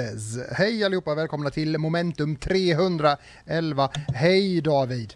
Jesus! 0.00 0.38
Hej 0.52 0.84
allihopa, 0.84 1.14
välkomna 1.14 1.50
till 1.50 1.78
Momentum 1.78 2.36
311. 2.36 3.88
Hej 4.08 4.60
David! 4.60 5.14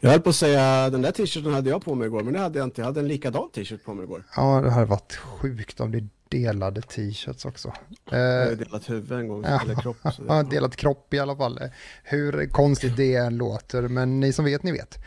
Jag 0.00 0.10
höll 0.10 0.20
på 0.20 0.28
att 0.30 0.36
säga, 0.36 0.90
den 0.90 1.02
där 1.02 1.10
t-shirten 1.12 1.54
hade 1.54 1.70
jag 1.70 1.84
på 1.84 1.94
mig 1.94 2.06
igår, 2.06 2.22
men 2.22 2.32
det 2.32 2.38
hade 2.38 2.58
jag 2.58 2.66
inte. 2.66 2.80
Jag 2.80 2.86
hade 2.86 3.00
en 3.00 3.08
likadan 3.08 3.50
t-shirt 3.54 3.84
på 3.84 3.94
mig 3.94 4.04
igår. 4.04 4.24
Ja, 4.36 4.60
det 4.60 4.70
hade 4.70 4.86
varit 4.86 5.12
sjukt 5.16 5.80
om 5.80 5.92
det 5.92 6.04
delade 6.28 6.82
t-shirts 6.82 7.44
också. 7.44 7.72
Jag 8.10 8.18
har 8.44 8.50
ju 8.50 8.56
delat 8.56 8.90
huvud 8.90 9.12
en 9.12 9.28
gång, 9.28 9.44
Ja. 9.44 9.60
eller 9.62 9.74
kropp. 9.74 9.96
Ja, 10.28 10.42
delat 10.42 10.76
kropp 10.76 11.14
i 11.14 11.18
alla 11.18 11.36
fall. 11.36 11.60
Hur 12.04 12.48
konstigt 12.48 12.96
det 12.96 13.14
än 13.14 13.36
låter, 13.36 13.82
men 13.82 14.20
ni 14.20 14.32
som 14.32 14.44
vet, 14.44 14.62
ni 14.62 14.72
vet. 14.72 14.98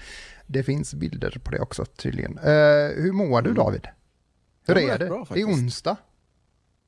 Det 0.48 0.64
finns 0.64 0.94
bilder 0.94 1.42
på 1.44 1.52
det 1.52 1.59
också 1.59 1.86
tydligen. 1.86 2.38
Eh, 2.38 2.44
hur 2.95 3.11
mår 3.11 3.42
du 3.42 3.50
Mm. 3.50 3.64
David? 3.64 3.88
Hur 4.67 4.78
är 4.78 4.98
det? 4.98 5.06
bra, 5.06 5.26
det 5.33 5.42
är 5.42 5.45
onsdag. 5.45 5.95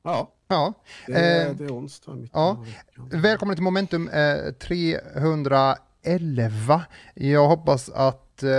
Ja, 0.03 0.33
Ja. 0.51 0.73
det 1.07 1.13
är, 1.13 1.49
Eh, 1.49 1.55
det 1.55 1.63
är 1.63 1.71
onsdag. 1.71 2.17
Ja. 2.33 2.65
Välkommen 3.11 3.55
till 3.55 3.63
Momentum 3.63 4.09
eh, 4.09 4.51
311. 4.51 6.85
Jag 7.13 7.47
hoppas 7.47 7.89
att 7.89 8.43
eh, 8.43 8.49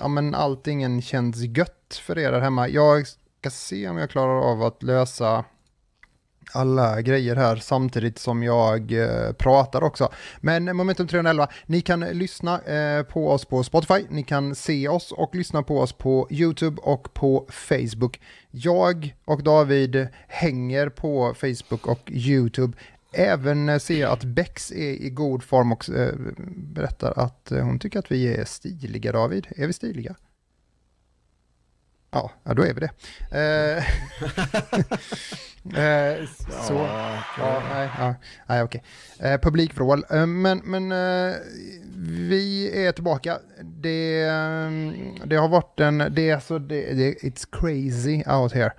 ja, 0.00 0.08
men 0.08 0.34
allting 0.34 1.02
känns 1.02 1.36
gött 1.56 2.00
för 2.02 2.18
er 2.18 2.32
där 2.32 2.40
hemma. 2.40 2.68
Jag 2.68 3.06
ska 3.06 3.50
se 3.50 3.88
om 3.88 3.96
jag 3.96 4.10
klarar 4.10 4.50
av 4.50 4.62
att 4.62 4.82
lösa 4.82 5.44
alla 6.54 7.00
grejer 7.00 7.36
här 7.36 7.56
samtidigt 7.56 8.18
som 8.18 8.42
jag 8.42 8.92
eh, 8.92 9.32
pratar 9.32 9.82
också. 9.82 10.12
Men 10.40 10.76
Momentum 10.76 11.06
311, 11.06 11.48
ni 11.66 11.80
kan 11.80 12.00
lyssna 12.00 12.60
eh, 12.60 13.02
på 13.02 13.30
oss 13.30 13.44
på 13.44 13.62
Spotify, 13.62 14.06
ni 14.08 14.22
kan 14.22 14.54
se 14.54 14.88
oss 14.88 15.12
och 15.12 15.34
lyssna 15.34 15.62
på 15.62 15.80
oss 15.80 15.92
på 15.92 16.28
YouTube 16.30 16.80
och 16.82 17.14
på 17.14 17.46
Facebook. 17.50 18.20
Jag 18.50 19.16
och 19.24 19.42
David 19.42 20.08
hänger 20.28 20.88
på 20.88 21.34
Facebook 21.34 21.86
och 21.86 22.10
YouTube. 22.10 22.76
Även 23.14 23.68
eh, 23.68 23.78
ser 23.78 24.00
jag 24.00 24.12
att 24.12 24.24
Bex 24.24 24.72
är 24.72 25.02
i 25.02 25.10
god 25.10 25.42
form 25.42 25.72
och 25.72 25.90
eh, 25.90 26.14
berättar 26.56 27.12
att 27.16 27.52
eh, 27.52 27.64
hon 27.64 27.78
tycker 27.78 27.98
att 27.98 28.12
vi 28.12 28.34
är 28.34 28.44
stiliga, 28.44 29.12
David. 29.12 29.46
Är 29.56 29.66
vi 29.66 29.72
stiliga? 29.72 30.14
Ja, 32.14 32.30
ja 32.44 32.54
då 32.54 32.62
är 32.62 32.74
vi 32.74 32.80
det. 32.80 32.90
Eh, 33.30 33.78
eh, 35.84 36.26
så. 36.68 36.72
Ja, 36.74 37.24
Ja, 37.38 37.62
nej, 37.74 37.88
ja, 37.98 38.14
nej 38.46 38.62
okej. 38.62 38.82
Eh, 39.18 39.40
publikvrål. 39.40 40.04
Eh, 40.10 40.26
men 40.26 40.58
men 40.64 40.92
eh, 40.92 41.34
vi 42.28 42.70
är 42.86 42.92
tillbaka. 42.92 43.38
Det, 43.62 44.24
det 45.24 45.36
har 45.36 45.48
varit 45.48 45.80
en, 45.80 45.98
det 46.10 46.30
är 46.30 46.38
så, 46.40 46.58
det, 46.58 46.92
det, 46.94 47.14
it's 47.14 47.46
crazy 47.52 48.22
out 48.26 48.52
here. 48.52 48.72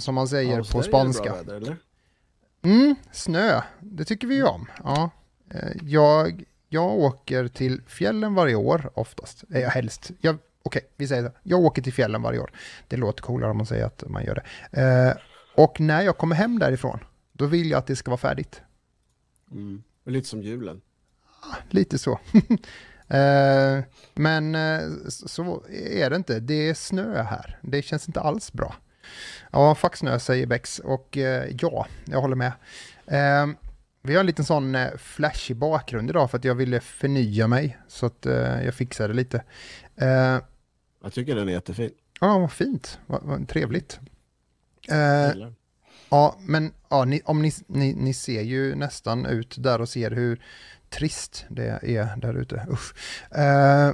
Som 0.00 0.14
man 0.14 0.28
säger 0.28 0.56
Ja, 0.58 0.64
på 0.72 0.82
spanska. 0.82 1.34
väder, 1.34 1.54
eller? 1.56 1.76
Mm, 2.64 2.94
snö, 3.12 3.60
det 3.80 4.04
tycker 4.04 4.26
vi 4.26 4.34
ju 4.34 4.44
om. 4.44 4.66
Ja. 4.84 5.10
Eh, 5.54 5.68
Jag, 5.82 6.44
jag 6.68 6.90
åker 6.92 7.48
till 7.48 7.82
fjällen 7.86 8.34
varje 8.34 8.54
år 8.54 8.90
oftast. 8.94 9.44
Eh, 9.54 9.68
helst. 9.68 10.10
Jag, 10.20 10.38
Okej, 10.62 10.82
vi 10.96 11.08
säger 11.08 11.22
så. 11.22 11.30
Jag 11.42 11.60
åker 11.60 11.82
till 11.82 11.92
fjällen 11.92 12.22
varje 12.22 12.38
år. 12.38 12.52
Det 12.88 12.96
låter 12.96 13.22
coolare 13.22 13.50
om 13.50 13.56
man 13.56 13.66
säger 13.66 13.84
att 13.84 14.04
man 14.08 14.24
gör 14.24 14.42
det. 14.70 14.80
Eh, 14.80 15.14
och 15.54 15.80
när 15.80 16.02
jag 16.02 16.18
kommer 16.18 16.36
hem 16.36 16.58
därifrån, 16.58 16.98
då 17.32 17.46
vill 17.46 17.70
jag 17.70 17.78
att 17.78 17.86
det 17.86 17.96
ska 17.96 18.10
vara 18.10 18.18
färdigt. 18.18 18.62
Mm. 19.50 19.82
Lite 20.04 20.28
som 20.28 20.42
julen. 20.42 20.80
Lite 21.70 21.98
så. 21.98 22.12
eh, 23.08 23.80
men 24.14 24.54
eh, 24.54 24.80
så 25.08 25.62
är 25.70 26.10
det 26.10 26.16
inte. 26.16 26.40
Det 26.40 26.68
är 26.68 26.74
snö 26.74 27.22
här. 27.22 27.58
Det 27.62 27.82
känns 27.82 28.08
inte 28.08 28.20
alls 28.20 28.52
bra. 28.52 28.74
Ja, 29.50 29.74
fuck 29.74 29.96
snö 29.96 30.18
säger 30.18 30.46
Bex. 30.46 30.78
Och 30.78 31.18
eh, 31.18 31.56
ja, 31.60 31.86
jag 32.04 32.20
håller 32.20 32.36
med. 32.36 32.52
Eh, 33.06 33.46
vi 34.02 34.14
har 34.14 34.20
en 34.20 34.26
liten 34.26 34.44
sån 34.44 34.74
eh, 34.74 34.96
flashig 34.98 35.56
bakgrund 35.56 36.10
idag 36.10 36.30
för 36.30 36.38
att 36.38 36.44
jag 36.44 36.54
ville 36.54 36.80
förnya 36.80 37.48
mig. 37.48 37.78
Så 37.88 38.06
att 38.06 38.26
eh, 38.26 38.64
jag 38.64 38.74
fixade 38.74 39.14
lite. 39.14 39.42
Eh, 39.96 40.38
Jag 41.02 41.12
tycker 41.12 41.36
den 41.36 41.48
är 41.48 41.52
jättefin. 41.52 41.90
ja, 42.20 42.38
vad 42.38 42.52
fint. 42.52 42.98
Vad, 43.06 43.22
vad 43.22 43.48
trevligt. 43.48 44.00
Eh. 44.88 45.48
Ja, 46.10 46.36
men 46.40 46.72
ja, 46.88 47.04
ni, 47.04 47.20
om 47.24 47.42
ni, 47.42 47.52
ni, 47.66 47.94
ni 47.94 48.14
ser 48.14 48.42
ju 48.42 48.74
nästan 48.74 49.26
ut 49.26 49.56
där 49.58 49.80
och 49.80 49.88
ser 49.88 50.10
hur 50.10 50.42
trist 50.90 51.44
det 51.48 51.78
är 51.82 52.16
där 52.16 52.34
ute. 52.34 52.66
Usch. 52.70 52.94
Eh, 53.38 53.92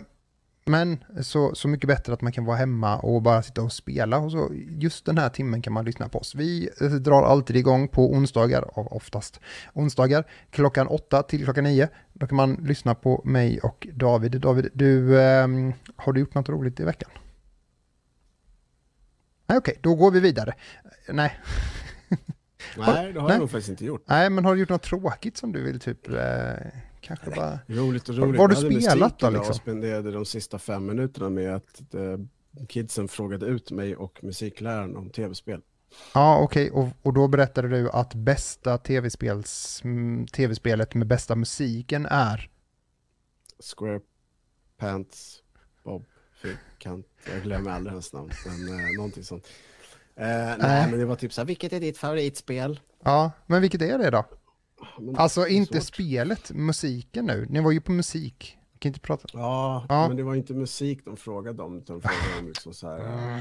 men 0.69 1.05
så, 1.21 1.55
så 1.55 1.69
mycket 1.69 1.89
bättre 1.89 2.13
att 2.13 2.21
man 2.21 2.33
kan 2.33 2.45
vara 2.45 2.57
hemma 2.57 2.99
och 2.99 3.23
bara 3.23 3.43
sitta 3.43 3.63
och 3.63 3.73
spela. 3.73 4.19
Och 4.19 4.33
så 4.33 4.51
just 4.79 5.05
den 5.05 5.19
här 5.19 5.29
timmen 5.29 5.63
kan 5.63 5.73
man 5.73 5.85
lyssna 5.85 6.09
på 6.09 6.19
oss. 6.19 6.35
Vi 6.35 6.71
eh, 6.81 6.91
drar 6.91 7.23
alltid 7.23 7.57
igång 7.57 7.89
på 7.89 8.13
onsdagar, 8.13 8.65
av 8.75 8.87
oftast 8.93 9.41
onsdagar, 9.73 10.25
klockan 10.51 10.87
åtta 10.87 11.23
till 11.23 11.45
klockan 11.45 11.65
nio. 11.65 11.89
Då 12.19 12.27
kan 12.27 12.37
man 12.37 12.55
lyssna 12.55 12.95
på 12.95 13.23
mig 13.25 13.61
och 13.61 13.89
David. 13.95 14.41
David, 14.41 14.71
du, 14.75 15.23
ehm, 15.23 15.73
har 15.97 16.13
du 16.13 16.21
gjort 16.21 16.35
något 16.35 16.49
roligt 16.49 16.81
i 16.81 16.85
veckan? 16.85 17.11
Nej, 19.47 19.59
okej, 19.59 19.79
då 19.81 19.95
går 19.95 20.11
vi 20.11 20.21
vidare. 20.21 20.55
Nej, 21.09 21.41
Nej, 22.77 23.13
det 23.13 23.21
har 23.21 23.29
Nej. 23.29 23.35
jag 23.35 23.41
nog 23.41 23.51
faktiskt 23.51 23.69
inte 23.69 23.85
gjort. 23.85 24.03
Nej, 24.07 24.31
men 24.31 24.45
har 24.45 24.55
du 24.55 24.61
gjort 24.61 24.69
något 24.69 24.83
tråkigt 24.83 25.37
som 25.37 25.53
du 25.53 25.63
vill 25.63 25.81
typ 25.81 26.09
eh, 26.09 26.53
kanske 27.01 27.31
bara... 27.31 27.59
Roligt 27.67 28.09
och 28.09 28.15
roligt. 28.15 28.39
vad 28.39 28.51
har 28.53 28.61
du 28.61 28.75
Jag 28.75 28.83
spelat 28.83 29.19
då, 29.19 29.31
liksom? 29.31 29.49
och 29.49 29.57
spenderade 29.57 30.11
de 30.11 30.25
sista 30.25 30.59
fem 30.59 30.87
minuterna 30.87 31.31
med 31.31 31.55
att 31.55 31.95
eh, 31.95 32.67
kidsen 32.69 33.09
frågade 33.09 33.47
ut 33.47 33.71
mig 33.71 33.97
och 33.97 34.19
musikläraren 34.25 34.97
om 34.97 35.11
tv-spel. 35.11 35.61
Ja, 36.15 36.39
okej, 36.43 36.71
och, 36.71 36.89
och 37.03 37.13
då 37.13 37.29
berättade 37.29 37.69
du 37.69 37.91
att 37.91 38.15
bästa 38.15 38.79
mm, 39.85 40.27
tv-spelet 40.27 40.95
med 40.95 41.07
bästa 41.07 41.35
musiken 41.35 42.07
är... 42.07 42.51
Square 43.77 44.01
Pants, 44.79 45.43
Bob, 45.85 46.05
Fyrkant, 46.43 47.07
jag 47.33 47.43
glömmer 47.43 47.71
aldrig 47.71 47.93
hans 47.93 48.13
namn, 48.13 48.31
men 48.47 48.79
eh, 48.81 48.97
någonting 48.97 49.25
sånt. 49.25 49.47
Eh, 50.17 50.25
nej, 50.27 50.57
Nej. 50.59 50.91
men 50.91 50.99
det 50.99 51.05
var 51.07 51.17
typ 51.17 51.33
så 51.33 51.41
här, 51.41 51.47
vilket 51.47 51.73
är 51.73 51.81
ditt 51.81 51.99
favoritspel? 51.99 52.81
Ja, 53.05 53.31
men 53.47 53.61
vilket 53.63 53.83
är 53.83 53.99
det 53.99 54.11
då? 54.11 54.25
Men, 54.99 55.17
Alltså 55.17 55.41
det 55.45 55.51
inte 55.53 55.75
svårt. 55.81 55.95
spelet, 55.95 56.51
musiken 56.51 57.27
nu. 57.27 57.47
Ni 57.51 57.61
var 57.61 57.71
ju 57.73 57.81
på 57.81 57.93
musik. 57.93 58.59
Jag 58.73 58.81
kan 58.81 58.91
inte 58.91 59.01
prata... 59.01 59.29
Ja, 59.33 59.87
Ja. 59.89 60.09
men 60.09 60.17
det 60.17 60.23
var 60.23 60.35
inte 60.35 60.55
musik 60.55 61.05
de 61.05 61.17
frågade 61.17 61.63
om, 61.63 61.79
utan 61.79 62.01
de 62.01 62.09
frågade 62.09 62.39
om 62.41 62.49
liksom 62.49 62.75
så 62.75 62.89
här, 62.89 62.99
Mm. 63.29 63.41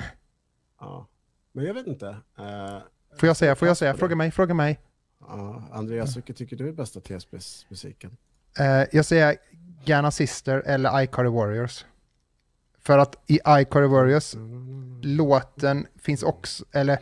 ja. 0.79 1.07
Men 1.57 1.65
jag 1.65 1.73
vet 1.73 1.87
inte. 1.87 2.07
Eh, 2.37 2.77
Får 3.19 3.27
jag 3.27 3.37
säga, 3.37 3.55
får 3.55 3.67
jag 3.67 3.77
säga? 3.77 3.93
Fråga 3.93 4.15
mig, 4.15 4.31
fråga 4.31 4.53
mig. 4.53 4.79
Ja, 5.19 5.63
Andreas, 5.71 6.17
vilket 6.17 6.37
tycker 6.37 6.55
du 6.55 6.67
är 6.67 6.71
bästa 6.71 6.99
tv-spelsmusiken? 6.99 8.17
Eh, 8.59 8.83
jag 8.91 9.05
säger 9.05 9.35
Ghana 9.85 10.11
Sister 10.11 10.63
eller 10.65 11.01
iCarly 11.01 11.29
Warriors. 11.29 11.85
För 12.79 12.97
att 12.97 13.15
i 13.27 13.39
iCarly 13.47 13.87
Warriors 13.87 14.35
låten 15.03 15.87
finns 15.99 16.23
också, 16.23 16.65
eller 16.71 16.97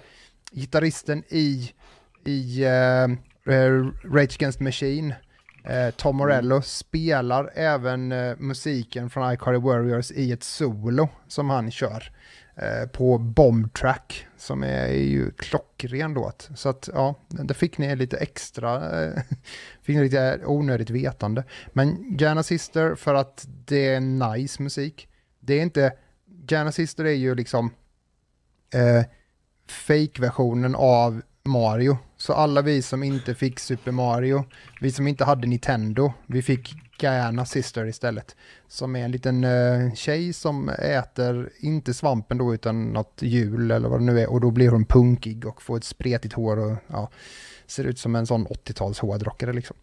gitarristen 0.51 1.23
i, 1.27 1.71
i 2.25 2.63
eh, 2.63 3.07
Rage 4.03 4.35
Against 4.35 4.57
the 4.57 4.63
Machine, 4.63 5.13
eh, 5.63 5.89
Tom 5.91 6.15
Morello, 6.15 6.61
spelar 6.61 7.51
även 7.55 8.07
musiken 8.37 9.09
från 9.09 9.33
iCarly 9.33 9.59
Warriors 9.59 10.11
i 10.11 10.31
ett 10.31 10.43
solo 10.43 11.09
som 11.27 11.49
han 11.49 11.71
kör 11.71 12.11
Eh, 12.57 12.87
på 12.87 13.17
Bomb 13.17 13.73
Track, 13.73 14.27
som 14.37 14.63
är 14.63 14.87
ju 14.87 15.31
klockren 15.31 16.13
låt. 16.13 16.49
Så 16.55 16.69
att 16.69 16.89
ja, 16.93 17.15
där 17.27 17.53
fick 17.53 17.77
ni 17.77 17.95
lite 17.95 18.17
extra, 18.17 19.03
eh, 19.03 19.21
fick 19.81 19.95
ni 19.95 20.03
lite 20.03 20.41
onödigt 20.45 20.89
vetande. 20.89 21.43
Men 21.73 22.17
Jana 22.19 22.43
Sister 22.43 22.95
för 22.95 23.13
att 23.13 23.47
det 23.65 23.87
är 23.87 23.99
nice 23.99 24.63
musik. 24.63 25.07
Det 25.39 25.53
är 25.53 25.61
inte, 25.61 25.93
Jana 26.47 26.71
Sister 26.71 27.05
är 27.05 27.13
ju 27.13 27.35
liksom 27.35 27.73
eh, 28.73 29.05
fake-versionen 29.67 30.75
av 30.75 31.21
Mario. 31.43 31.97
Så 32.17 32.33
alla 32.33 32.61
vi 32.61 32.81
som 32.81 33.03
inte 33.03 33.35
fick 33.35 33.59
Super 33.59 33.91
Mario, 33.91 34.45
vi 34.81 34.91
som 34.91 35.07
inte 35.07 35.25
hade 35.25 35.47
Nintendo, 35.47 36.13
vi 36.27 36.41
fick 36.41 36.84
Guyana 36.97 37.45
Sister 37.45 37.85
istället. 37.85 38.35
Som 38.67 38.95
är 38.95 39.05
en 39.05 39.11
liten 39.11 39.43
eh, 39.43 39.93
tjej 39.93 40.33
som 40.33 40.69
äter, 40.69 41.49
inte 41.59 41.93
svampen 41.93 42.37
då, 42.37 42.53
utan 42.53 42.85
något 42.85 43.21
hjul 43.21 43.71
eller 43.71 43.89
vad 43.89 43.99
det 43.99 44.05
nu 44.05 44.19
är. 44.19 44.29
Och 44.31 44.41
då 44.41 44.51
blir 44.51 44.69
hon 44.69 44.85
punkig 44.85 45.45
och 45.45 45.61
får 45.61 45.77
ett 45.77 45.83
spretigt 45.83 46.33
hår 46.33 46.57
och 46.57 46.77
ja, 46.87 47.09
ser 47.67 47.83
ut 47.83 47.99
som 47.99 48.15
en 48.15 48.27
sån 48.27 48.47
80-tals 48.47 48.99
hårdrockare 48.99 49.53
liksom. 49.53 49.77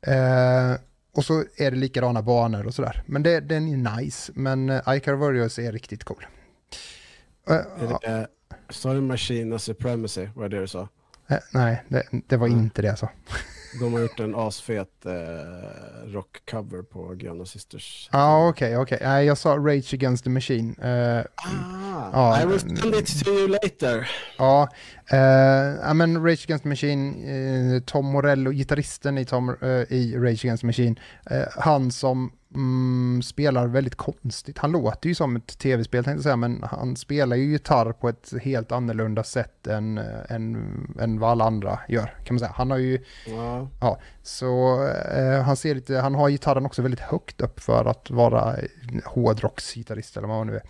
Eh, 0.00 0.74
och 1.14 1.24
så 1.24 1.44
är 1.56 1.70
det 1.70 1.76
likadana 1.76 2.22
banor 2.22 2.66
och 2.66 2.74
sådär. 2.74 3.02
Men 3.06 3.22
det, 3.22 3.40
den 3.40 3.68
är 3.68 3.96
nice, 3.96 4.32
men 4.34 4.70
uh, 4.70 4.80
Icar 4.88 5.12
Warriors 5.14 5.58
är 5.58 5.72
riktigt 5.72 6.04
cool. 6.04 6.26
Eh, 7.48 7.54
Är 7.54 7.98
det, 8.00 8.18
eh, 8.18 8.24
Sa 8.70 8.94
du 8.94 9.00
Machina 9.00 9.58
Supremacy, 9.58 10.28
var 10.34 10.48
det 10.48 10.56
det 10.56 10.60
du 10.60 10.68
sa? 10.68 10.88
Eh, 11.28 11.38
nej, 11.52 11.84
det, 11.88 12.02
det 12.26 12.36
var 12.36 12.48
Nej. 12.48 12.58
inte 12.58 12.82
det 12.82 12.88
alltså. 12.88 13.08
De 13.80 13.92
har 13.92 14.00
gjort 14.00 14.20
en 14.20 14.34
asfet 14.34 15.06
eh, 15.06 16.12
rockcover 16.12 16.82
på 16.82 17.14
Gröna 17.14 17.44
Sisters. 17.44 18.08
Ja, 18.12 18.48
okej, 18.48 18.76
okej. 18.76 18.98
Nej, 19.02 19.26
jag 19.26 19.38
sa 19.38 19.56
Rage 19.56 19.94
Against 19.94 20.24
the 20.24 20.30
Machine. 20.30 20.74
Eh, 20.82 21.24
Ah, 21.36 22.10
Ja, 22.12 22.42
I 22.42 22.46
will 22.46 22.60
send 22.60 22.94
it 22.94 23.24
to 23.24 23.30
you 23.30 23.48
later. 23.48 24.10
Ja, 24.38 24.68
eh, 25.10 25.18
ja 25.82 25.94
men 25.94 26.24
Rage 26.24 26.44
Against 26.44 26.62
the 26.62 26.68
Machine, 26.68 27.24
eh, 27.76 27.82
Tom 27.86 28.06
Morello, 28.06 28.50
gitarristen 28.52 29.18
i, 29.18 29.24
Tom, 29.24 29.48
eh, 29.62 29.92
i 29.92 30.16
Rage 30.16 30.44
Against 30.44 30.60
the 30.60 30.66
Machine, 30.66 30.94
han 31.56 31.90
som 31.90 32.32
mm, 32.54 33.22
spelar 33.22 33.66
väldigt 33.66 33.94
konstigt. 33.94 34.58
Han 34.58 34.72
låter 34.72 35.08
ju 35.08 35.14
som 35.14 35.36
ett 35.36 35.58
tv-spel 35.58 36.04
tänkte 36.04 36.16
jag 36.18 36.22
säga, 36.22 36.36
men 36.36 36.62
han 36.62 36.96
spelar 36.96 37.36
ju 37.36 37.44
gitarr 37.44 37.92
på 37.92 38.08
ett 38.08 38.32
helt 38.42 38.72
annorlunda 38.72 39.22
sätt 39.24 39.66
än, 39.66 39.98
eh, 39.98 40.04
än, 40.28 40.56
än 41.00 41.18
vad 41.18 41.30
alla 41.30 41.44
andra 41.44 41.78
gör, 41.88 42.14
kan 42.24 42.34
man 42.34 42.38
säga. 42.38 42.52
Han 42.56 42.70
har 42.70 42.78
ju, 42.78 43.04
Ja. 43.26 43.68
ja, 43.80 43.98
så 44.22 44.84
eh, 45.14 45.42
han 45.42 45.56
ser 45.56 45.74
lite, 45.74 45.96
han 45.96 46.14
har 46.14 46.28
gitarren 46.30 46.66
också 46.66 46.82
väldigt 46.82 47.00
högt 47.00 47.40
upp 47.40 47.60
för 47.60 47.84
att 47.84 48.10
vara 48.10 48.56
hårdrocksgitarrist 49.04 50.16
eller 50.16 50.28
vad 50.28 50.36
man 50.36 50.46
nu 50.46 50.56
är. 50.56 50.62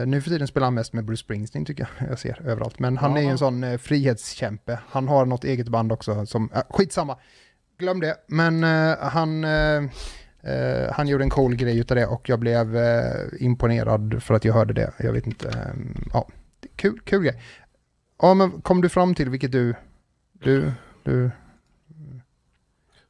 Uh, 0.00 0.06
nu 0.06 0.20
för 0.22 0.30
tiden 0.30 0.48
spelar 0.48 0.66
han 0.66 0.74
mest 0.74 0.92
med 0.92 1.04
Bruce 1.04 1.20
Springsteen 1.20 1.64
tycker 1.64 1.88
jag, 1.98 2.10
jag 2.10 2.18
ser 2.18 2.42
överallt. 2.46 2.78
Men 2.78 2.96
han 2.96 3.12
Ja. 3.12 3.18
är 3.18 3.22
ju 3.22 3.28
en 3.28 3.38
sån 3.38 3.64
uh, 3.64 3.78
frihetskämpe. 3.78 4.78
Han 4.88 5.08
har 5.08 5.26
något 5.26 5.44
eget 5.44 5.68
band 5.68 5.92
också 5.92 6.26
som, 6.26 6.50
uh, 6.52 6.58
skitsamma, 6.70 7.18
glöm 7.78 8.00
det. 8.00 8.16
Men 8.26 8.62
han, 9.00 9.44
eh, 10.46 10.92
han 10.92 11.08
gjorde 11.08 11.24
en 11.24 11.30
cool 11.30 11.56
grej 11.56 11.78
utav 11.78 11.96
det 11.96 12.06
och 12.06 12.28
jag 12.28 12.38
blev 12.38 12.76
eh, 12.76 13.28
imponerad 13.40 14.22
för 14.22 14.34
att 14.34 14.44
jag 14.44 14.54
hörde 14.54 14.74
det. 14.74 14.92
Jag 14.98 15.12
vet 15.12 15.26
inte, 15.26 15.48
eh, 15.48 15.74
ja, 16.12 16.28
det 16.60 16.68
kul, 16.76 17.00
kul 17.04 17.22
grej. 17.22 17.42
Ja 18.22 18.34
men 18.34 18.60
kom 18.60 18.80
du 18.80 18.88
fram 18.88 19.14
till 19.14 19.30
vilket 19.30 19.52
du, 19.52 19.74
du, 20.32 20.72
du, 21.02 21.30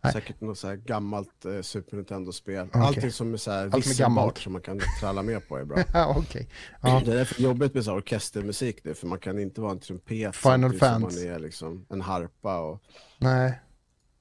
Nej. 0.06 0.12
Säkert 0.12 0.40
något 0.40 0.58
så 0.58 0.76
gammalt 0.84 1.44
eh, 1.44 1.60
Super 1.62 1.96
Nintendo-spel. 1.96 2.66
Okej. 2.68 2.82
Allting 2.82 3.10
som 3.12 3.32
är 3.32 3.36
så 3.36 3.50
här 3.50 3.66
är 3.66 3.70
visselbart 3.70 3.98
gammalt. 3.98 4.38
som 4.38 4.52
man 4.52 4.62
kan 4.62 4.80
tralla 5.00 5.22
med 5.22 5.48
på 5.48 5.56
är 5.56 5.64
bra. 5.64 5.78
ja 5.92 6.14
okej. 6.18 6.48
Ja. 6.80 7.02
Det 7.04 7.12
är 7.12 7.16
därför 7.16 7.42
jobbigt 7.42 7.74
med 7.74 7.84
så 7.84 7.90
här 7.90 7.98
orkestermusik 7.98 8.84
nu, 8.84 8.94
för 8.94 9.06
man 9.06 9.18
kan 9.18 9.38
inte 9.38 9.60
vara 9.60 9.72
en 9.72 9.78
trumpet 9.78 10.36
Final 10.36 10.70
som 10.70 10.78
Fantasy. 10.78 11.26
man 11.26 11.34
är 11.34 11.38
liksom 11.38 11.86
en 11.88 12.00
harpa 12.00 12.58
och... 12.58 12.82
Nej, 13.18 13.60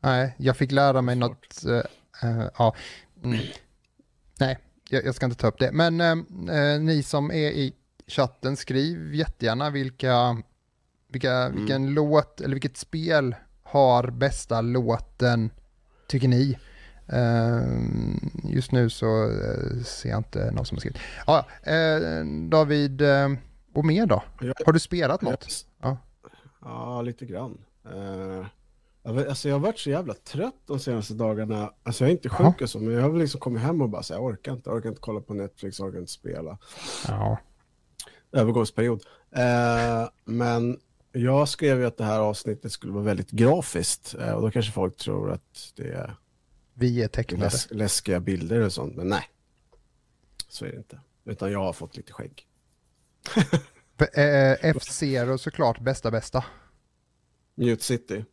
nej, 0.02 0.36
jag 0.38 0.58
fick 0.58 0.72
lära 0.72 1.02
mig 1.02 1.16
Svårt. 1.16 1.30
något, 1.30 1.66
eh, 2.24 2.30
eh, 2.30 2.48
ja, 2.58 2.76
mm. 3.34 3.46
nej, 4.40 4.58
jag, 4.90 5.06
jag 5.06 5.16
ska 5.16 5.26
inte 5.26 5.38
ta 5.38 5.48
upp 5.48 5.60
det. 5.60 5.72
Men 5.72 6.02
eh, 6.02 6.12
eh, 6.58 6.80
ni 6.82 7.04
som 7.04 7.32
är 7.32 7.50
i 7.50 7.74
chatten, 8.08 8.58
skriv 8.58 9.16
jättegärna 9.16 9.70
vilka, 9.70 10.38
vilka, 11.08 11.50
vilken 11.50 11.94
låt, 11.94 12.42
eller 12.42 12.56
vilket 12.56 12.78
spel 12.78 13.36
har 13.64 14.12
bästa 14.12 14.62
låten, 14.62 15.50
tycker 16.08 16.28
ni? 16.28 16.58
Eh, 17.08 17.62
just 18.44 18.72
nu 18.72 18.90
så 18.90 19.24
eh, 19.24 19.84
ser 19.84 20.10
jag 20.10 20.18
inte 20.20 20.52
någon 20.52 20.66
som 20.66 20.76
har 20.76 20.80
skrivit. 20.80 21.00
Ja, 21.28 21.46
eh, 21.64 22.26
David, 22.50 23.02
eh, 23.02 23.30
och 23.74 23.86
mer 23.86 24.06
då? 24.06 24.24
Har 24.66 24.74
du 24.74 24.80
spelat 24.80 25.22
något? 25.22 25.66
Ja. 25.82 25.98
Ja, 26.62 27.02
lite 27.02 27.26
grann. 27.26 27.58
Eh, 29.06 29.18
alltså 29.30 29.48
jag 29.50 29.56
har 29.56 29.60
varit 29.60 29.80
så 29.80 29.90
jävla 29.90 30.14
trött 30.14 30.56
de 30.66 30.80
senaste 30.80 31.14
dagarna. 31.14 31.74
Alltså 31.84 32.04
jag 32.04 32.10
är 32.10 32.12
inte 32.12 32.30
sjuk 32.30 32.62
och 32.62 32.70
så, 32.70 32.80
men 32.80 32.94
jag 32.94 33.02
har 33.02 33.14
liksom 33.20 33.40
kommit 33.40 33.62
hem 33.62 33.82
och 33.82 33.90
bara 33.90 34.04
så 34.04 34.14
här, 34.14 34.22
jag 34.22 34.26
orkar 34.26 34.52
inte, 34.54 34.70
jag 34.70 34.78
orkar 34.78 34.90
inte 34.90 35.02
kolla 35.02 35.22
på 35.22 35.34
Netflix, 35.34 35.80
jag 35.80 35.88
orkar 35.88 36.00
inte 36.00 36.12
spela. 36.12 36.58
Ja. 37.08 37.38
Övergångsperiod. 38.32 39.04
Eh, 39.32 40.10
men 40.26 40.80
jag 41.12 41.50
skrev 41.50 41.80
ju 41.80 41.86
att 41.86 41.98
det 41.98 42.04
här 42.06 42.20
avsnittet 42.20 42.72
skulle 42.72 42.94
vara 42.94 43.04
väldigt 43.04 43.32
grafiskt 43.32 44.16
eh, 44.20 44.32
och 44.32 44.42
då 44.42 44.52
kanske 44.52 44.72
folk 44.72 44.98
tror 44.98 45.32
att 45.32 45.74
det 45.76 45.88
är 45.92 46.16
Vi 46.74 47.04
är 47.04 47.08
tecknade. 47.08 47.44
läs 47.44 47.68
läskiga 47.72 48.20
bilder 48.20 48.62
och 48.62 48.74
sånt, 48.74 48.96
men 48.96 49.08
nej. 49.08 49.24
Så 50.48 50.66
är 50.66 50.70
det 50.72 50.78
inte. 50.78 51.00
Utan 51.26 51.52
jag 51.52 51.60
har 51.60 51.74
fått 51.74 51.98
lite 51.98 52.14
skägg. 52.14 52.48
Eh, 54.14 54.52
F-Zero 54.62 55.38
såklart, 55.38 55.80
bästa 55.80 56.12
bästa. 56.12 56.44
Mute 57.56 57.84
City. 57.84 58.26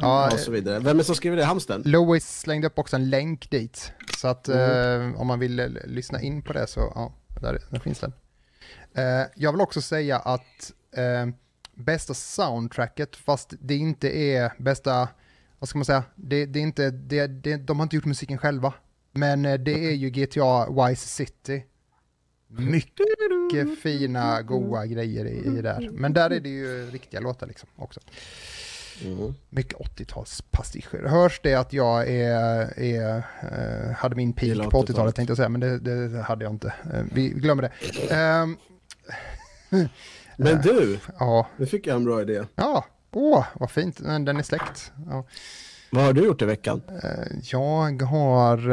Ja, 0.00 0.30
och 0.32 0.38
så 0.38 0.50
vidare. 0.50 0.78
Vem 0.78 0.86
är 0.86 0.94
det 0.94 1.04
som 1.04 1.14
skriver 1.14 1.36
det? 1.36 1.44
Hamsten? 1.44 1.82
Lois 1.84 2.40
slängde 2.40 2.66
upp 2.66 2.78
också 2.78 2.96
en 2.96 3.10
länk 3.10 3.50
dit. 3.50 3.92
Så 4.18 4.28
att 4.28 4.48
Mm. 4.48 5.12
eh, 5.12 5.20
om 5.20 5.26
man 5.26 5.38
vill 5.38 5.60
eh, 5.60 5.66
lyssna 5.84 6.20
in 6.20 6.42
på 6.42 6.52
det 6.52 6.66
så, 6.66 6.92
ja, 6.94 7.12
där, 7.40 7.58
där 7.70 7.78
finns 7.78 7.98
den. 8.00 8.12
Eh, 8.94 9.26
jag 9.36 9.52
vill 9.52 9.60
också 9.60 9.82
säga 9.82 10.18
att 10.18 10.72
eh, 10.96 11.26
bästa 11.74 12.14
soundtracket, 12.14 13.16
fast 13.16 13.54
det 13.60 13.76
inte 13.76 14.08
är 14.18 14.52
bästa, 14.58 15.08
vad 15.58 15.68
ska 15.68 15.78
man 15.78 15.84
säga, 15.84 16.04
det, 16.14 16.46
det 16.46 16.58
är 16.58 16.62
inte, 16.62 16.90
det, 16.90 17.26
det, 17.26 17.56
de 17.56 17.78
har 17.78 17.82
inte 17.82 17.96
gjort 17.96 18.04
musiken 18.04 18.38
själva. 18.38 18.74
Men 19.12 19.44
eh, 19.44 19.54
det 19.54 19.84
är 19.86 19.94
ju 19.94 20.10
GTA 20.10 20.86
Vice 20.86 21.08
City. 21.08 21.64
Mycket 22.50 23.78
fina, 23.78 24.42
goa 24.42 24.86
grejer 24.86 25.24
i, 25.24 25.58
i 25.58 25.62
där. 25.62 25.90
Men 25.92 26.12
där 26.12 26.30
är 26.30 26.40
det 26.40 26.48
ju 26.48 26.90
riktiga 26.90 27.20
låtar 27.20 27.46
liksom 27.46 27.68
också. 27.76 28.00
Mm. 29.04 29.34
Mycket 29.50 29.78
80-talspastischer. 29.78 31.08
Hörs 31.08 31.40
det 31.42 31.54
att 31.54 31.72
jag 31.72 32.08
är, 32.08 32.78
är, 32.78 33.16
eh, 33.42 33.92
hade 33.96 34.16
min 34.16 34.32
peak 34.32 34.56
på 34.56 34.62
80-talet. 34.62 34.88
80-talet 34.90 35.14
tänkte 35.14 35.30
jag 35.30 35.36
säga, 35.36 35.48
men 35.48 35.60
det, 35.60 35.78
det 35.78 36.22
hade 36.22 36.44
jag 36.44 36.52
inte. 36.52 36.72
Eh, 36.94 37.04
vi 37.12 37.28
glömmer 37.28 37.62
det. 37.62 38.14
Ehm, 38.14 38.56
Men 40.36 40.60
du, 40.60 40.98
ja, 41.18 41.46
nu 41.56 41.66
fick 41.66 41.86
jag 41.86 41.96
en 41.96 42.04
bra 42.04 42.22
idé. 42.22 42.42
ja, 42.54 42.84
åh, 43.10 43.46
vad 43.54 43.70
fint. 43.70 43.96
Den 44.04 44.28
är 44.28 44.42
släckt. 44.42 44.92
Ja. 45.08 45.24
Vad 45.90 46.04
har 46.04 46.12
du 46.12 46.24
gjort 46.24 46.42
i 46.42 46.44
veckan? 46.44 46.82
Eh, 47.02 47.36
jag 47.42 48.02
har, 48.02 48.70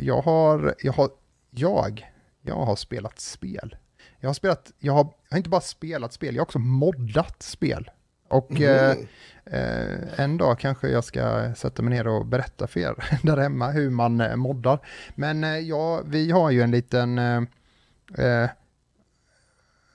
jag 0.00 0.22
har, 0.22 0.74
jag 0.82 0.92
har, 0.92 1.10
jag, 1.50 2.06
jag 2.48 2.66
har 2.66 2.76
spelat 2.76 3.20
spel. 3.20 3.76
Jag 4.20 4.28
har 4.28 4.34
spelat, 4.34 4.72
jag 4.78 4.92
har, 4.92 5.04
jag 5.04 5.30
har 5.30 5.36
inte 5.36 5.50
bara 5.50 5.60
spelat 5.60 6.12
spel, 6.12 6.34
jag 6.34 6.40
har 6.40 6.46
också 6.46 6.58
moddat 6.58 7.42
spel. 7.42 7.90
Och 8.28 8.50
Mm. 8.50 9.06
Eh, 9.50 10.20
en 10.20 10.36
dag 10.36 10.58
kanske 10.58 10.88
jag 10.88 11.04
ska 11.04 11.54
sätta 11.54 11.82
mig 11.82 11.94
ner 11.94 12.06
och 12.06 12.26
berätta 12.26 12.66
för 12.66 12.80
er 12.80 12.94
där 13.22 13.36
hemma 13.36 13.70
hur 13.70 13.90
man 13.90 14.20
eh, 14.20 14.36
moddar. 14.36 14.78
Men 15.14 15.44
eh, 15.44 15.58
ja, 15.58 16.02
vi 16.04 16.30
har 16.30 16.50
ju 16.50 16.62
en 16.62 16.70
liten... 16.70 17.18
Eh, 17.18 17.42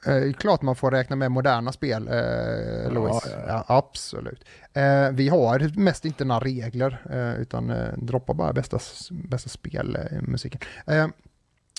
eh, 0.06 0.34
klart 0.34 0.62
man 0.62 0.76
får 0.76 0.92
räkna 0.92 1.16
med 1.16 1.32
moderna 1.32 1.72
spel, 1.72 2.08
eh, 2.08 2.92
Louis. 2.92 3.24
ja, 3.26 3.44
Ja, 3.48 3.66
absolut. 3.68 4.46
Eh, 4.74 5.10
vi 5.12 5.30
har 5.30 5.80
mest 5.80 6.06
inte 6.06 6.26
några 6.26 6.46
regler, 6.46 7.02
utan 7.40 7.70
eh, 7.70 7.94
droppar 7.98 8.34
bara 8.34 8.54
bästa, 8.54 8.80
bästa 9.12 9.50
spelmusiken. 9.50 10.62
Eh, 10.88 11.08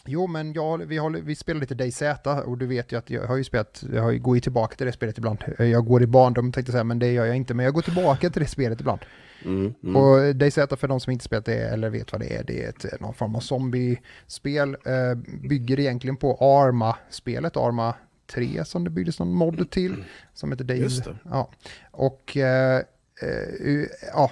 Jo, 0.07 0.27
men 0.27 0.53
jag, 0.53 0.79
vi, 0.79 0.97
håller, 0.97 1.21
vi 1.21 1.35
spelar 1.35 1.61
lite 1.61 1.75
DayZ 1.75 2.03
och 2.47 2.59
du 2.59 2.67
vet 2.67 2.93
ju 2.93 2.99
att 2.99 3.11
jag 3.11 3.27
har 3.27 3.37
ju 3.37 3.45
spelat, 3.45 3.85
jag 3.93 4.03
har 4.03 4.11
ju, 4.11 4.19
går 4.19 4.37
ju 4.37 4.41
tillbaka 4.41 4.77
till 4.77 4.87
det 4.87 4.93
spelet 4.93 5.19
ibland. 5.19 5.39
Jag 5.59 5.87
går 5.87 6.03
i 6.03 6.07
barndom 6.07 6.53
tänkte 6.53 6.71
jag 6.71 6.75
säga, 6.75 6.85
men 6.85 6.99
det 6.99 7.13
gör 7.13 7.25
jag 7.25 7.37
inte. 7.37 7.55
Men 7.55 7.65
jag 7.65 7.75
går 7.75 7.83
tillbaka 7.83 8.31
till 8.31 8.43
det 8.43 8.49
spelet 8.49 8.81
ibland. 8.81 9.01
Mm, 9.45 9.75
mm. 9.83 9.97
Och 9.97 10.37
DayZ 10.37 10.55
för 10.55 10.89
de 10.89 11.01
som 11.01 11.13
inte 11.13 11.25
spelat 11.25 11.45
det 11.45 11.69
eller 11.69 11.91
vet 11.91 12.13
vad 12.13 12.21
det 12.21 12.37
är, 12.37 12.45
det 12.45 12.65
är 12.65 12.69
ett, 12.69 13.01
någon 13.01 13.15
form 13.15 13.37
av 13.37 13.41
zombie-spel. 13.41 14.77
Eh, 14.87 15.15
bygger 15.49 15.81
egentligen 15.81 16.17
på 16.17 16.37
Arma-spelet, 16.41 17.57
Arma 17.57 17.95
3 18.27 18.65
som 18.65 18.85
det 18.85 18.91
byggdes 18.91 19.19
någon 19.19 19.35
mod 19.35 19.71
till. 19.71 20.05
Som 20.35 20.53
heter 20.53 20.65
DayZ. 20.65 21.03
Ja. 21.31 21.51
Och 21.91 22.37
eh, 22.37 22.83
Uh, 23.23 23.87
ja, 24.12 24.30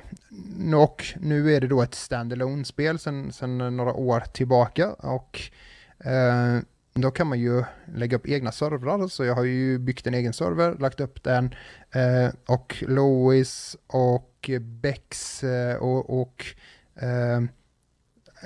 nu- 0.58 0.76
och 0.76 1.04
nu 1.20 1.54
är 1.54 1.60
det 1.60 1.66
då 1.66 1.82
ett 1.82 1.94
standalone 1.94 2.64
spel 2.64 2.98
sedan, 2.98 3.32
sen 3.32 3.58
några 3.58 3.92
år 3.92 4.20
tillbaka. 4.20 4.92
Och 4.92 5.40
uh, 6.06 6.60
då 6.94 7.10
kan 7.10 7.26
man 7.26 7.40
ju 7.40 7.64
lägga 7.94 8.16
upp 8.16 8.28
egna 8.28 8.52
servrar. 8.52 9.08
Så 9.08 9.24
jag 9.24 9.34
har 9.34 9.44
ju 9.44 9.78
byggt 9.78 10.06
en 10.06 10.14
egen 10.14 10.32
server, 10.32 10.74
lagt 10.78 11.00
upp 11.00 11.22
den. 11.22 11.44
uh, 11.96 12.30
och 12.46 12.84
Lois 12.86 13.76
och 13.86 14.50
Bex 14.60 15.42
och, 15.80 16.20
och 16.20 16.44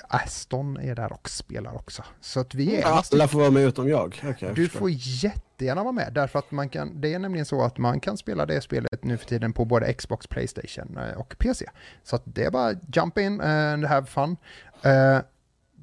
Aston 0.08 0.76
är 0.76 0.94
där 0.94 1.12
och 1.12 1.30
spelar 1.30 1.74
också. 1.74 2.04
Så 2.20 2.40
att 2.40 2.54
vi 2.54 2.76
är 2.76 2.84
Alla 3.12 3.28
får 3.28 3.38
vara 3.38 3.50
med 3.50 3.62
utom 3.62 3.88
jag. 3.88 4.20
Jag 4.40 4.54
du 4.54 4.64
förstår. 4.64 4.80
får 4.80 4.90
jättegärna 4.92 5.82
vara 5.82 5.92
med, 5.92 6.12
därför 6.12 6.38
att 6.38 6.50
man 6.50 6.68
kan, 6.68 7.00
det 7.00 7.14
är 7.14 7.18
nämligen 7.18 7.46
så 7.46 7.62
att 7.62 7.78
man 7.78 8.00
kan 8.00 8.16
spela 8.16 8.46
det 8.46 8.60
spelet 8.60 9.04
nu 9.04 9.16
för 9.16 9.26
tiden 9.26 9.52
på 9.52 9.64
både 9.64 9.92
Xbox, 9.92 10.26
Playstation 10.26 10.98
eh, 10.98 11.20
och 11.20 11.38
PC. 11.38 11.66
Så 12.04 12.16
att 12.16 12.22
det 12.24 12.44
är 12.44 12.50
bara 12.50 12.72
jump 12.92 13.18
in 13.18 13.40
and 13.40 13.84
have 13.84 14.06
fun. 14.06 14.36
Eh, 14.82 15.18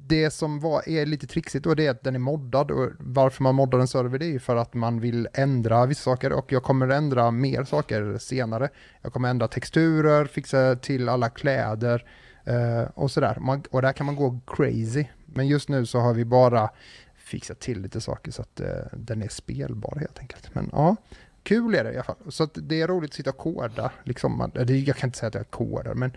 det 0.06 0.30
som 0.30 0.60
var, 0.60 0.88
är 0.88 1.06
lite 1.06 1.26
trixigt 1.26 1.64
då 1.64 1.74
det 1.74 1.86
är 1.86 1.90
att 1.90 2.04
den 2.04 2.14
är 2.14 2.18
moddad 2.18 2.70
och 2.70 2.90
varför 2.98 3.42
man 3.42 3.54
moddar 3.54 3.78
en 3.78 3.88
server 3.88 4.18
det 4.18 4.26
är 4.26 4.32
ju 4.32 4.38
för 4.38 4.56
att 4.56 4.74
man 4.74 5.00
vill 5.00 5.28
ändra 5.34 5.86
vissa 5.86 6.02
saker 6.02 6.32
och 6.32 6.52
jag 6.52 6.62
kommer 6.62 6.88
ändra 6.88 7.30
mer 7.30 7.64
saker 7.64 8.18
senare. 8.18 8.68
Jag 9.02 9.12
kommer 9.12 9.28
ändra 9.28 9.48
texturer, 9.48 10.24
fixa 10.24 10.76
till 10.76 11.08
alla 11.08 11.28
kläder 11.28 12.04
eh, 12.44 12.82
och 12.94 13.10
sådär. 13.10 13.38
Man, 13.40 13.62
och 13.70 13.82
där 13.82 13.92
kan 13.92 14.06
man 14.06 14.16
gå 14.16 14.40
crazy. 14.46 15.04
Men 15.26 15.48
just 15.48 15.68
nu 15.68 15.86
så 15.86 15.98
har 15.98 16.14
vi 16.14 16.24
bara 16.24 16.70
fixat 17.16 17.60
till 17.60 17.80
lite 17.80 18.00
saker 18.00 18.32
så 18.32 18.42
att 18.42 18.60
eh, 18.60 18.68
den 18.92 19.22
är 19.22 19.28
spelbar 19.28 19.96
helt 20.00 20.18
enkelt. 20.18 20.54
Men 20.54 20.68
ja, 20.72 20.96
kul 21.42 21.74
är 21.74 21.84
det 21.84 21.92
i 21.92 21.94
alla 21.94 22.04
fall. 22.04 22.16
Så 22.28 22.48
det 22.54 22.80
är 22.80 22.88
roligt 22.88 23.10
att 23.10 23.14
sitta 23.14 23.30
och 23.30 23.38
koda. 23.38 23.90
Liksom, 24.04 24.38
Man- 24.38 24.50
det- 24.54 24.78
jag 24.78 24.96
kan 24.96 25.08
inte 25.08 25.18
säga 25.18 25.28
att 25.28 25.34
jag 25.34 25.50
kodar, 25.50 25.94
men 25.94 26.12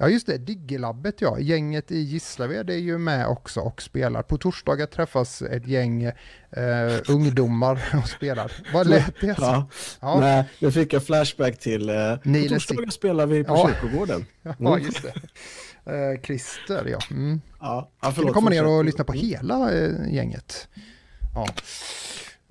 Ja 0.00 0.08
just 0.08 0.26
det, 0.26 0.38
Diggelabbet 0.38 1.20
ja. 1.20 1.38
Gänget 1.38 1.90
i 1.90 1.98
Gislaved 1.98 2.70
är 2.70 2.74
ju 2.76 2.98
med 2.98 3.26
också 3.28 3.60
och 3.60 3.82
spelar. 3.82 4.22
På 4.22 4.38
torsdagar 4.38 4.86
träffas 4.86 5.42
ett 5.42 5.66
gäng 5.66 6.02
eh, 6.04 6.14
ungdomar 7.08 7.98
och 8.02 8.08
spelar. 8.08 8.52
Vad 8.72 8.86
lät 8.86 9.20
det? 9.20 9.34
Ja. 9.38 9.68
ja. 10.00 10.20
Nej, 10.20 10.44
nu 10.58 10.72
fick 10.72 10.92
jag 10.92 11.06
flashback 11.06 11.58
till... 11.58 11.88
Eh, 11.88 12.16
på 12.16 12.48
torsdagar 12.48 12.90
spelar 12.90 13.26
vi 13.26 13.44
på 13.44 13.54
ja. 13.54 13.68
kyrkogården. 13.68 14.26
Mm. 14.44 14.72
Ja, 14.72 14.78
just 14.78 15.02
det. 15.02 15.12
Eh, 15.88 16.20
Christer, 16.22 16.86
ja. 16.86 16.98
Mm. 17.10 17.40
ja, 17.60 17.90
ja 18.02 18.12
förlåt, 18.12 18.34
komma 18.34 18.50
ner 18.50 18.66
och 18.66 18.84
lyssna 18.84 19.04
på 19.04 19.12
hela 19.12 19.72
eh, 19.72 20.14
gänget. 20.14 20.68
Ja, 21.34 21.46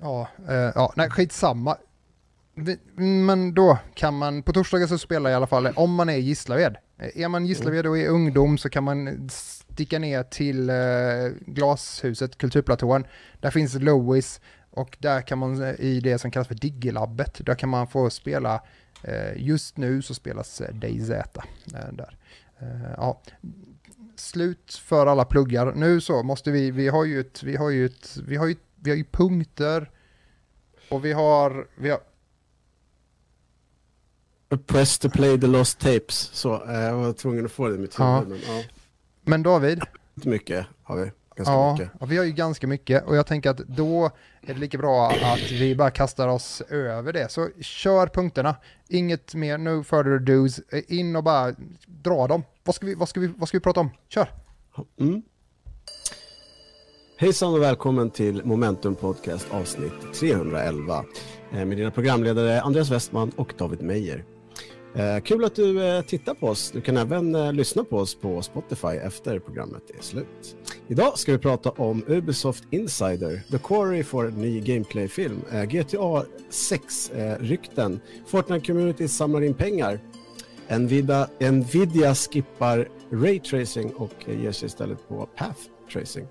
ja, 0.01 0.27
eh, 0.49 0.71
ja 0.75 0.93
nej, 0.95 1.09
skitsamma. 1.09 1.77
Men 2.95 3.53
då 3.53 3.77
kan 3.93 4.17
man, 4.17 4.43
på 4.43 4.53
torsdagar 4.53 4.87
så 4.87 4.97
spelar 4.97 5.29
i 5.29 5.33
alla 5.33 5.47
fall, 5.47 5.67
om 5.67 5.95
man 5.95 6.09
är 6.09 6.17
i 6.17 6.21
Gislaved. 6.21 6.75
Är 6.97 7.27
man 7.27 7.45
Gislaved 7.45 7.87
och 7.87 7.97
är 7.97 8.07
ungdom 8.07 8.57
så 8.57 8.69
kan 8.69 8.83
man 8.83 9.29
sticka 9.29 9.99
ner 9.99 10.23
till 10.23 10.69
eh, 10.69 10.75
glashuset, 11.45 12.37
Kulturplatån. 12.37 13.05
Där 13.39 13.51
finns 13.51 13.73
Louis 13.73 14.41
och 14.71 14.97
där 14.99 15.21
kan 15.21 15.37
man 15.37 15.63
i 15.63 15.99
det 15.99 16.19
som 16.19 16.31
kallas 16.31 16.47
för 16.47 16.55
Diggelabbet, 16.55 17.45
där 17.45 17.55
kan 17.55 17.69
man 17.69 17.87
få 17.87 18.09
spela, 18.09 18.63
eh, 19.03 19.33
just 19.35 19.77
nu 19.77 20.01
så 20.01 20.13
spelas 20.13 20.61
DayZ 20.73 21.11
där. 21.65 22.16
Ja, 22.97 23.21
slut 24.15 24.73
för 24.73 25.07
alla 25.07 25.25
pluggar. 25.25 25.73
Nu 25.75 26.01
så 26.01 26.23
måste 26.23 26.51
vi, 26.51 26.71
vi 26.71 26.87
har 26.87 27.05
ju 27.05 27.19
ett, 27.19 27.43
vi 27.43 27.55
har 27.55 27.69
ju 27.69 27.85
ett, 27.85 28.17
vi 28.27 28.35
har 28.35 28.47
ju, 28.47 28.55
vi 28.75 28.89
har 28.89 28.97
ju 28.97 29.03
punkter 29.03 29.91
och 30.89 31.05
vi 31.05 31.13
har, 31.13 31.67
vi 31.75 31.89
har 31.89 31.99
Press 34.65 34.99
to 34.99 35.09
play 35.09 35.39
the 35.39 35.47
lost 35.47 35.79
tapes. 35.79 36.15
Så 36.33 36.63
eh, 36.65 36.79
jag 36.79 36.95
var 36.95 37.13
tvungen 37.13 37.45
att 37.45 37.51
få 37.51 37.67
det 37.67 37.75
i 37.75 37.77
mitt 37.77 37.99
huvud. 37.99 38.11
Ja. 38.11 38.23
Men, 38.27 38.39
ja. 38.47 38.63
men 39.21 39.43
David? 39.43 39.81
Inte 40.15 40.29
mycket 40.29 40.65
har 40.83 40.97
vi. 40.97 41.11
Ganska 41.35 41.53
ja, 41.53 41.71
mycket. 41.73 41.91
Ja, 41.99 42.05
vi 42.05 42.17
har 42.17 42.25
ju 42.25 42.31
ganska 42.31 42.67
mycket 42.67 43.05
och 43.05 43.15
jag 43.15 43.27
tänker 43.27 43.49
att 43.49 43.57
då 43.57 44.11
är 44.49 44.53
det 44.53 44.59
lika 44.59 44.77
bra 44.77 45.09
att 45.09 45.51
vi 45.51 45.75
bara 45.75 45.91
kastar 45.91 46.27
oss 46.27 46.61
över 46.61 47.13
det. 47.13 47.31
Så 47.31 47.49
kör 47.61 48.07
punkterna. 48.07 48.55
Inget 48.87 49.35
mer 49.35 49.57
no 49.57 49.83
further 49.83 50.19
do's. 50.19 50.61
In 50.87 51.15
och 51.15 51.23
bara 51.23 51.55
dra 51.85 52.27
dem. 52.27 52.43
Vad 52.63 52.75
ska 52.75 52.85
vi, 52.85 52.95
vad 52.95 53.09
ska 53.09 53.19
vi, 53.19 53.27
vad 53.37 53.47
ska 53.47 53.57
vi 53.57 53.61
prata 53.61 53.79
om? 53.79 53.89
Kör! 54.09 54.27
Mm. 54.99 55.21
Hejsan 57.17 57.53
och 57.53 57.61
välkommen 57.61 58.09
till 58.09 58.45
Momentum 58.45 58.95
Podcast 58.95 59.47
avsnitt 59.51 60.13
311 60.19 61.05
eh, 61.51 61.65
med 61.65 61.77
dina 61.77 61.91
programledare 61.91 62.61
Andreas 62.61 62.91
Westman 62.91 63.31
och 63.35 63.53
David 63.57 63.81
Meijer. 63.81 64.23
Eh, 64.95 65.19
kul 65.19 65.45
att 65.45 65.55
du 65.55 65.87
eh, 65.87 66.01
tittar 66.01 66.33
på 66.33 66.47
oss. 66.47 66.71
Du 66.71 66.81
kan 66.81 66.97
även 66.97 67.35
eh, 67.35 67.53
lyssna 67.53 67.83
på 67.83 67.97
oss 67.97 68.15
på 68.15 68.41
Spotify 68.41 68.87
efter 68.87 69.39
programmet 69.39 69.83
är 69.99 70.03
slut. 70.03 70.55
Idag 70.87 71.17
ska 71.19 71.31
vi 71.31 71.37
prata 71.37 71.69
om 71.69 72.03
Ubisoft 72.07 72.63
Insider, 72.69 73.41
The 73.51 73.57
Quarry 73.57 74.03
får 74.03 74.27
ny 74.27 74.59
gameplayfilm, 74.61 75.41
GTA 75.51 76.25
6-rykten, 76.51 77.99
Fortnite-community 78.27 79.07
samlar 79.07 79.41
in 79.41 79.53
pengar, 79.53 79.99
Nvidia, 80.69 81.27
Nvidia 81.39 82.15
skippar 82.15 82.87
Raytracing 83.11 83.93
och 83.93 84.13
ger 84.25 84.51
sig 84.51 84.65
istället 84.65 85.07
på 85.07 85.29
Path 85.35 85.59
Tracing. 85.93 86.27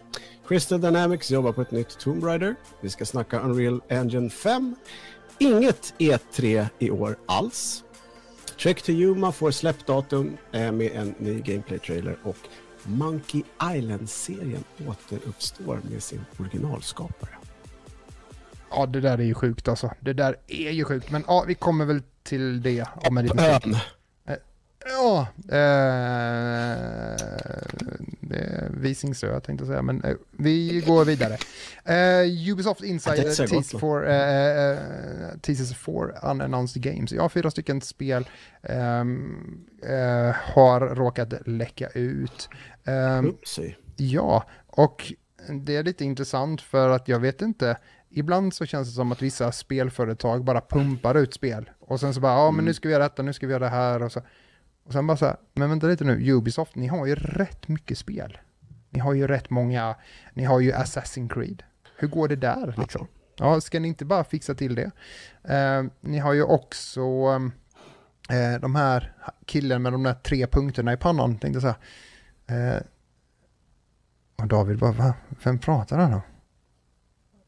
Crystal 0.49 0.81
Dynamics 0.81 1.31
jobbar 1.31 1.53
på 1.53 1.63
ett 1.63 1.71
nytt 1.71 1.99
Tomb 1.99 2.25
Raider. 2.25 2.55
Vi 2.81 2.91
ska 2.91 3.05
snacka 3.05 3.41
Unreal 3.41 3.81
Engine 3.89 4.31
5. 4.31 4.75
Inget 5.39 5.95
E3 5.99 6.67
i 6.79 6.91
år 6.91 7.19
alls. 7.27 7.85
Trek 8.61 8.83
to 8.83 8.93
Yuma 8.93 9.33
får 9.33 9.51
släppdatum 9.51 10.37
eh, 10.53 10.73
med 10.73 10.93
en 10.95 11.15
ny 11.19 11.41
gameplay-trailer 11.41 12.17
och 12.23 12.37
Monkey 12.83 13.43
Island-serien 13.77 14.65
återuppstår 14.89 15.81
med 15.91 16.03
sin 16.03 16.25
originalskapare. 16.39 17.31
Ja, 18.71 18.87
det 18.87 19.01
där 19.01 19.19
är 19.19 19.23
ju 19.25 19.35
sjukt 19.35 19.69
alltså. 19.69 19.91
Det 20.01 20.13
där 20.13 20.37
är 20.47 20.71
ju 20.71 20.85
sjukt, 20.85 21.11
men 21.11 21.25
ja, 21.27 21.45
vi 21.47 21.55
kommer 21.55 21.85
väl 21.85 22.03
till 22.23 22.63
det 22.63 22.85
om 22.95 23.19
en 23.19 23.25
liten 23.25 23.61
stund. 23.61 23.77
Ja, 24.85 25.27
eh, 25.49 27.17
Visingsö 28.71 29.41
tänkte 29.41 29.63
jag 29.63 29.69
säga, 29.69 29.83
men 29.83 30.05
eh, 30.05 30.15
vi 30.31 30.85
går 30.87 31.05
vidare. 31.05 31.37
Eh, 31.85 32.51
Ubisoft 32.53 32.83
Insider 32.83 33.47
teases 33.47 33.81
for, 33.81 34.09
eh, 34.09 34.71
eh, 34.71 34.79
teases 35.43 35.75
for 35.75 36.15
unannounced 36.23 36.83
games. 36.83 37.13
Ja, 37.13 37.29
fyra 37.29 37.51
stycken 37.51 37.81
spel 37.81 38.29
ehm, 38.63 39.67
eh, 39.83 40.35
har 40.55 40.81
råkat 40.81 41.35
läcka 41.47 41.89
ut. 41.89 42.49
Ehm, 42.85 43.37
ja, 43.97 44.45
och 44.67 45.13
det 45.65 45.77
är 45.77 45.83
lite 45.83 46.05
intressant 46.05 46.61
för 46.61 46.89
att 46.91 47.09
jag 47.09 47.19
vet 47.19 47.43
inte, 47.43 47.77
ibland 48.11 48.55
så 48.55 48.67
känns 48.67 48.89
det 48.89 48.95
som 48.95 49.13
att 49.13 49.23
vissa 49.23 49.53
spelföretag 49.53 50.45
bara 50.45 50.61
pumpar 50.61 51.15
ut 51.15 51.35
spel 51.35 51.71
och 51.81 52.01
sen 52.01 52.15
så 52.15 52.21
bara, 52.21 52.33
ja 52.33 52.51
men 52.51 52.65
nu 52.65 52.69
mm. 52.69 52.75
ska 52.75 52.89
vi 52.89 52.93
göra 52.93 53.03
detta, 53.03 53.23
nu 53.23 53.33
ska 53.33 53.47
vi 53.47 53.53
göra 53.53 53.65
det 53.65 53.71
här 53.71 54.03
och 54.03 54.13
så. 54.13 54.21
Och 54.87 54.93
sen 54.93 55.07
bara 55.07 55.17
så 55.17 55.27
här, 55.27 55.37
men 55.55 55.71
vänta 55.71 55.87
lite 55.87 56.05
nu, 56.05 56.33
Ubisoft, 56.33 56.75
ni 56.75 56.87
har 56.87 57.07
ju 57.07 57.15
rätt 57.15 57.69
mycket 57.69 57.99
spel. 57.99 58.39
Ni 58.91 59.01
har 59.01 59.15
ju 59.15 59.27
rätt 59.27 59.51
många, 59.51 59.97
ni 60.35 60.45
har 60.45 60.61
ju 60.61 60.73
Assassin's 60.73 61.29
Creed. 61.29 61.63
Hur 61.97 62.09
går 62.09 62.29
det 62.29 62.37
där 62.37 62.75
liksom? 62.79 63.07
Ja, 63.37 63.61
ska 63.61 63.81
ni 63.81 63.89
inte 63.89 64.05
bara 64.05 64.25
fixa 64.25 64.55
till 64.55 64.75
det? 64.75 64.91
Eh, 65.55 65.85
ni 66.01 66.19
har 66.19 66.33
ju 66.33 66.43
också 66.43 67.01
eh, 68.31 68.55
eh 68.55 68.61
de 68.61 68.75
här 68.75 69.13
killen 69.47 69.83
med 69.83 69.93
de 69.93 70.03
där 70.03 70.15
tre 70.15 70.47
punkterna 70.47 70.93
i 70.93 70.97
pannan, 70.97 71.39
tänkte 71.39 71.67
jag 71.67 71.77
säga. 72.47 72.75
Eh, 72.77 72.83
och 74.37 74.47
David 74.47 74.79
bara, 74.79 74.93
va? 74.93 75.15
Vem 75.45 75.59
pratar 75.59 75.99
han 75.99 76.15
om? 76.15 76.21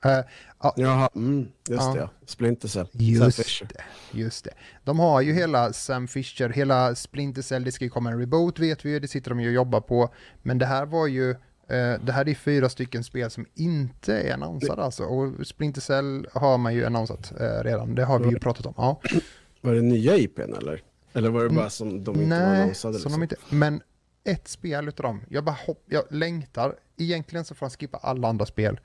Eh, 0.04 0.24
Ja. 0.62 0.74
Jaha, 0.76 1.08
mm, 1.14 1.48
just 1.68 1.82
ja. 1.82 1.94
det. 1.94 2.08
Splinter 2.26 2.68
Cell. 2.68 2.88
Just 2.92 3.68
det, 3.68 3.82
just 4.18 4.44
det. 4.44 4.50
De 4.84 4.98
har 4.98 5.20
ju 5.20 5.32
hela 5.32 5.72
Sam 5.72 6.08
Fisher, 6.08 6.48
hela 6.48 6.94
Splinter 6.94 7.42
Cell, 7.42 7.64
det 7.64 7.72
ska 7.72 7.84
ju 7.84 7.90
komma 7.90 8.10
en 8.10 8.18
reboot 8.18 8.58
vet 8.58 8.84
vi 8.84 8.90
ju, 8.90 9.00
det 9.00 9.08
sitter 9.08 9.30
de 9.30 9.40
ju 9.40 9.48
och 9.48 9.54
jobbar 9.54 9.80
på. 9.80 10.14
Men 10.42 10.58
det 10.58 10.66
här 10.66 10.86
var 10.86 11.06
ju, 11.06 11.30
uh, 11.30 11.36
det 12.04 12.12
här 12.12 12.28
är 12.28 12.34
fyra 12.34 12.68
stycken 12.68 13.04
spel 13.04 13.30
som 13.30 13.46
inte 13.54 14.20
är 14.20 14.34
annonsade 14.34 14.82
alltså. 14.82 15.04
Och 15.04 15.46
Splinter 15.46 15.80
Cell 15.80 16.26
har 16.32 16.58
man 16.58 16.74
ju 16.74 16.86
annonsat 16.86 17.32
uh, 17.40 17.64
redan, 17.64 17.94
det 17.94 18.04
har 18.04 18.18
vi 18.18 18.28
ju 18.28 18.38
pratat 18.38 18.66
om. 18.66 18.74
Ja. 18.76 19.00
Var 19.60 19.74
det 19.74 19.82
nya 19.82 20.16
IPn 20.16 20.54
eller? 20.54 20.82
Eller 21.12 21.30
var 21.30 21.42
det 21.42 21.50
bara 21.50 21.70
som 21.70 22.04
de 22.04 22.14
inte 22.14 22.38
Nej, 22.38 22.62
annonsade? 22.62 22.92
Liksom? 22.92 23.12
Som 23.12 23.20
de 23.20 23.24
inte, 23.24 23.36
men 23.48 23.82
ett 24.24 24.48
spel 24.48 24.88
utav 24.88 25.04
dem, 25.04 25.20
jag 25.28 25.44
bara 25.44 25.56
hopp, 25.66 25.84
jag 25.86 26.04
längtar, 26.10 26.74
egentligen 26.96 27.44
så 27.44 27.54
får 27.54 27.66
han 27.66 27.70
skippa 27.70 27.98
alla 27.98 28.28
andra 28.28 28.46
spel. 28.46 28.80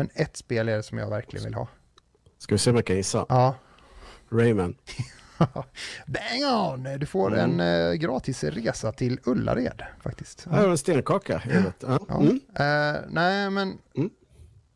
Men 0.00 0.10
ett 0.14 0.36
spel 0.36 0.68
är 0.68 0.76
det 0.76 0.82
som 0.82 0.98
jag 0.98 1.10
verkligen 1.10 1.44
vill 1.44 1.54
ha. 1.54 1.68
Ska 2.38 2.54
vi 2.54 2.58
se 2.58 2.70
om 2.70 2.76
jag 2.76 2.86
kan 2.86 2.96
gissa? 2.96 3.26
Ja. 3.28 3.54
Rayman. 4.30 4.74
Bang 6.06 6.44
on! 6.54 6.98
Du 6.98 7.06
får 7.06 7.38
mm. 7.38 7.60
en 7.60 7.90
uh, 7.90 7.94
gratis 7.94 8.44
resa 8.44 8.92
till 8.92 9.20
Ullared 9.24 9.82
faktiskt. 10.02 10.46
Ja. 10.50 10.70
En 10.70 10.78
stenkaka. 10.78 11.42
Ja. 11.80 11.98
Ja. 12.08 12.20
Mm. 12.20 12.30
Uh, 12.30 13.10
nej, 13.10 13.50
men... 13.50 13.78
Mm. 13.96 14.10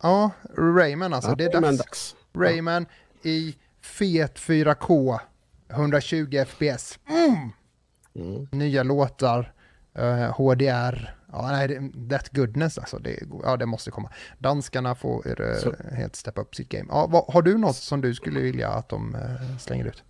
Ja, 0.01 0.31
Rayman 0.57 1.13
alltså. 1.13 1.29
Ja, 1.31 1.35
det 1.35 1.43
är 1.43 1.51
Rayman 1.51 1.77
dags. 1.77 1.77
dags. 1.77 2.15
Rayman 2.33 2.85
i 3.21 3.55
fet 3.81 4.39
4K, 4.39 5.19
120 5.69 6.45
FPS. 6.47 6.99
Nya 8.51 8.83
låtar, 8.83 9.53
eh, 9.95 10.31
HDR, 10.37 11.14
Ja, 11.31 11.51
nej, 11.51 11.91
that 12.09 12.29
goodness 12.29 12.77
alltså, 12.77 12.99
det, 12.99 13.19
ja, 13.43 13.57
det 13.57 13.65
måste 13.65 13.91
komma. 13.91 14.11
Danskarna 14.39 14.95
får 14.95 15.41
uh, 15.41 15.73
helt 15.91 16.15
steppa 16.15 16.41
upp 16.41 16.55
sitt 16.55 16.69
game. 16.69 16.85
Ja, 16.89 17.07
vad, 17.07 17.33
har 17.33 17.41
du 17.41 17.57
något 17.57 17.75
som 17.75 18.01
du 18.01 18.15
skulle 18.15 18.39
vilja 18.39 18.69
att 18.69 18.89
de 18.89 19.15
uh, 19.15 19.57
slänger 19.57 19.85
ut? 19.85 20.03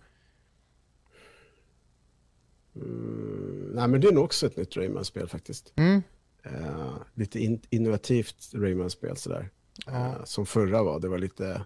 Mm, 2.76 3.70
nej, 3.74 3.88
men 3.88 4.00
det 4.00 4.08
är 4.08 4.12
nog 4.12 4.24
också 4.24 4.46
ett 4.46 4.56
nytt 4.56 4.76
Rayman-spel 4.76 5.28
faktiskt. 5.28 5.72
Mm. 5.76 6.02
Uh, 6.46 6.96
lite 7.14 7.40
in, 7.40 7.60
innovativt 7.70 8.50
Rayman-spel 8.54 9.16
sådär. 9.16 9.50
Ja. 9.86 10.24
som 10.24 10.46
förra 10.46 10.82
var, 10.82 11.00
det 11.00 11.08
var 11.08 11.18
lite, 11.18 11.64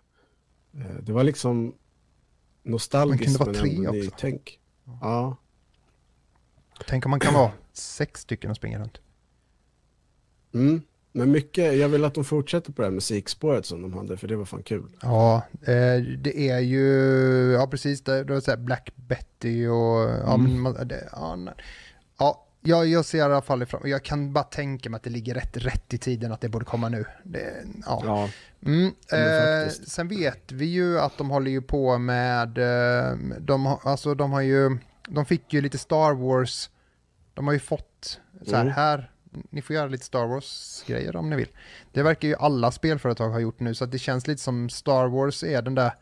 det 1.02 1.12
var 1.12 1.25
liksom 1.25 1.75
nostalgiskt 2.62 3.38
men, 3.38 3.52
men 3.52 3.66
ändå 3.66 3.90
nytänk. 3.90 4.61
Ja. 4.85 4.99
ja. 5.00 5.37
Tänk 6.87 7.07
om 7.07 7.11
man 7.11 7.21
kan 7.21 7.35
vara 7.35 7.52
sex 7.73 8.21
stycken 8.21 8.50
och 8.50 8.57
springa 8.57 8.78
runt. 8.78 9.00
Mm. 10.54 10.83
Men 11.12 11.30
mycket, 11.30 11.76
jag 11.76 11.88
vill 11.88 12.04
att 12.04 12.14
de 12.14 12.25
fortsätter 12.25 12.73
på 12.73 12.83
det 12.83 12.88
här 12.88 12.92
musikspåret 12.92 13.66
som 13.66 13.83
de 13.83 13.92
hade, 13.92 14.16
för 14.16 14.28
det 14.28 14.37
var 14.37 14.45
fan 14.45 14.62
kul. 14.62 14.83
Ja, 15.02 15.42
eh, 15.62 16.02
det 16.19 16.49
är 16.49 16.59
ju, 16.59 16.87
ja 17.52 17.66
precis, 17.66 18.00
det, 18.04 18.25
det 18.25 18.33
var 18.33 18.40
så 18.40 18.57
Black 18.57 18.92
Betty 18.97 19.66
och, 19.66 20.11
mm. 20.35 20.66
ja, 20.66 20.85
det, 20.85 21.09
ja, 21.12 21.38
ja, 22.19 22.47
jag, 22.62 22.87
jag 22.87 23.04
ser 23.04 23.19
i 23.19 23.21
alla 23.21 23.42
fall 23.42 23.62
ifrån, 23.62 23.80
jag 23.85 24.04
kan 24.04 24.33
bara 24.33 24.45
tänka 24.45 24.90
mig 24.90 24.97
att 24.97 25.02
det 25.02 25.11
ligger 25.11 25.35
rätt, 25.35 25.57
rätt 25.57 25.95
i 25.95 25.99
tiden 25.99 26.33
att 26.33 26.40
det 26.40 26.49
borde 26.49 26.64
komma 26.64 26.88
nu. 26.88 27.04
Det, 27.25 27.64
ja. 27.87 28.02
ja 28.04 28.28
mm, 28.66 28.87
eh, 29.12 29.71
sen 29.87 30.09
vet 30.09 30.52
vi 30.52 30.66
ju 30.66 31.00
att 31.00 31.19
de 31.19 31.30
håller 31.30 31.50
ju 31.50 31.62
på 31.62 31.99
med, 31.99 32.59
eh, 32.59 33.16
de, 33.38 33.66
alltså 33.66 34.14
de 34.14 34.33
har 34.33 34.40
ju, 34.40 34.78
de 35.09 35.25
fick 35.26 35.52
ju 35.52 35.61
lite 35.61 35.78
Star 35.78 36.14
Wars 36.14 36.71
De 37.35 37.47
har 37.47 37.52
ju 37.52 37.61
fått 37.61 38.21
så 38.47 38.57
här, 38.57 38.62
Mm. 38.62 38.75
här, 38.75 39.11
ni 39.50 39.62
får 39.62 39.76
göra 39.76 39.87
lite 39.87 40.04
Star 40.04 40.26
Wars-grejer 40.26 41.16
om 41.16 41.30
ni 41.30 41.37
vill. 41.37 41.49
Det 41.92 42.02
verkar 42.02 42.28
ju 42.28 42.34
alla 42.34 42.70
spelföretag 42.70 43.30
ha 43.30 43.40
gjort 43.40 43.60
nu, 43.60 43.75
så 43.75 43.87
det 43.87 43.99
känns 43.99 44.26
lite 44.26 44.42
som 44.42 44.70
Star 44.70 45.08
Wars 45.08 45.44
är 45.44 45.62
den 45.62 45.75
där, 45.75 45.92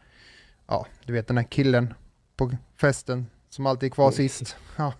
ja, 0.66 0.86
du 1.04 1.12
vet 1.12 1.26
den 1.26 1.36
där 1.36 1.42
killen 1.42 1.94
på 2.36 2.52
festen 2.76 3.26
som 3.50 3.66
alltid 3.66 3.86
är 3.86 3.90
kvar 3.90 4.10
sist. 4.10 4.56
Ja, 4.76 4.94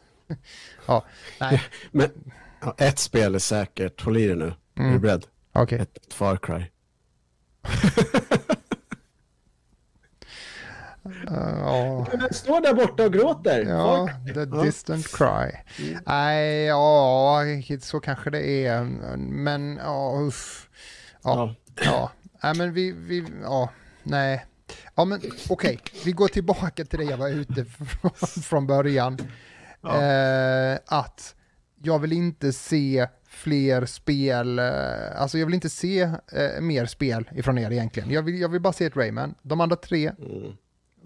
ja. 0.86 1.04
nej, 1.40 1.62
Men 1.90 2.10
ja, 2.60 2.74
ett 2.78 2.98
spel 2.98 3.34
är 3.34 3.38
säkert, 3.38 4.00
håll 4.00 4.16
i 4.16 4.26
dig 4.26 4.36
nu. 4.36 4.46
Är 4.46 4.54
du 4.74 4.82
mm. 4.82 5.00
beredd? 5.00 5.26
okej. 5.52 5.78
Ett, 5.78 5.96
ett 5.96 6.14
Far 6.14 6.36
Cry. 6.36 6.64
Uh, 11.30 11.58
ja. 11.60 12.06
Den 12.12 12.34
står 12.34 12.60
där 12.60 12.74
borta 12.74 13.04
och 13.04 13.12
gråter. 13.12 13.64
Ja, 13.68 14.08
the 14.34 14.44
distant 14.44 15.06
cry. 15.16 15.52
Nej, 16.06 16.64
ja, 16.64 17.42
så 17.80 18.00
kanske 18.00 18.30
det 18.30 18.66
är. 18.66 18.84
Men, 19.16 19.76
ja, 19.84 20.20
uff. 20.20 20.68
Ja, 21.22 21.54
Ja. 21.76 21.84
ja. 21.84 22.10
Nej, 22.42 22.54
men 22.56 22.72
vi, 22.72 22.92
vi, 22.92 23.24
ja, 23.42 23.70
nej. 24.02 24.46
Ja, 24.94 25.04
men 25.04 25.20
okej, 25.48 25.78
vi 26.04 26.12
går 26.12 26.28
tillbaka 26.28 26.84
till 26.84 26.98
det 26.98 27.04
jag 27.04 27.16
var 27.16 27.28
ute 27.28 27.64
från, 27.64 28.10
från 28.42 28.66
början. 28.66 29.18
Ja. 29.80 30.02
Eh, 30.02 30.78
att 30.86 31.34
jag 31.82 31.98
vill 31.98 32.12
inte 32.12 32.52
se 32.52 33.08
fler 33.28 33.86
spel, 33.86 34.58
eh, 34.58 34.64
alltså 35.16 35.38
jag 35.38 35.46
vill 35.46 35.54
inte 35.54 35.70
se 35.70 36.00
eh, 36.32 36.60
mer 36.60 36.86
spel 36.86 37.30
ifrån 37.34 37.58
er 37.58 37.70
egentligen. 37.70 38.10
Jag 38.10 38.22
vill, 38.22 38.40
jag 38.40 38.48
vill 38.48 38.60
bara 38.60 38.72
se 38.72 38.84
ett 38.84 38.96
Rayman. 38.96 39.34
De 39.42 39.60
andra 39.60 39.76
tre, 39.76 40.12
Mm. 40.18 40.52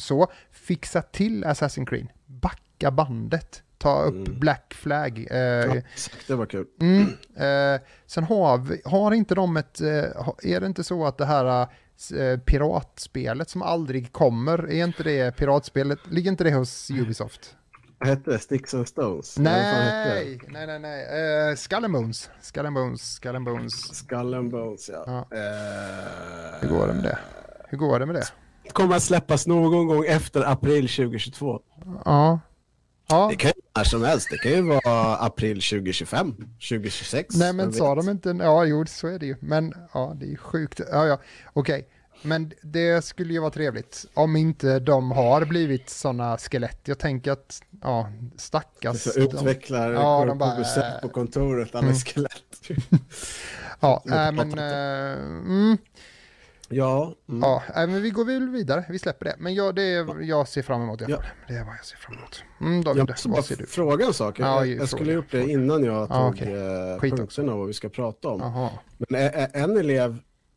Så, 0.03 0.27
fixa 0.51 1.03
till 1.03 1.45
Assassin's 1.45 1.87
Creed. 1.87 2.07
Backa 2.27 2.91
bandet. 2.91 3.63
Ta 3.79 4.03
upp 4.03 4.15
Mm. 4.29 4.39
Black 4.41 4.75
Flag. 4.75 5.27
Eh, 5.31 5.37
Ja, 5.39 5.75
exakt, 5.77 6.29
det 6.29 6.35
var 6.35 6.47
kul. 6.47 6.67
mm, 6.81 7.03
eh, 7.37 7.81
sen 8.07 8.25
har, 8.25 8.59
vi, 8.59 8.83
har 8.85 9.13
inte 9.13 9.35
de 9.35 9.57
ett, 9.57 9.81
eh, 9.81 9.88
är 10.43 10.61
det 10.61 10.67
inte 10.67 10.85
så 10.85 11.07
att 11.07 11.19
det 11.19 11.27
här 11.27 11.61
eh, 12.19 12.38
piratspelet 12.38 13.51
som 13.51 13.62
aldrig 13.62 14.12
kommer, 14.12 14.59
är 14.59 14.85
inte 14.85 15.03
det 15.03 15.37
piratspelet, 15.37 15.99
ligger 16.11 16.31
inte 16.31 16.45
det 16.45 16.53
hos 16.55 16.91
Ubisoft? 16.91 17.57
Hette 18.05 18.31
det? 18.31 18.38
Sticks 18.38 18.75
and 18.75 18.88
Stones? 18.88 19.38
Nej, 19.38 20.38
nej, 20.49 20.67
nej, 20.67 20.79
nej. 20.79 21.51
Uh, 21.51 21.55
Skull 21.57 21.85
and 21.85 21.93
Bones. 21.93 22.31
Skull 22.41 22.67
and 22.67 22.75
Bones, 22.75 23.12
Skull 23.15 23.37
and 23.37 23.45
Bones. 23.45 23.95
Skull 23.97 24.35
and 24.35 24.51
Bones, 24.51 24.88
ja. 24.93 25.05
Ja. 25.07 25.37
Eh, 25.38 26.61
Hur 26.61 26.69
går 26.69 26.87
det 26.87 26.95
med 26.95 27.03
det? 27.05 27.19
Hur 27.69 27.79
går 27.79 27.99
det 27.99 28.07
med 28.07 28.15
det? 28.15 28.25
Kommer 28.72 28.96
att 28.96 29.03
släppas 29.03 29.46
någon 29.46 29.87
gång 29.88 30.05
efter 30.07 30.40
april 30.53 30.88
2022. 30.88 31.61
Ja. 32.05 32.40
Ja. 33.09 33.27
Det 33.31 33.37
kan 33.37 33.48
ju 33.48 33.62
vara 33.75 33.83
när 33.83 33.85
som 33.85 34.03
helst. 34.05 34.29
Det 34.31 34.38
kan 34.38 34.53
ju 34.53 34.62
vara 34.62 35.16
april 35.16 35.55
2025, 35.57 36.35
2026. 36.68 37.35
Nej 37.37 37.53
men 37.53 37.72
sa 37.72 37.94
vet? 37.94 38.05
de 38.05 38.11
inte, 38.11 38.44
ja 38.44 38.64
jo 38.64 38.85
så 38.87 39.07
är 39.09 39.18
det 39.18 39.27
ju, 39.27 39.37
men 39.40 39.75
ja 39.94 40.16
det 40.20 40.33
är 40.33 40.37
sjukt, 40.37 40.81
ja 40.92 41.07
ja, 41.07 41.18
okej. 41.53 41.88
Men 42.25 42.53
det 42.62 43.05
skulle 43.05 43.33
ju 43.33 43.38
vara 43.40 43.51
trevligt 43.51 44.07
om 44.14 44.37
inte 44.37 44.79
de 44.79 45.11
har 45.11 45.44
blivit 45.44 45.90
sådana 45.90 46.38
skelett. 46.38 46.81
Jag 46.85 46.98
tänker 46.98 47.33
att, 47.33 47.62
ja, 47.83 48.09
stackars. 48.37 49.01
Så 49.03 49.12
de- 49.18 49.20
utvecklare 49.20 49.92
Ja, 49.94 50.25
de 50.25 50.38
bara, 50.38 50.51
på 50.51 50.57
besök 50.59 51.03
på 51.03 51.09
kontoret, 51.09 51.75
alla 51.75 51.83
Mm. 51.87 51.94
skelett. 51.98 52.61
Ja, 53.81 54.03
äh, 54.07 54.33
men, 54.33 54.59
äh, 54.59 55.18
mm, 55.18 55.79
ja, 56.73 57.15
mm. 57.29 57.41
ja, 57.43 57.63
men 57.77 58.03
vi 58.03 58.11
går 58.11 58.25
väl 58.25 58.49
vidare, 58.49 58.85
vi 58.89 58.99
släpper 58.99 59.25
det. 59.25 59.37
Men 59.39 59.55
ja, 59.55 59.73
det 59.73 59.83
är, 59.83 60.21
jag 60.23 60.49
ser 60.49 60.63
fram 60.63 60.83
emot 60.83 61.03
alla 61.03 61.11
Ja. 61.11 61.23
Det 61.49 61.55
är 61.55 61.65
vad 61.65 61.75
jag 61.75 61.85
ser 61.85 61.97
fram 61.97 62.17
emot. 62.19 62.43
Mm, 62.61 62.85
David, 62.85 63.01
Jag 63.01 63.17
vad 63.31 63.45
ser 63.45 63.57
du? 63.57 63.67
fråga 63.67 64.07
en 64.07 64.15
sak. 64.15 64.39
Ja, 64.39 64.67
jag, 64.67 64.77
jag 64.77 64.89
skulle 64.89 65.11
ha 65.11 65.15
gjort 65.17 65.31
det 65.31 65.39
fråga. 65.41 65.53
innan 65.53 65.85
jag 65.85 65.95
Ja, 65.95 66.07
tog 66.07 66.29
okej. 66.35 66.53
eh, 66.53 66.95
också. 66.95 67.17
punkterna 67.17 67.53
och 67.53 67.59
vad 67.59 67.67
vi 67.67 67.73
ska 67.73 67.89
prata 67.89 68.29
om. 68.29 68.41
Jaha. 68.41 68.71
Men 69.09 69.21
en 69.53 69.77
elev 69.77 70.11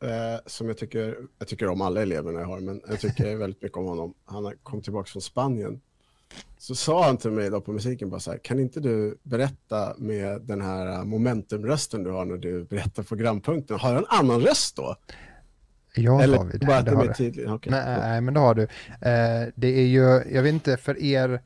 eh, 0.03 0.09
som 0.45 0.67
jag 0.67 0.77
tycker, 0.77 1.17
jag 1.39 1.47
tycker 1.47 1.67
om 1.67 1.81
alla 1.81 2.01
eleverna 2.01 2.39
jag 2.39 2.47
har, 2.47 2.59
men 2.59 2.81
jag 2.87 2.99
tycker 2.99 3.35
väldigt 3.35 3.61
mycket 3.61 3.77
om 3.77 3.85
honom. 3.85 4.13
Han 4.25 4.53
kom 4.63 4.81
tillbaka 4.81 5.07
från 5.07 5.21
Spanien. 5.21 5.81
Så 6.57 6.75
sa 6.75 7.05
han 7.05 7.17
till 7.17 7.31
mig 7.31 7.49
då 7.49 7.61
på 7.61 7.71
musiken 7.71 8.09
bara 8.09 8.19
så 8.19 8.31
här, 8.31 8.37
kan 8.37 8.59
inte 8.59 8.79
du 8.79 9.17
berätta 9.23 9.93
med 9.97 10.41
den 10.41 10.61
här 10.61 11.03
momentumrösten 11.03 12.03
du 12.03 12.11
har 12.11 12.25
när 12.25 12.37
du 12.37 12.63
berättar 12.63 13.03
programpunkten? 13.03 13.79
Har 13.79 13.89
jag 13.89 13.97
en 13.97 14.05
annan 14.09 14.41
röst 14.41 14.75
då? 14.75 14.95
Ja, 15.95 16.21
Eller 16.21 16.37
David, 16.37 16.63
bara 16.67 16.77
att 16.77 16.85
det 16.85 16.91
de 16.91 17.09
är 17.09 17.13
tydliga? 17.13 17.53
Okej. 17.53 17.71
Nej, 17.71 17.97
nej, 17.99 18.21
men 18.21 18.33
det 18.33 18.39
har 18.39 18.55
du. 18.55 18.61
Eh, 18.61 19.47
det 19.55 19.67
är 19.79 19.85
ju, 19.85 20.23
jag 20.35 20.43
vet 20.43 20.53
inte, 20.53 20.77
för 20.77 21.03
er, 21.03 21.41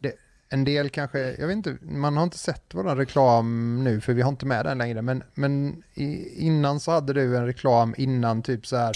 det, 0.00 0.12
en 0.48 0.64
del 0.64 0.88
kanske, 0.90 1.34
jag 1.38 1.46
vet 1.46 1.56
inte, 1.56 1.76
man 1.82 2.16
har 2.16 2.24
inte 2.24 2.38
sett 2.38 2.62
vår 2.74 2.96
reklam 2.96 3.80
nu 3.84 4.00
för 4.00 4.12
vi 4.12 4.22
har 4.22 4.28
inte 4.30 4.46
med 4.46 4.66
den 4.66 4.78
längre, 4.78 5.02
men, 5.02 5.22
men 5.34 5.82
i, 5.94 6.28
innan 6.46 6.80
så 6.80 6.90
hade 6.90 7.12
du 7.12 7.36
en 7.36 7.46
reklam 7.46 7.94
innan 7.98 8.42
typ 8.42 8.66
så 8.66 8.76
här, 8.76 8.92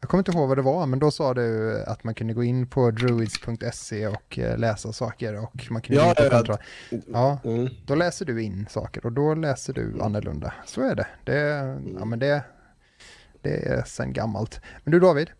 jag 0.00 0.10
kommer 0.10 0.20
inte 0.20 0.30
ihåg 0.32 0.48
vad 0.48 0.58
det 0.58 0.62
var, 0.62 0.86
men 0.86 0.98
då 0.98 1.10
sa 1.10 1.34
du 1.34 1.80
att 1.86 2.04
man 2.04 2.14
kunde 2.14 2.34
gå 2.34 2.44
in 2.44 2.66
på 2.66 2.90
druids.se 2.90 4.06
och 4.06 4.38
eh, 4.38 4.58
läsa 4.58 4.92
saker 4.92 5.42
och 5.42 5.66
man 5.70 5.82
kunde 5.82 6.02
Ja, 6.02 6.14
på 6.46 6.58
ja, 7.12 7.38
Mm. 7.44 7.68
då 7.86 7.94
läser 7.94 8.24
du 8.24 8.42
in 8.42 8.66
saker 8.70 9.06
och 9.06 9.12
då 9.12 9.34
läser 9.34 9.72
du 9.72 10.00
annorlunda. 10.00 10.54
Så 10.66 10.82
är 10.82 10.94
det. 10.94 11.06
Det, 11.24 11.38
ja, 11.98 12.04
men 12.04 12.18
det, 12.18 12.42
det 13.46 13.68
är 13.68 13.84
sen 13.84 14.12
gammalt. 14.12 14.60
Men 14.84 14.92
du 14.92 15.00
David, 15.00 15.30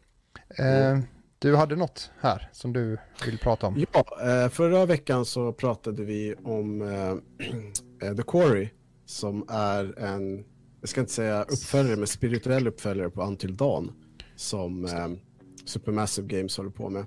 eh, 0.59 0.99
du 1.39 1.57
hade 1.57 1.77
något 1.77 2.11
här 2.21 2.49
som 2.53 2.73
du 2.73 2.99
vill 3.25 3.39
prata 3.39 3.67
om. 3.67 3.87
Ja, 3.93 4.05
eh, 4.23 4.49
förra 4.49 4.87
veckan 4.87 5.25
så 5.25 5.53
pratade 5.53 6.05
vi 6.05 6.35
om 6.45 6.83
eh, 8.03 8.15
The 8.17 8.23
Quarry 8.23 8.69
som 9.07 9.45
är 9.49 9.99
en, 9.99 10.45
jag 10.81 10.89
ska 10.89 11.01
inte 11.01 11.13
säga 11.13 11.43
uppföljare, 11.43 11.97
men 11.97 12.07
spirituell 12.07 12.67
uppföljare 12.67 13.11
på 13.11 13.23
Until 13.23 13.57
Dawn 13.57 13.93
som 14.37 14.85
eh, 14.85 15.09
Supermassive 15.65 16.29
Games 16.29 16.57
håller 16.57 16.71
på 16.71 16.91
med. 16.91 17.07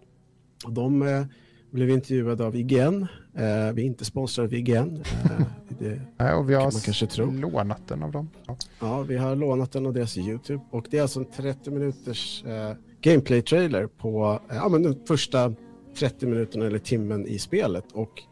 De 0.67 1.01
eh, 1.01 1.25
blev 1.71 1.89
intervjuade 1.89 2.45
av 2.45 2.55
IGN. 2.55 3.07
Eh, 3.35 3.71
vi 3.73 3.81
är 3.81 3.85
inte 3.85 4.05
sponsrade 4.05 4.47
av 4.47 4.53
IGN. 4.53 5.03
Det, 5.79 6.01
Nej, 6.17 6.33
och 6.33 6.49
vi 6.49 6.53
kan 6.53 6.61
har 6.63 6.71
man 6.71 6.81
kanske 6.81 7.07
tro. 7.07 7.31
lånat 7.31 7.87
den 7.87 8.03
av 8.03 8.11
dem. 8.11 8.29
Ja. 8.47 8.57
Ja, 8.79 9.01
vi 9.01 9.17
har 9.17 9.35
lånat 9.35 9.71
den 9.71 9.85
av 9.85 9.93
deras 9.93 10.17
YouTube 10.17 10.63
och 10.71 10.87
det 10.89 10.97
är 10.97 11.01
alltså 11.01 11.19
en 11.19 11.25
30 11.25 11.71
minuters 11.71 12.43
eh, 12.45 12.73
gameplay-trailer 13.01 13.87
på 13.87 14.39
eh, 14.49 14.55
ja, 14.55 14.69
men 14.69 14.83
de 14.83 14.95
första 15.07 15.53
30 15.99 16.25
minuterna 16.25 16.65
eller 16.65 16.79
timmen 16.79 17.27
i 17.27 17.39
spelet 17.39 17.85
och 17.93 18.23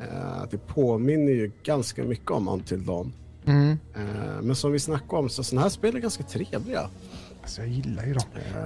eh, 0.00 0.48
det 0.50 0.58
påminner 0.58 1.32
ju 1.32 1.50
ganska 1.62 2.04
mycket 2.04 2.30
om 2.30 2.48
Until 2.48 2.84
Dawn. 2.84 3.12
Mm. 3.44 3.70
Eh, 3.94 4.42
men 4.42 4.56
som 4.56 4.72
vi 4.72 4.78
snackade 4.78 5.22
om 5.22 5.28
så 5.28 5.44
sådana 5.44 5.62
här 5.62 5.68
spel 5.68 5.96
är 5.96 6.00
ganska 6.00 6.24
trevliga. 6.24 6.90
Alltså 7.46 7.60
jag 7.60 7.68
gillar 7.70 8.04
ju 8.06 8.12
dem. 8.14 8.24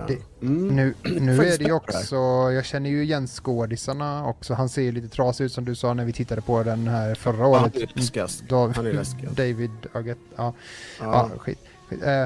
Det- 0.08 0.46
mm, 0.46 0.76
Nu, 0.76 0.94
nu 1.20 1.32
är 1.32 1.58
det 1.58 1.64
ju 1.64 1.72
också, 1.72 2.16
jag 2.52 2.64
känner 2.64 2.90
ju 2.90 3.02
igen 3.02 3.26
skådisarna 3.26 4.26
också. 4.26 4.54
Han 4.54 4.68
ser 4.68 4.82
ju 4.82 4.92
lite 4.92 5.08
trasig 5.08 5.44
ut 5.44 5.52
som 5.52 5.64
du 5.64 5.74
sa 5.74 5.94
när 5.94 6.04
vi 6.04 6.12
tittade 6.12 6.40
på 6.40 6.62
den 6.62 6.88
här 6.88 7.14
förra 7.14 7.36
ja, 7.38 7.46
året. 7.46 7.60
han 7.74 7.82
är 7.82 7.92
läskigast. 7.96 8.44
Dav- 8.48 8.76
Han 8.76 8.86
är 8.86 8.92
läskig. 8.92 9.28
David 9.30 9.70
Arquette, 9.92 10.20
ja. 10.36 10.54
Ja. 11.00 11.30
Ja, 11.32 11.38
skit. 11.38 11.58
skit. 11.88 12.02
Eh, 12.02 12.24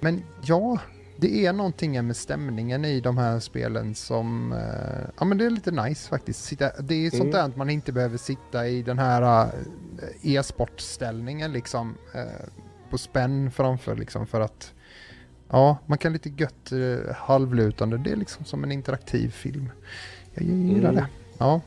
men 0.00 0.22
ja, 0.42 0.78
det 1.16 1.46
är 1.46 1.52
någonting 1.52 2.06
med 2.06 2.16
stämningen 2.16 2.84
i 2.84 3.00
de 3.00 3.18
här 3.18 3.40
spelen 3.40 3.94
som, 3.94 4.52
eh, 4.52 5.08
ja 5.18 5.24
men 5.24 5.38
det 5.38 5.44
är 5.46 5.50
lite 5.50 5.70
nice 5.70 6.08
faktiskt. 6.08 6.44
Sitta, 6.44 6.70
det 6.82 7.06
är 7.06 7.10
sånt 7.10 7.22
Mm. 7.22 7.32
där 7.32 7.44
att 7.44 7.56
man 7.56 7.70
inte 7.70 7.92
behöver 7.92 8.16
sitta 8.18 8.68
i 8.68 8.82
den 8.82 8.98
här 8.98 9.42
eh, 10.22 10.32
e-sportställningen 10.34 11.52
liksom 11.52 11.94
på 12.90 12.98
spänn 12.98 13.50
framför 13.50 13.96
liksom 13.96 14.26
för 14.26 14.40
att 14.40 14.72
ja, 15.50 15.78
man 15.86 15.98
kan 15.98 16.12
lite 16.12 16.28
gött 16.28 16.72
eh, 16.72 17.14
halvlutande. 17.16 17.98
Det 17.98 18.10
är 18.12 18.16
liksom 18.16 18.44
som 18.44 18.64
en 18.64 18.72
interaktiv 18.72 19.30
film. 19.30 19.70
Jag 20.34 20.44
gillar 20.44 20.90
Mm. 20.90 20.94
det. 20.94 21.06
Ja, 21.38 21.60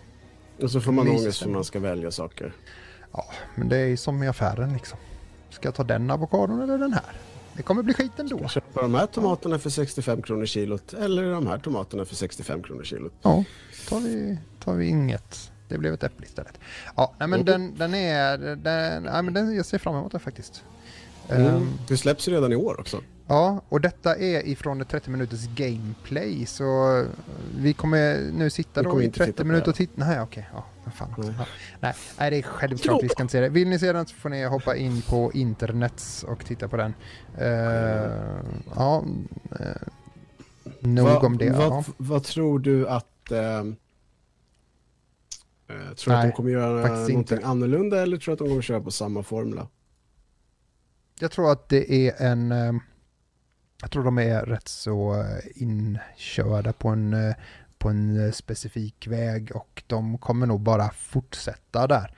Och 0.61 0.71
så 0.71 0.81
får 0.81 0.91
man 0.91 1.05
Mysigt. 1.05 1.21
ångest 1.23 1.41
för 1.43 1.49
man 1.49 1.63
ska 1.63 1.79
välja 1.79 2.11
saker. 2.11 2.53
men 3.55 3.69
det 3.69 3.77
är 3.77 3.85
ju 3.87 3.97
som 3.97 4.23
i 4.23 4.27
affären 4.27 4.73
liksom. 4.73 4.97
Ska 5.49 5.67
jag 5.67 5.75
ta 5.75 5.83
den 5.83 6.11
avokadon 6.11 6.61
eller 6.61 6.77
den 6.77 6.93
här? 6.93 7.03
Det 7.53 7.63
kommer 7.63 7.83
bli 7.83 7.93
skit 7.93 8.11
ändå. 8.19 8.37
Jag 8.41 8.49
köper 8.51 8.81
de 8.81 8.95
här 8.95 9.05
tomaterna 9.05 9.59
för 9.59 9.69
65 9.69 10.21
kronor 10.21 10.45
kilot 10.45 10.93
eller 10.93 11.31
de 11.31 11.47
här 11.47 11.57
tomaterna 11.57 12.05
för 12.05 12.15
65 12.15 12.63
kronor 12.63 12.83
kilot. 12.83 13.13
Ja, 13.21 13.43
tar 13.89 13.99
vi, 13.99 14.37
tar 14.63 14.73
vi 14.73 14.85
inget. 14.87 15.51
Det 15.67 15.77
blev 15.77 15.93
ett 15.93 16.03
äpple 16.03 16.25
istället. 16.25 16.59
Ja, 16.95 17.13
nej, 17.19 17.27
men 17.27 17.41
Mm. 17.41 17.45
den, 17.45 17.75
den 17.77 17.93
är... 17.93 18.37
Den, 18.37 19.03
nej, 19.03 19.23
men 19.23 19.33
den, 19.33 19.55
jag 19.55 19.65
ser 19.65 19.77
fram 19.77 19.95
emot 19.95 20.11
den 20.11 20.21
faktiskt. 20.21 20.63
Mm. 21.29 21.47
Ehm, 21.47 21.69
Det 21.87 21.97
släpps 21.97 22.27
redan 22.27 22.51
i 22.51 22.55
år 22.55 22.79
också. 22.79 23.01
ja, 23.27 23.61
och 23.69 23.81
detta 23.81 24.15
är 24.15 24.47
ifrån 24.47 24.81
ett 24.81 24.89
30 24.89 25.09
minuters 25.09 25.47
gameplay, 25.55 26.45
så 26.45 27.03
vi 27.57 27.73
kommer 27.73 28.31
nu 28.33 28.49
sitta 28.49 28.81
Vi 28.81 28.83
då 28.83 28.89
kommer 28.89 29.01
i 29.03 29.05
inte 29.05 29.17
30 29.17 29.31
titta 29.31 29.43
på 29.43 29.47
minuter 29.47 29.69
och 29.69 29.75
titta. 29.75 30.05
Nej, 30.05 30.21
okej. 30.21 30.49
Ja, 30.53 30.65
vad 30.83 30.93
fan. 30.93 31.13
Nej. 31.17 31.33
Ja. 31.39 31.45
Nej, 31.79 31.93
nej, 32.19 32.31
det 32.31 32.37
är 32.37 32.41
självklart 32.41 33.03
vi 33.03 33.09
ska 33.09 33.23
inte 33.23 33.31
se 33.31 33.39
det. 33.39 33.49
Vill 33.49 33.67
ni 33.67 33.79
se 33.79 33.93
den 33.93 34.05
så 34.05 34.15
får 34.15 34.29
ni 34.29 34.43
hoppa 34.43 34.75
in 34.75 35.01
på 35.01 35.31
internets 35.33 36.23
och 36.23 36.45
titta 36.45 36.67
på 36.67 36.77
den. 36.77 36.93
Uh, 37.41 37.47
ja, 38.75 39.03
uh, 39.59 39.65
nog 40.79 41.05
vad, 41.07 41.23
om 41.23 41.37
det. 41.37 41.49
Vad, 41.49 41.65
ja. 41.65 41.83
vad 41.97 42.23
tror 42.23 42.59
du 42.59 42.87
att... 42.87 43.31
Eh, 43.31 43.63
tror 45.95 46.13
du 46.13 46.13
att 46.13 46.23
de 46.23 46.31
kommer 46.31 46.51
göra 46.51 46.87
någonting 46.87 47.17
inte. 47.17 47.39
annorlunda 47.43 48.01
eller 48.01 48.17
tror 48.17 48.31
du 48.31 48.33
att 48.33 48.39
de 48.39 48.47
kommer 48.47 48.61
köra 48.61 48.81
på 48.81 48.91
samma 48.91 49.23
formula? 49.23 49.67
Jag 51.23 51.31
tror 51.31 51.51
att 51.51 51.69
det 51.69 51.91
är 51.93 52.21
en... 52.21 52.51
eh, 52.51 52.73
Jag 53.81 53.91
tror 53.91 54.03
de 54.03 54.17
är 54.19 54.41
rätt 54.45 54.67
så 54.67 55.21
eh, 55.21 55.37
inkörda 55.55 56.73
på 56.73 56.87
en, 56.89 57.13
eh, 57.13 57.35
på 57.77 57.89
en 57.89 58.33
specifik 58.33 59.07
väg 59.07 59.51
och 59.55 59.83
de 59.87 60.17
kommer 60.17 60.45
nog 60.47 60.59
bara 60.61 60.89
fortsätta 60.91 61.87
där. 61.87 62.15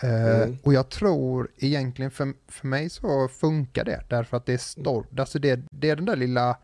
Mm. 0.00 0.58
Och 0.62 0.74
jag 0.74 0.88
tror 0.88 1.48
egentligen 1.58 2.10
för, 2.10 2.32
för 2.48 2.66
mig 2.66 2.90
så 2.90 3.28
funkar 3.28 3.84
det 3.84 4.02
därför 4.08 4.36
att 4.36 4.46
det 4.46 4.52
är 4.52 4.58
stor, 4.58 5.06
alltså 5.18 5.38
det, 5.38 5.60
det 5.70 5.90
är 5.90 5.96
den 5.96 6.04
där 6.04 6.16
lilla 6.16 6.56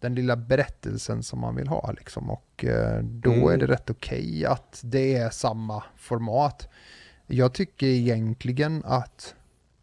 den 0.00 0.14
lilla 0.14 0.36
berättelsen 0.36 1.22
som 1.22 1.38
man 1.40 1.56
vill 1.56 1.68
ha 1.68 1.92
liksom 1.92 2.30
och 2.30 2.64
då 3.02 3.32
Mm. 3.32 3.48
är 3.48 3.56
det 3.56 3.66
rätt 3.66 3.90
okej 3.90 4.46
att 4.46 4.80
det 4.84 5.16
är 5.16 5.30
samma 5.30 5.82
format. 5.96 6.68
Jag 7.26 7.52
tycker 7.52 7.86
egentligen 7.86 8.82
att 8.84 9.34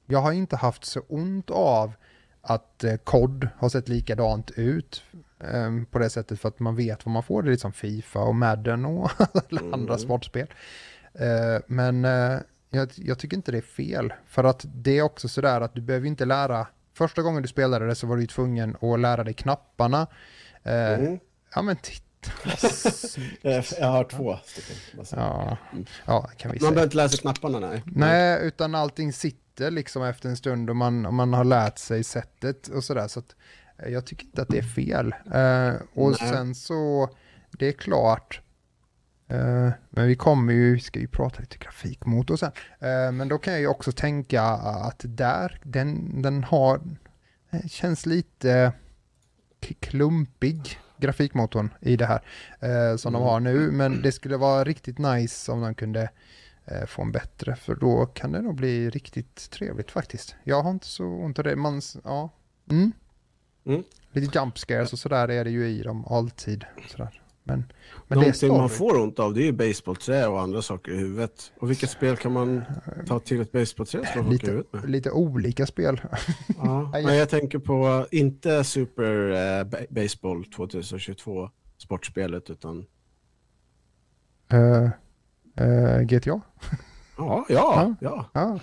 jag 0.08 0.20
har 0.22 0.32
inte 0.32 0.56
haft 0.56 0.86
så 0.86 1.00
ont 1.00 1.50
av 1.50 1.94
att 2.42 2.84
eh, 2.84 2.96
COD 2.96 3.48
har 3.58 3.70
sett 3.70 3.88
likadant 3.90 4.52
ut 4.52 5.04
eh, 5.40 5.72
på 5.92 6.00
det 6.00 6.10
sättet 6.10 6.40
för 6.40 6.48
att 6.50 6.60
man 6.60 6.76
vet 6.76 7.06
vad 7.06 7.14
man 7.14 7.24
får. 7.24 7.42
Det 7.44 7.50
är 7.50 7.52
liksom 7.52 7.74
Fifa 7.74 8.20
och 8.20 8.36
Madden 8.36 8.86
och 8.86 9.12
alla 9.50 9.62
Mm. 9.62 9.74
andra 9.74 9.98
sportspel. 9.98 10.48
Eh, 11.14 11.62
men 11.68 12.06
eh, 12.06 12.40
jag, 12.70 12.90
jag 12.96 13.20
tycker 13.20 13.38
inte 13.38 13.52
det 13.52 13.58
är 13.58 13.62
fel. 13.62 14.14
För 14.28 14.44
att 14.44 14.66
det 14.74 14.98
är 14.98 15.02
också 15.02 15.28
sådär 15.28 15.62
att 15.62 15.74
du 15.76 15.82
behöver 15.82 16.08
inte 16.08 16.26
lära... 16.26 16.68
Första 16.94 17.22
gången 17.22 17.42
du 17.42 17.48
spelade 17.48 17.88
det 17.88 17.96
så 17.96 18.08
var 18.08 18.18
du 18.18 18.28
tvungen 18.28 18.76
att 18.82 19.00
lära 19.00 19.24
dig 19.24 19.34
knapparna. 19.34 20.08
Mm. 20.64 21.20
Ja 21.56 21.62
men 21.62 21.76
titta 21.76 22.07
Eh, 23.42 23.64
Jag 23.80 23.88
har 23.88 24.04
två 24.04 24.38
stycken. 24.46 24.76
Ja, 25.12 25.58
ja 26.06 26.30
kan 26.38 26.52
vi 26.52 26.56
Man 26.56 26.60
säga. 26.60 26.72
behöver 26.72 26.84
inte 26.84 26.98
sig 27.10 27.20
knapparna, 27.20 27.60
nej. 27.60 27.84
Nej, 27.86 28.40
utan 28.48 28.76
allting 28.76 29.14
sitter 29.14 29.72
liksom 29.72 30.04
efter 30.04 30.30
en 30.30 30.38
stund 30.38 30.70
och 30.70 30.76
man, 30.76 31.06
och 31.06 31.14
man 31.14 31.34
har 31.34 31.44
lärt 31.44 31.78
sig 31.78 32.04
sättet 32.04 32.68
och 32.68 32.84
sådär. 32.84 33.08
Så 33.08 33.20
att, 33.20 33.36
eh, 33.78 33.90
jag 33.90 34.06
tycker 34.06 34.26
inte 34.26 34.42
att 34.42 34.48
det 34.48 34.58
är 34.58 34.64
fel. 34.64 35.16
Eh, 35.34 35.74
och 35.94 36.10
Nej. 36.22 36.30
sen 36.30 36.56
så, 36.56 37.10
det 37.52 37.68
är 37.68 37.72
klart, 37.72 38.42
eh, 39.28 39.70
men 39.90 40.08
vi 40.08 40.16
kommer 40.16 40.54
ju, 40.54 40.74
vi 40.74 40.80
ska 40.80 41.00
ju 41.00 41.08
prata 41.08 41.40
lite 41.40 41.58
grafikmotor 41.58 42.38
sen. 42.38 42.52
Eh, 42.80 43.12
men 43.12 43.28
då 43.28 43.38
kan 43.38 43.54
jag 43.54 43.60
ju 43.62 43.68
också 43.68 43.92
tänka 43.92 44.42
att 44.44 45.02
där, 45.04 45.60
den, 45.64 46.22
den 46.22 46.44
har, 46.44 46.82
eh, 47.52 47.68
känns 47.68 48.06
lite 48.06 48.72
klumpig 49.80 50.80
grafikmotorn 50.98 51.74
i 51.82 51.96
det 51.96 52.06
här 52.06 52.22
eh, 52.60 52.96
som 52.98 53.14
de 53.14 53.20
Mm. 53.22 53.30
har 53.30 53.40
nu. 53.40 53.72
Men 53.72 54.02
det 54.02 54.12
skulle 54.12 54.38
vara 54.38 54.64
riktigt 54.64 54.98
nice 54.98 55.52
om 55.52 55.62
de 55.62 55.76
kunde 55.76 56.10
eh, 56.66 56.86
få 56.86 57.02
en 57.02 57.12
bättre, 57.12 57.56
för 57.56 57.76
då 57.76 58.06
kan 58.06 58.32
det 58.32 58.42
nog 58.42 58.56
bli 58.56 58.90
riktigt 58.90 59.50
trevligt 59.52 59.92
faktiskt. 59.92 60.36
Jag 60.44 60.62
har 60.64 60.72
inte 60.72 60.88
så 60.88 61.06
ont 61.06 61.40
av 61.40 61.44
det. 61.46 61.56
Man, 61.56 61.82
ja. 62.04 62.30
Mm. 62.72 62.92
Mm. 63.66 63.84
Lite 64.12 64.40
jump 64.40 64.58
scares 64.58 64.94
och 64.94 65.00
sådär 65.00 65.28
är 65.28 65.44
det 65.44 65.50
ju 65.52 65.68
i 65.70 65.82
dem 65.84 66.06
alltid. 66.06 66.66
Sådär. 66.92 67.22
Men, 67.48 67.64
men 68.08 68.20
Någonting 68.20 68.52
man 68.58 68.70
får 68.70 69.00
ont 69.00 69.20
av 69.20 69.34
det 69.34 69.42
är 69.42 69.46
ju 69.46 69.52
baseballträ 69.52 70.28
och 70.28 70.42
andra 70.42 70.62
saker 70.62 70.92
i 70.92 70.98
huvudet. 70.98 71.52
Och 71.60 71.70
vilket 71.70 71.90
spel 71.90 72.18
kan 72.18 72.32
man 72.34 72.64
ta 73.08 73.20
till 73.20 73.42
ett 73.42 73.52
baseballträ 73.52 74.02
folk 74.14 74.28
i 74.28 74.30
lite, 74.32 74.48
huvudet 74.52 74.74
med? 74.74 74.90
lite 74.90 75.12
olika 75.12 75.66
spel. 75.66 76.02
Ja. 76.58 76.90
Men 76.94 77.16
jag 77.16 77.30
tänker 77.30 77.60
på, 77.60 78.08
inte 78.12 78.64
Super 78.64 79.30
eh, 79.60 79.64
Ba- 79.64 79.86
Baseball 79.90 80.46
2022 80.46 81.50
sportspelet 81.78 82.50
utan 82.50 82.86
Eh, 84.52 84.84
eh, 85.66 86.02
GTA? 86.02 86.42
Ja, 87.18 87.46
ja, 87.50 87.50
ja. 87.50 87.96
Ja. 88.02 88.26
Ja, 88.34 88.60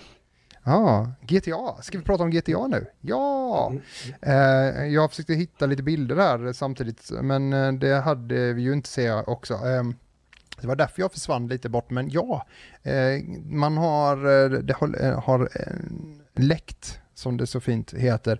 GTA. 1.21 1.81
Ska 1.81 1.97
vi 1.97 2.03
prata 2.03 2.23
om 2.23 2.29
GTA 2.31 2.67
nu? 2.67 2.85
Ja! 3.01 3.71
Mm. 3.71 3.81
Eh, 4.21 4.85
jag 4.85 5.09
försökte 5.09 5.33
hitta 5.33 5.65
lite 5.65 5.83
bilder 5.83 6.15
här 6.15 6.53
samtidigt, 6.53 7.11
men 7.21 7.53
eh, 7.53 7.73
det 7.73 7.95
hade 7.95 8.53
vi 8.53 8.61
ju 8.61 8.73
inte 8.73 8.89
se 8.89 9.11
också. 9.11 9.53
Eh, 9.53 9.83
det 10.61 10.67
var 10.67 10.75
därför 10.75 11.01
jag 11.01 11.11
försvann 11.11 11.47
lite 11.47 11.69
bort, 11.69 11.89
men 11.89 12.09
ja, 12.09 12.45
eh, 12.83 13.23
man 13.45 13.77
har, 13.77 14.17
eh, 14.17 14.49
det 14.49 14.73
har, 14.73 15.03
eh, 15.03 15.23
har 15.23 15.49
eh, 15.55 16.43
läckt, 16.43 16.99
som 17.13 17.37
det 17.37 17.47
så 17.47 17.59
fint 17.59 17.93
heter, 17.93 18.39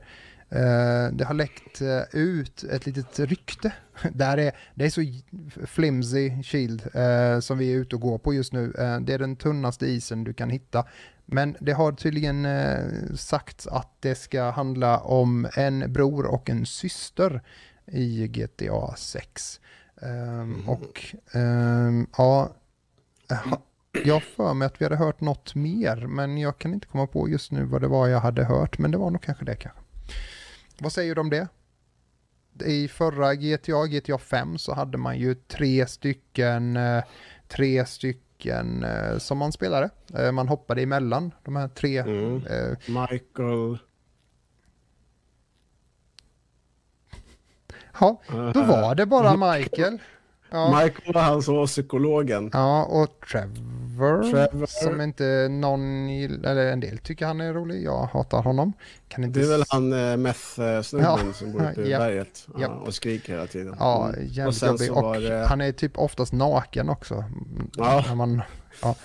det 1.12 1.26
har 1.26 1.34
läckt 1.34 1.82
ut 2.12 2.64
ett 2.64 2.86
litet 2.86 3.20
rykte. 3.20 3.74
Där 4.12 4.38
är, 4.38 4.52
det 4.76 4.86
är 4.86 4.90
så 4.90 5.02
flimsy 5.66 6.44
shield 6.44 6.82
som 7.44 7.58
vi 7.58 7.74
är 7.74 7.76
ute 7.76 7.96
och 7.96 8.02
går 8.02 8.18
på 8.18 8.34
just 8.34 8.54
nu. 8.54 8.74
Det 9.02 9.14
är 9.14 9.20
den 9.20 9.36
tunnaste 9.36 9.88
isen 9.88 10.24
du 10.24 10.34
kan 10.34 10.50
hitta. 10.50 10.86
Men 11.26 11.58
det 11.60 11.72
har 11.74 11.92
tydligen 11.92 12.46
eh, 12.46 13.14
sagts 13.16 13.68
att 13.68 13.92
det 14.00 14.16
ska 14.16 14.50
handla 14.50 15.00
om 15.00 15.48
en 15.56 15.94
bror 15.94 16.26
och 16.26 16.50
en 16.50 16.66
syster 16.66 17.42
i 17.86 18.28
GTA 18.28 18.96
6. 18.98 19.60
Ehm, 20.02 20.52
Mhm. 20.52 20.70
Och 20.70 21.16
ehm, 21.32 22.08
ja, 22.18 22.50
ha- 23.30 23.62
jag 24.04 24.24
för 24.24 24.54
mig 24.54 24.66
att 24.66 24.82
vi 24.82 24.86
hade 24.86 24.96
hört 24.96 25.22
något 25.22 25.56
mer, 25.56 25.96
men 26.08 26.38
jag 26.38 26.58
kan 26.58 26.74
inte 26.74 26.88
komma 26.88 27.08
på 27.08 27.30
just 27.30 27.52
nu 27.52 27.64
vad 27.64 27.82
det 27.82 27.88
var 27.88 28.08
jag 28.08 28.20
hade 28.20 28.44
hört, 28.46 28.78
men 28.78 28.92
det 28.92 28.98
var 28.98 29.10
nog 29.12 29.22
kanske 29.22 29.46
det 29.46 29.56
kanske. 29.56 29.82
Vad 30.80 30.92
säger 30.92 31.16
du 31.16 31.22
om 31.22 31.30
det? 31.30 31.48
I 32.66 32.88
förra 32.88 33.36
GTA, 33.36 33.86
GTA 33.88 34.18
5, 34.18 34.58
så 34.58 34.74
hade 34.74 34.98
man 34.98 35.18
ju 35.20 35.36
tre 35.36 35.88
stycken, 35.88 36.78
eh, 36.78 37.04
tre 37.48 37.86
stycken 37.86 38.22
eh, 38.39 39.17
som 39.17 39.38
man 39.38 39.52
spelade. 39.52 39.89
Eh, 40.17 40.32
Man 40.32 40.48
hoppade 40.48 40.82
emellan 40.82 41.32
de 41.43 41.56
här 41.56 41.67
tre. 41.67 41.98
Mm. 42.00 42.36
eh, 42.45 42.78
Michael... 42.88 43.78
Ja, 48.00 48.21
då 48.54 48.63
var 48.63 48.95
det 48.95 49.06
bara 49.06 49.38
Michael. 49.54 50.00
Ja, 50.51 50.67
Michael 50.84 51.13
var 51.13 51.21
han 51.21 51.41
som 51.41 51.55
var 51.55 51.67
psykologen. 51.67 52.49
ja 52.53 52.84
och 52.84 53.25
Trevor, 53.31 54.31
Trevor. 54.31 54.65
som 54.65 55.01
inte 55.01 55.47
någon, 55.49 55.81
gill- 56.10 56.47
eller 56.47 56.65
en 56.65 56.79
del 56.79 56.97
tycker 56.97 57.25
han 57.25 57.41
är 57.41 57.53
rolig. 57.53 57.84
Jag 57.84 58.03
hatar 58.05 58.41
honom. 58.41 58.73
Kan 59.08 59.23
inte 59.23 59.39
Det 59.39 59.45
är 59.45 59.49
väl 59.49 59.63
han 59.69 59.93
eh, 59.93 60.17
meth-snubben 60.17 61.27
Ja. 61.27 61.34
som 61.34 61.51
bor 61.51 61.71
uppe 61.71 61.81
i 61.81 61.91
Ja. 61.91 61.99
berget 61.99 62.47
ja, 62.58 62.67
och 62.67 62.93
skriker 62.93 63.34
hela 63.34 63.47
tiden. 63.47 63.75
Ja, 63.79 64.08
Mm. 64.10 64.19
jävligt 64.27 64.47
Och 64.47 64.55
sen 64.55 64.77
så 64.77 64.93
Och 64.95 65.03
var 65.03 65.19
det- 65.19 65.45
han 65.47 65.62
är 65.62 65.71
typ 65.71 65.97
oftast 65.97 66.34
naken 66.34 66.89
också. 66.89 67.23
Ja. 67.77 68.03
När 68.08 68.15
man, 68.15 68.41
ja. 68.81 68.95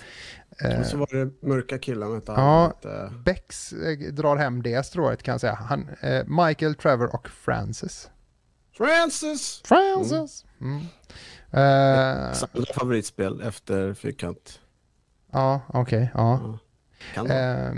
Eh, 0.63 0.79
Och 0.79 0.85
så 0.85 0.97
var 0.97 1.07
det 1.23 1.47
mörka 1.47 1.75
hette 1.75 2.31
Ja. 2.31 2.73
han. 2.83 3.23
Bex 3.23 3.73
eh, 3.73 3.97
drar 4.13 4.35
hem 4.37 4.63
det 4.63 4.85
strået 4.85 5.23
kan 5.23 5.31
jag 5.31 5.41
säga. 5.41 5.53
Han, 5.69 5.87
eh, 6.01 6.23
Michael, 6.45 6.75
Trevor 6.75 7.15
och 7.15 7.29
Francis. 7.29 8.09
Francis! 8.77 9.61
Francis! 9.65 10.43
Mm. 10.43 10.50
Eh, 11.51 11.59
Hans 11.61 12.43
andra 12.43 12.73
favoritspel 12.73 13.41
efter 13.41 13.93
Fyrkant. 13.93 14.59
ja, 15.31 15.61
okej. 15.67 16.11
ja. 16.13 16.59
Ja. 17.15 17.27
Eh, 17.27 17.71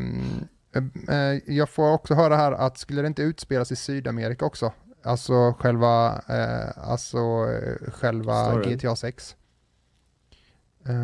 eh, 1.09 1.39
jag 1.45 1.69
får 1.69 1.91
också 1.93 2.13
höra 2.13 2.35
här 2.35 2.51
att 2.51 2.77
skulle 2.77 3.01
det 3.01 3.07
inte 3.07 3.21
utspelas 3.21 3.71
i 3.71 3.75
Sydamerika 3.75 4.45
också? 4.45 4.73
Alltså 5.03 5.53
själva, 5.59 6.21
eh, 6.29 6.89
alltså, 6.89 7.17
eh, 7.17 7.91
själva. 7.91 8.61
GTA 8.63 8.95
6. 8.95 9.35
Eh, 10.87 10.95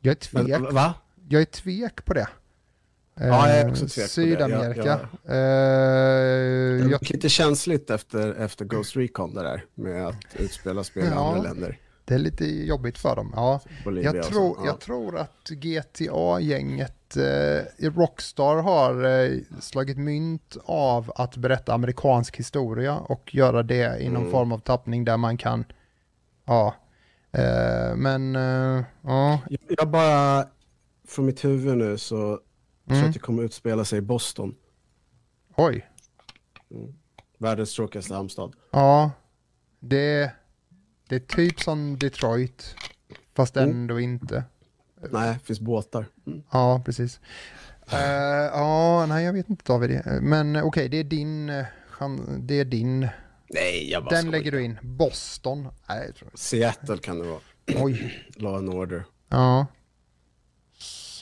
jag 0.00 0.10
är 0.10 0.14
tvek. 0.14 0.72
Va? 0.72 0.94
Jag 1.28 1.40
är 1.40 1.46
tvek 1.46 2.04
på 2.04 2.14
det. 2.14 2.28
Ja, 3.16 3.48
jag 3.48 3.56
är 3.58 3.64
Eh, 3.64 3.70
också 3.70 3.86
tvek 3.86 3.94
på 3.94 4.00
det. 4.00 4.08
Sydamerika. 4.08 4.84
Jag- 4.84 5.00
Eh, 5.24 6.84
Det 6.84 6.90
jag, 6.90 7.10
lite 7.10 7.28
känsligt 7.28 7.90
efter, 7.90 8.34
efter 8.34 8.64
Ghost 8.64 8.96
Recon 8.96 9.34
det 9.34 9.42
där 9.42 9.64
med 9.74 10.06
att 10.06 10.16
utspela 10.38 10.84
spel 10.84 11.04
i 11.04 11.08
Ja. 11.08 11.28
andra 11.28 11.42
länder. 11.42 11.78
det 12.04 12.14
är 12.14 12.18
lite 12.18 12.44
jobbigt 12.46 12.98
för 12.98 13.16
dem. 13.16 13.32
Ja. 13.36 13.60
Bolivia 13.84 14.14
Jag 14.14 14.24
tror. 14.24 14.56
Ja. 14.58 14.66
jag 14.66 14.80
tror 14.80 15.18
att 15.18 15.48
GTA-gänget 15.50 17.16
eh, 17.16 17.90
Rockstar 17.90 18.56
har 18.56 19.04
eh, 19.24 19.30
slagit 19.60 19.98
mynt 19.98 20.56
av 20.64 21.12
att 21.16 21.36
berätta 21.36 21.74
amerikansk 21.74 22.36
historia 22.36 22.96
och 22.96 23.34
göra 23.34 23.62
det 23.62 23.98
i 24.00 24.08
någon 24.08 24.16
Mm. 24.22 24.30
form 24.32 24.52
av 24.52 24.58
tappning 24.58 25.04
där 25.04 25.16
man 25.16 25.36
kan, 25.36 25.64
ja. 26.44 26.74
Eh, 27.32 27.96
men, 27.96 28.36
eh, 28.36 28.84
ja. 29.02 29.38
Jag 29.78 29.88
bara, 29.90 30.44
från 31.08 31.26
mitt 31.26 31.44
huvud 31.44 31.76
nu 31.78 31.98
så 31.98 32.40
tror 32.84 32.96
jag 32.96 32.96
Mm. 32.98 33.08
att 33.08 33.14
det 33.14 33.20
kommer 33.20 33.42
utspela 33.42 33.84
sig 33.84 33.98
i 33.98 34.02
Boston. 34.02 34.54
Oj. 35.56 35.86
Världens 37.38 37.74
tråkigaste 37.74 38.14
hamnstad. 38.14 38.52
Ja. 38.70 39.10
Det, 39.80 40.30
det 41.08 41.14
är 41.14 41.20
typ 41.20 41.60
som 41.60 41.98
Detroit, 41.98 42.76
fast 43.34 43.56
Mm. 43.56 43.70
ändå 43.70 44.00
inte. 44.00 44.44
Nej, 45.10 45.34
det 45.34 45.46
finns 45.46 45.60
båtar. 45.60 46.06
Ja, 46.52 46.82
precis. 46.84 47.20
Eh, 47.92 47.98
ja, 48.52 49.06
nej 49.06 49.24
jag 49.24 49.32
vet 49.32 49.50
inte 49.50 49.64
David. 49.72 50.00
Men 50.22 50.56
okej, 50.56 50.88
det 50.88 50.96
är 50.96 51.04
din, 51.04 51.48
eh, 51.48 51.64
det 52.38 52.54
är 52.60 52.64
din. 52.64 53.08
Nej, 53.48 53.90
jag 53.90 54.04
bara 54.04 54.10
Den 54.16 54.30
lägger 54.30 54.52
du 54.52 54.64
in. 54.64 54.78
Boston. 54.82 55.68
Nej, 55.88 56.06
jag 56.06 56.14
tror 56.16 56.30
Seattle 56.34 56.98
kan 56.98 57.18
det 57.18 57.24
vara. 57.24 57.40
Oj. 57.76 58.24
Law 58.36 58.56
and 58.56 58.68
order. 58.68 59.04
Ja. 59.28 59.66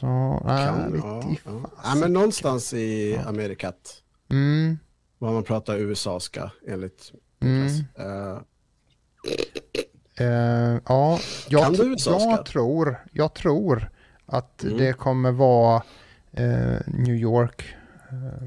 Nej, 0.02 0.66
Kan, 0.66 1.00
ja, 1.04 1.22
ja. 1.44 1.70
ja, 1.84 1.94
men 1.94 2.12
någonstans 2.12 2.74
i 2.74 3.16
Amerikat. 3.26 4.02
Mm, 4.30 4.78
Vad 5.18 5.32
man 5.32 5.42
pratar 5.44 5.76
USA-ska 5.76 6.50
enligt 6.68 7.12
mm. 7.40 7.66
Eh, 7.98 8.38
Eh, 10.20 10.78
ja, 10.88 11.18
jag, 11.48 11.72
du 11.72 11.94
tr- 11.94 12.26
jag 12.28 12.46
tror, 12.46 12.96
jag 13.12 13.34
tror 13.34 13.90
att 14.26 14.62
Mm. 14.64 14.76
det 14.78 14.92
kommer 14.92 15.32
vara 15.32 15.82
eh, 16.32 16.76
New 16.86 17.14
York, 17.16 17.74
eh, 18.10 18.42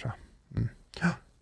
tror 0.00 0.12
jag. 0.12 0.68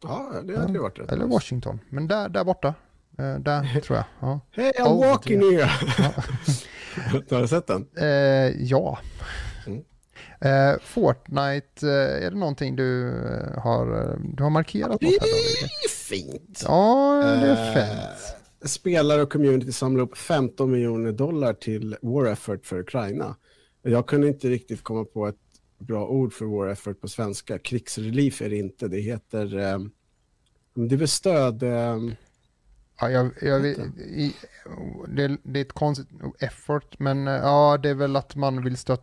ja, 0.02 0.40
det 0.44 0.59
hade 0.59 0.72
ju 0.72 0.78
varit 0.78 0.98
rätt. 0.98 1.12
eller. 1.12 1.26
Washington. 1.26 1.81
Men 1.88 2.09
där, 2.09 2.28
där 2.28 2.44
borta, 2.44 2.74
där 3.16 3.81
tror 3.85 3.96
jag. 3.96 4.04
Ja. 4.20 4.40
Hey, 4.50 4.72
I'm 4.72 4.87
Oh, 4.87 5.11
walking 5.11 5.40
here! 5.40 5.70
du 7.28 7.35
har 7.35 7.46
sett 7.46 7.66
den? 7.66 7.87
Ja. 8.59 8.98
Eh, 10.40 10.79
Fortnite, 10.83 11.88
eh, 11.88 12.27
är 12.27 12.31
det 12.31 12.37
någonting 12.37 12.77
du 12.77 13.09
eh, 13.09 13.62
har, 13.62 14.11
eh, 14.11 14.16
du 14.35 14.42
har 14.42 14.51
markerat 14.51 15.01
Det 15.01 15.07
här 15.07 15.14
är 15.85 15.88
fint. 15.88 16.62
Ja, 16.66 17.20
det 17.24 17.46
är 17.48 17.77
Eh, 17.77 17.87
fint. 17.87 18.70
Spelare 18.70 19.22
och 19.22 19.33
community 19.33 19.72
samlar 19.72 20.03
upp 20.05 20.16
15 20.18 20.70
miljoner 20.70 21.12
dollar 21.12 21.53
till 21.53 21.96
War 22.03 22.27
Effort 22.27 22.66
för 22.66 22.79
Ukraina. 22.79 23.37
Jag 23.83 24.07
kunde 24.07 24.29
inte 24.29 24.48
riktigt 24.48 24.83
komma 24.83 25.05
på 25.05 25.27
ett 25.29 25.37
bra 25.79 26.07
ord 26.07 26.33
för 26.33 26.44
War 26.44 26.68
Effort 26.68 27.01
på 27.01 27.09
svenska. 27.09 27.59
Krigsrelief 27.59 28.42
är 28.42 28.51
det 28.51 28.57
inte. 28.57 28.88
Det 28.88 29.01
heter... 29.01 29.59
Eh, 29.59 29.79
det 30.74 30.94
är 30.94 30.98
väl 30.98 31.09
stöd... 31.09 31.62
Eh, 31.62 31.96
Ja, 33.01 33.11
jag, 33.11 33.31
jag, 33.42 33.66
i, 33.66 34.35
det, 35.09 35.38
det 35.42 35.61
är 35.61 35.64
ett 35.64 35.72
konstigt 35.72 36.09
effort, 36.38 36.98
men 36.98 37.29
eh, 37.29 37.35
ja, 37.35 37.79
det 37.83 37.88
är 37.88 37.94
väl 37.94 38.16
att 38.16 38.37
man 38.37 38.64
vill 38.64 38.77
stö, 38.77 38.96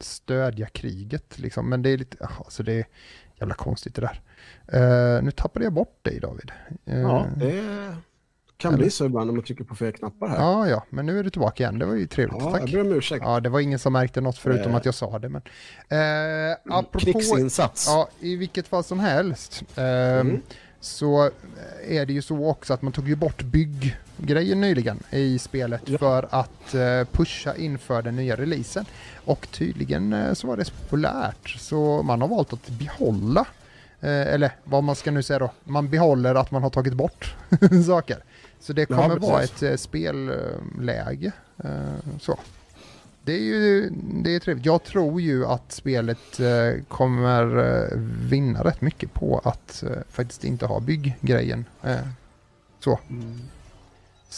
stödja 0.00 0.66
kriget 0.66 1.38
liksom. 1.38 1.68
Men 1.68 1.82
det 1.82 1.90
är 1.90 1.98
lite, 1.98 2.28
alltså 2.38 2.62
det 2.62 2.72
är 2.72 2.86
jävla 3.40 3.54
konstigt 3.54 3.94
det 3.94 4.00
där. 4.00 4.20
Eh, 5.16 5.22
nu 5.22 5.30
tappade 5.30 5.64
jag 5.64 5.72
bort 5.72 5.98
dig 6.02 6.20
David. 6.20 6.50
Eh, 6.86 6.98
ja, 7.00 7.26
det 7.36 7.62
kan 8.56 8.68
eller- 8.74 8.82
bli 8.82 8.90
så 8.90 9.04
ibland 9.06 9.30
om 9.30 9.36
man 9.36 9.44
trycker 9.44 9.64
på 9.64 9.74
fel 9.74 9.92
knappar 9.92 10.28
här. 10.28 10.36
ja, 10.36 10.68
ja, 10.68 10.84
men 10.90 11.06
nu 11.06 11.18
är 11.18 11.24
du 11.24 11.30
tillbaka 11.30 11.62
igen. 11.62 11.78
Det 11.78 11.86
var 11.86 11.94
ju 11.94 12.06
trevligt. 12.06 12.42
Ja, 12.42 12.50
Tack. 12.50 12.60
jag 12.62 12.70
ber 12.70 12.80
om 12.80 12.92
ursäkt. 12.98 13.22
Ja, 13.24 13.40
det 13.40 13.48
var 13.48 13.60
ingen 13.60 13.78
som 13.78 13.92
märkte 13.92 14.20
något 14.20 14.38
förutom 14.38 14.70
Eh. 14.72 14.76
att 14.76 14.84
jag 14.84 14.94
sa 14.94 15.18
det. 15.18 15.28
Men, 15.28 15.42
eh, 15.88 16.56
apropå, 16.70 16.98
Krigsinsats. 16.98 17.86
ja, 17.88 18.08
I 18.20 18.36
vilket 18.36 18.68
fall 18.68 18.84
som 18.84 19.00
helst 19.00 19.62
Mm. 19.76 20.40
så 20.80 21.30
är 21.88 22.06
det 22.06 22.12
ju 22.12 22.22
så 22.22 22.46
också 22.46 22.74
att 22.74 22.82
man 22.82 22.92
tog 22.92 23.08
ju 23.08 23.16
bort 23.16 23.42
bygggrejen 24.16 24.60
nyligen 24.60 24.98
i 25.10 25.38
spelet 25.38 25.82
Ja. 25.84 25.98
för 25.98 26.28
att 26.30 26.74
eh, 26.74 27.04
pusha 27.12 27.54
inför 27.56 28.02
den 28.02 28.16
nya 28.16 28.36
releasen. 28.36 28.84
Och 29.24 29.48
tydligen 29.50 30.12
eh, 30.12 30.32
så 30.32 30.46
var 30.46 30.56
det 30.56 30.64
så 30.64 30.72
populärt 30.74 31.48
så 31.48 32.02
man 32.02 32.20
har 32.20 32.28
valt 32.28 32.52
att 32.52 32.68
behålla 32.68 33.40
eh, 34.00 34.10
eller 34.34 34.50
vad 34.64 34.84
man 34.84 34.96
ska 34.96 35.10
nu 35.10 35.22
säga 35.22 35.38
då, 35.38 35.50
man 35.64 35.88
behåller 35.90 36.34
att 36.34 36.50
man 36.50 36.62
har 36.62 36.70
tagit 36.70 36.94
bort 36.94 37.34
saker. 37.86 38.18
Så 38.60 38.72
det 38.72 38.90
Ja, 38.90 38.96
kommer 38.96 39.16
vara 39.18 39.40
precis. 39.40 39.62
ett 39.62 39.80
spelläge. 39.80 41.32
Så. 42.20 42.38
Det 43.24 43.32
är 43.32 43.42
ju 43.42 43.90
det 44.24 44.34
är 44.34 44.40
trevligt. 44.40 44.66
Jag 44.66 44.84
tror 44.84 45.20
ju 45.20 45.46
att 45.46 45.72
spelet 45.72 46.40
kommer 46.88 47.88
vinna 48.28 48.64
rätt 48.64 48.80
mycket 48.80 49.12
på 49.14 49.40
att 49.44 49.84
faktiskt 50.10 50.44
inte 50.44 50.66
ha 50.66 50.80
bygggrejen. 50.80 51.64
Så. 52.80 52.98
Mm. 53.10 53.40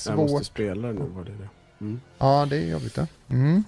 Jag 0.07 0.17
måste 0.17 0.37
Svårt. 0.37 0.45
spela 0.47 0.89
nu, 0.89 1.03
var 1.15 1.25
det 1.25 1.31
det. 1.33 1.49
Mm. 1.81 2.01
Ja, 2.19 2.47
det 2.51 2.57
är 2.57 2.67
jobbigt 2.71 2.95
det. 2.95 3.07
Mm. 3.31 3.65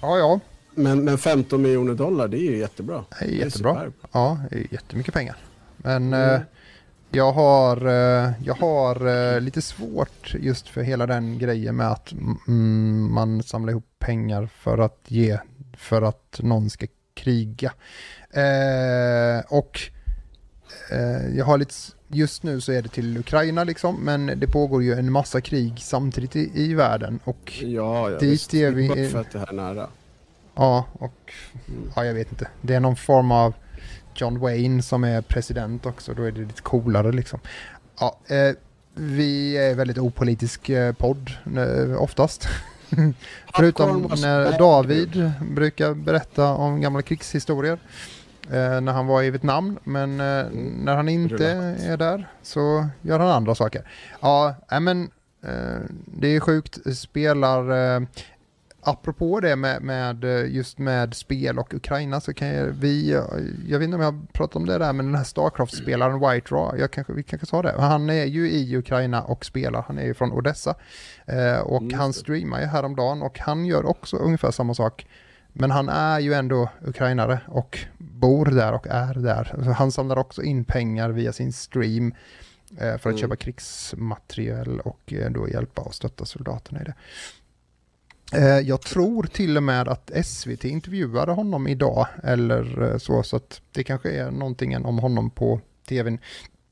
Ja, 0.00 0.18
ja. 0.18 0.40
Men, 0.74 1.04
men 1.04 1.18
15 1.18 1.62
miljoner 1.62 1.94
dollar, 1.94 2.28
det 2.28 2.36
är 2.38 2.50
ju 2.50 2.58
jättebra. 2.58 3.04
Det 3.10 3.24
är 3.24 3.28
Det 3.28 3.34
är 3.34 3.44
jättebra. 3.44 3.92
Ja, 4.12 4.38
det 4.50 4.56
är 4.56 4.66
jättemycket 4.72 5.14
pengar. 5.14 5.36
Men 5.76 6.12
Mm. 6.14 6.34
eh, 6.34 6.40
jag 7.10 7.32
har, 7.32 7.86
eh, 7.86 8.30
jag 8.44 8.54
har 8.54 9.06
eh, 9.34 9.40
lite 9.40 9.62
svårt 9.62 10.34
just 10.40 10.68
för 10.68 10.82
hela 10.82 11.06
den 11.06 11.38
grejen 11.38 11.76
med 11.76 11.90
att 11.90 12.12
mm, 12.48 13.12
man 13.14 13.42
samlar 13.42 13.70
ihop 13.70 13.86
pengar 13.98 14.46
för 14.46 14.78
att 14.78 15.00
ge, 15.08 15.38
för 15.76 16.02
att 16.02 16.40
någon 16.42 16.70
ska 16.70 16.86
kriga. 17.14 17.72
Eh, 18.30 19.44
och 19.48 19.80
eh, 20.90 21.36
jag 21.36 21.44
har 21.44 21.58
lite, 21.58 21.74
just 22.12 22.42
nu 22.42 22.60
så 22.60 22.72
är 22.72 22.82
det 22.82 22.88
till 22.88 23.18
Ukraina 23.18 23.64
liksom, 23.64 23.96
men 24.04 24.26
det 24.40 24.46
pågår 24.46 24.82
ju 24.82 24.92
en 24.94 25.12
massa 25.12 25.40
krig 25.40 25.72
samtidigt 25.78 26.36
i, 26.36 26.50
i 26.54 26.74
världen 26.74 27.18
och 27.24 27.52
Ja, 27.62 28.10
ja 28.10 28.18
Dit 28.18 28.32
visst. 28.32 28.54
är 28.54 28.70
vi- 28.70 28.88
Bara 28.88 29.08
för 29.08 29.20
att 29.20 29.30
det 29.32 29.38
här 29.38 29.46
är 29.48 29.52
nära. 29.52 29.88
Ja, 30.54 30.86
och 30.92 31.32
ja, 31.96 32.04
jag 32.04 32.14
vet 32.14 32.30
inte. 32.32 32.48
Det 32.60 32.74
är 32.74 32.80
någon 32.80 32.96
form 32.96 33.30
av 33.32 33.54
John 34.14 34.38
Wayne 34.38 34.82
som 34.82 35.04
är 35.04 35.20
president 35.22 35.86
också. 35.86 36.14
Då 36.14 36.22
är 36.22 36.30
det 36.32 36.40
lite 36.40 36.62
coolare 36.62 37.12
liksom. 37.12 37.40
Ja, 38.00 38.18
eh, 38.26 38.54
vi 38.94 39.56
är 39.56 39.74
väldigt 39.74 39.98
opolitisk 39.98 40.68
eh, 40.68 40.92
podd 40.94 41.30
eh, 41.56 42.02
oftast. 42.02 42.48
Förutom 43.56 44.10
när. 44.22 44.58
David 44.58 45.32
brukar 45.50 45.94
berätta 45.94 46.52
om 46.54 46.80
gamla 46.80 47.02
krigshistorier. 47.02 47.78
Eh, 48.50 48.80
när 48.80 48.92
han 48.92 49.06
var 49.06 49.22
i 49.22 49.30
Vietnam. 49.30 49.78
Men 49.84 50.20
eh, 50.20 50.26
Mm. 50.46 50.72
när 50.84 50.96
han 50.96 51.08
inte 51.08 51.46
är 51.80 51.96
där 51.96 52.28
så 52.42 52.86
gör 53.02 53.18
han 53.18 53.28
andra 53.28 53.54
saker. 53.54 53.88
Ja, 54.20 54.54
men 54.80 55.10
eh, 55.44 55.80
det 56.06 56.28
är 56.36 56.40
sjukt. 56.40 56.96
Spelar... 56.96 57.94
Eh, 57.96 58.02
apropå 58.84 59.40
det 59.40 59.56
med, 59.56 59.82
med 59.82 60.24
just 60.48 60.78
med 60.78 61.14
spel 61.14 61.58
och 61.58 61.74
Ukraina 61.74 62.20
så 62.20 62.34
kan 62.34 62.48
jag, 62.48 62.66
vi, 62.66 63.10
jag 63.68 63.78
vet 63.78 63.84
inte 63.84 63.94
om 63.96 64.02
jag 64.02 64.26
pratat 64.32 64.56
om 64.56 64.66
det 64.66 64.78
där, 64.78 64.92
men 64.92 65.06
den 65.06 65.14
här 65.14 65.24
Starcraft-spelaren 65.24 66.30
White 66.30 66.54
Raw, 66.54 66.80
jag 66.80 66.90
kanske, 66.90 67.12
vi 67.12 67.22
kanske 67.22 67.46
sa 67.46 67.62
det, 67.62 67.74
han 67.78 68.10
är 68.10 68.24
ju 68.24 68.50
i 68.50 68.76
Ukraina 68.76 69.22
och 69.22 69.44
spelar, 69.44 69.84
han 69.86 69.98
är 69.98 70.04
ju 70.04 70.14
från 70.14 70.32
Odessa. 70.32 70.74
Eh, 71.26 71.58
och 71.58 71.82
Mm, 71.82 71.98
han 71.98 72.12
streamar 72.12 72.60
ju 72.60 72.66
häromdagen 72.66 73.22
och 73.22 73.38
han 73.38 73.64
gör 73.66 73.86
också 73.86 74.16
ungefär 74.16 74.50
samma 74.50 74.74
sak. 74.74 75.06
Men 75.52 75.70
han 75.70 75.88
är 75.88 76.20
ju 76.20 76.32
ändå 76.34 76.68
ukrainare 76.84 77.40
och 77.48 77.78
bor 77.98 78.46
där 78.46 78.72
och 78.72 78.86
är 78.90 79.14
där. 79.14 79.72
Han 79.76 79.92
samlar 79.92 80.16
också 80.18 80.42
in 80.42 80.64
pengar 80.64 81.10
via 81.10 81.32
sin 81.32 81.52
stream 81.52 82.14
eh, 82.70 82.78
för 82.78 82.94
att 82.94 83.04
Mm. 83.06 83.18
köpa 83.18 83.36
krigsmateriel 83.36 84.80
och 84.80 85.12
eh, 85.12 85.30
då 85.30 85.48
hjälpa 85.48 85.82
och 85.82 85.94
stötta 85.94 86.24
soldaterna 86.24 86.80
i 86.80 86.84
det. 86.84 86.94
Eh, 88.38 88.58
Jag 88.68 88.80
tror 88.82 89.22
till 89.22 89.56
och 89.56 89.62
med 89.62 89.88
att 89.88 90.10
SVT 90.24 90.64
intervjuade 90.64 91.32
honom 91.32 91.68
idag 91.68 92.06
eller 92.22 92.98
så, 92.98 93.22
så 93.22 93.36
att 93.36 93.60
det 93.72 93.84
kanske 93.84 94.10
är 94.10 94.30
någonting 94.30 94.84
om 94.86 94.98
honom 94.98 95.30
på 95.30 95.60
tvn. 95.88 96.18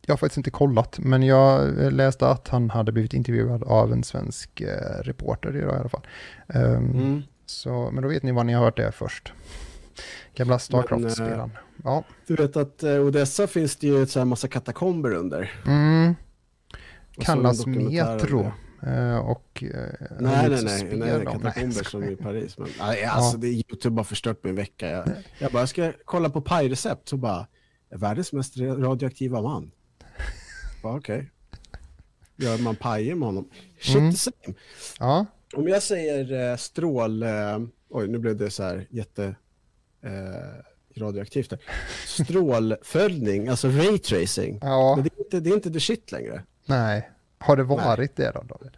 Jag 0.07 0.13
har 0.13 0.17
faktiskt 0.19 0.37
inte 0.37 0.51
kollat, 0.51 0.99
men 0.99 1.23
jag 1.23 1.69
läste 1.93 2.29
att 2.29 2.49
han 2.49 2.71
hade 2.71 2.93
blivit 2.93 3.15
intervjuad 3.15 3.63
av 3.63 3.93
en 3.93 4.05
svensk 4.05 4.63
reporter 5.03 5.57
idag 5.57 5.77
i 5.77 5.79
alla 5.79 5.89
fall. 5.89 6.07
Ehm, 6.49 6.91
Mm. 6.91 7.23
Så, 7.51 7.91
men 7.91 8.03
då 8.03 8.09
vet 8.09 8.23
ni 8.23 8.33
vad 8.33 8.47
ni 8.47 8.53
har 8.53 8.65
hört 8.65 8.77
det 8.77 8.93
först. 8.93 9.33
Gamla 10.35 10.59
Starcraft-spelaren. 10.59 11.51
Ja. 11.85 12.05
Du 12.27 12.35
vet 12.37 12.57
att 12.57 12.83
eh, 12.83 13.01
Odessa 13.01 13.47
finns 13.47 13.77
det 13.77 13.87
ju 13.87 13.99
här 13.99 14.25
massa 14.25 14.49
katakomber 14.49 15.13
under. 15.13 15.53
Mm. 15.67 16.15
Och 17.17 17.23
Kallas 17.23 17.67
en 17.67 17.73
Metro. 17.73 18.53
Eh, 18.83 19.17
och, 19.19 19.63
eh, 19.63 19.71
Nej, 20.21 20.49
nej, 20.49 20.65
nej, 20.65 20.85
nej, 20.85 20.99
nej, 20.99 21.27
om- 21.27 21.41
katakomber 21.41 21.85
som 21.85 22.05
i. 22.05 22.17
Paris. 22.17 22.59
Men, 22.59 22.69
alltså, 23.09 23.39
det, 23.39 23.47
YouTube 23.49 23.97
har 24.01 24.05
förstört 24.05 24.45
min 24.45 24.55
vecka. 24.55 24.89
Jag, 24.89 25.09
jag 25.39 25.53
bara, 25.53 25.67
ska 25.67 25.93
kolla 26.05 26.31
på 26.31 26.41
pajrecept 26.41 27.09
så 27.09 27.17
bara, 27.17 27.47
världens 27.91 28.33
mest 28.33 28.57
radioaktiva 28.59 29.43
man. 29.43 29.71
Okej. 30.83 31.31
Gör 32.37 32.59
man 32.59 32.77
pajer 32.77 33.15
med 33.15 33.27
honom? 33.29 33.49
Shit 33.81 33.97
Mm. 33.97 34.11
the 34.13 34.17
same. 34.19 34.55
Ja, 34.99 35.27
Om 35.55 35.69
jag 35.69 35.83
säger 35.83 36.51
eh, 36.51 36.57
strål... 36.57 37.23
Eh, 37.23 37.59
oj, 37.89 38.09
nu 38.09 38.19
blev 38.19 38.37
det 38.37 38.51
så 38.51 38.63
här 38.63 38.87
jätte... 38.91 39.35
Eh, 40.03 40.65
radioaktivt 40.97 41.51
där. 41.51 41.61
Strålföljning, 42.07 43.49
alltså 43.49 43.69
raytracing. 43.69 44.59
ja, 44.63 44.95
Men 44.97 45.05
det, 45.05 45.11
är 45.17 45.25
inte, 45.25 45.41
det 45.41 45.51
är 45.51 45.55
inte 45.55 45.71
the 45.71 45.81
shit 45.81 46.13
längre. 46.13 46.43
nej. 46.67 47.11
Har 47.39 47.57
det 47.57 47.63
varit 47.63 48.17
det 48.17 48.31
då 48.35 48.43
David? 48.43 48.77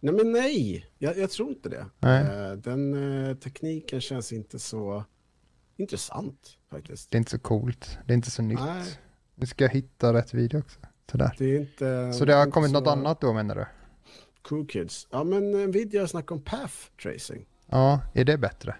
Nej 0.00 0.14
men 0.14 0.32
nej, 0.32 0.86
jag, 0.98 1.18
jag 1.18 1.30
tror 1.30 1.48
inte 1.48 1.68
det. 1.68 1.86
Nej. 1.98 2.22
Eh, 2.22 2.52
den 2.52 2.96
tekniken 3.40 4.00
känns 4.00 4.32
inte 4.32 4.58
så 4.58 5.04
intressant 5.76 6.58
faktiskt. 6.70 7.10
Det 7.10 7.16
är 7.16 7.18
inte 7.18 7.30
så 7.30 7.38
coolt. 7.38 7.98
Det 8.06 8.12
är 8.12 8.14
inte 8.14 8.30
så 8.30 8.42
nytt. 8.42 8.60
Nej. 8.60 8.84
Nu 9.34 9.46
ska 9.46 9.64
jag 9.64 9.70
hitta 9.70 10.12
rätt 10.12 10.34
video 10.34 10.58
också. 10.58 10.78
Sådär. 11.10 11.34
Det 11.38 11.44
är 11.44 11.60
inte... 11.60 12.12
Så 12.12 12.24
det 12.24 12.34
har 12.34 12.50
kommit 12.50 12.72
något 12.72 12.84
så 12.84 12.90
annat 12.90 13.20
då 13.20 13.32
menar 13.32 13.54
du? 13.54 13.66
Cool 14.48 14.66
kids. 14.66 15.06
Ja 15.10 15.24
men 15.24 15.50
Nvidia 15.50 16.08
snackar 16.08 16.34
om 16.34 16.42
path 16.42 16.74
tracing. 17.02 17.46
Ja, 17.66 18.00
är 18.14 18.24
det 18.24 18.38
bättre? 18.38 18.76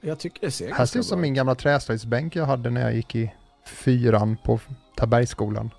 Jag 0.00 0.18
tycker 0.18 0.40
det 0.40 0.50
ser 0.50 0.64
Här 0.64 0.70
ganska 0.70 0.86
ser 0.86 0.98
det 0.98 1.00
ut 1.00 1.06
som 1.06 1.16
bra 1.16 1.22
min 1.22 1.34
gamla 1.34 1.54
träslöjdsbänk 1.54 2.36
jag 2.36 2.46
hade 2.46 2.70
när 2.70 2.80
jag 2.80 2.94
gick 2.94 3.14
i 3.14 3.34
fyran 3.66 4.36
på 4.44 4.60
Tabergsskolan. 4.96 5.70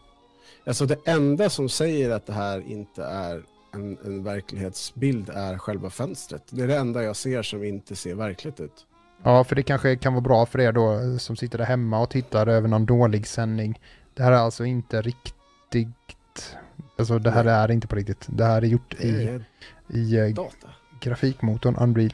Alltså 0.65 0.85
det 0.85 0.97
enda 1.05 1.49
som 1.49 1.69
säger 1.69 2.09
att 2.09 2.25
det 2.25 2.33
här 2.33 2.71
inte 2.71 3.03
är 3.03 3.43
en, 3.73 3.97
en 4.05 4.23
verklighetsbild 4.23 5.29
är 5.29 5.57
själva 5.57 5.89
fönstret. 5.89 6.43
Det 6.49 6.63
är 6.63 6.67
det 6.67 6.77
enda 6.77 7.03
jag 7.03 7.15
ser 7.15 7.43
som 7.43 7.63
inte 7.63 7.95
ser 7.95 8.15
verkligt 8.15 8.59
ut. 8.59 8.85
Ja, 9.23 9.43
för 9.43 9.55
det 9.55 9.63
kanske 9.63 9.95
kan 9.95 10.13
vara 10.13 10.21
bra 10.21 10.45
för 10.45 10.59
er 10.59 10.71
då 10.71 11.19
som 11.19 11.35
sitter 11.35 11.57
där 11.57 11.65
hemma 11.65 11.99
och 12.01 12.09
tittar 12.09 12.47
över 12.47 12.67
någon 12.67 12.85
dålig 12.85 13.27
sändning. 13.27 13.81
Det 14.13 14.23
här 14.23 14.31
är 14.31 14.35
alltså 14.35 14.65
inte 14.65 15.01
riktigt, 15.01 16.55
alltså 16.99 17.19
det 17.19 17.31
här 17.31 17.43
Nej. 17.43 17.53
är 17.53 17.71
inte 17.71 17.87
på 17.87 17.95
riktigt. 17.95 18.27
Det 18.29 18.45
här 18.45 18.61
är 18.61 18.65
gjort 18.67 18.93
i, 18.93 19.39
i 19.87 20.17
eh, 20.17 20.27
data. 20.33 20.69
grafikmotorn 20.99 21.75
Unreal 21.75 22.11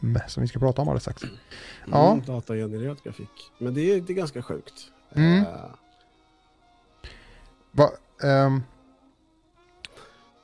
5 0.00 0.18
som 0.28 0.40
vi 0.40 0.48
ska 0.48 0.58
prata 0.58 0.82
om 0.82 0.88
alldeles 0.88 1.02
strax. 1.02 1.22
Ja. 1.90 2.12
Mm, 2.12 2.24
datagenererad 2.24 3.02
grafik. 3.04 3.50
Men 3.58 3.74
det 3.74 3.80
är, 3.80 4.00
det 4.00 4.12
är 4.12 4.14
ganska 4.14 4.42
sjukt. 4.42 4.74
Mm. 5.14 5.38
Eh, 5.44 5.70
Va, 7.72 7.90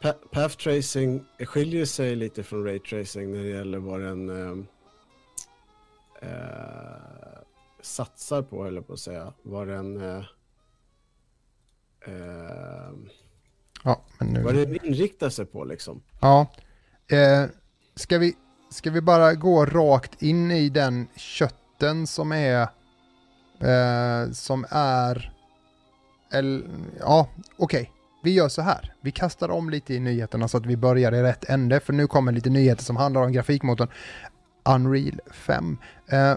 Pa- 0.02 0.28
Path 0.30 0.56
tracing 0.56 1.24
skiljer 1.46 1.84
sig 1.84 2.16
lite 2.16 2.42
från 2.42 2.64
ray 2.64 2.78
tracing 2.78 3.32
när 3.32 3.42
det 3.42 3.48
gäller 3.48 3.78
vad 3.78 4.00
den 4.00 4.28
ehm, 4.30 4.66
eh, 6.22 7.38
satsar 7.80 8.42
på, 8.42 8.64
eller 8.66 8.80
på 8.80 8.92
att 8.92 8.98
säga. 8.98 9.32
Vad 9.42 9.68
den, 9.68 9.96
eh, 10.00 10.24
ja, 13.84 14.02
men 14.18 14.28
nu... 14.28 14.42
vad 14.42 14.54
den 14.54 14.86
inriktar 14.86 15.30
sig 15.30 15.46
på 15.46 15.64
liksom. 15.64 16.02
Ja. 16.20 16.46
Eh, 17.10 17.44
ska, 17.94 18.18
vi, 18.18 18.34
ska 18.70 18.90
vi 18.90 19.00
bara 19.00 19.34
gå 19.34 19.66
rakt 19.66 20.22
in 20.22 20.50
i 20.50 20.68
den 20.68 21.08
kötten 21.16 22.06
som 22.06 22.32
är... 22.32 22.62
Eh, 23.60 24.30
som 24.32 24.66
är... 24.70 25.32
Eller, 26.32 26.62
ja, 27.00 27.28
okej. 27.56 27.92
Vi 28.22 28.34
gör 28.34 28.48
så 28.48 28.62
här. 28.62 28.94
Vi 29.00 29.10
kastar 29.10 29.48
om 29.48 29.70
lite 29.70 29.94
i 29.94 30.00
nyheterna 30.00 30.48
så 30.48 30.56
att 30.56 30.66
vi 30.66 30.76
börjar 30.76 31.14
i 31.14 31.22
rätt 31.22 31.44
ände. 31.44 31.80
För 31.80 31.92
nu 31.92 32.06
kommer 32.06 32.32
lite 32.32 32.50
nyheter 32.50 32.84
som 32.84 32.96
handlar 32.96 33.22
om 33.22 33.32
grafikmotorn 33.32 33.88
Unreal 34.64 35.20
5. 35.30 35.78
Eh, 36.08 36.34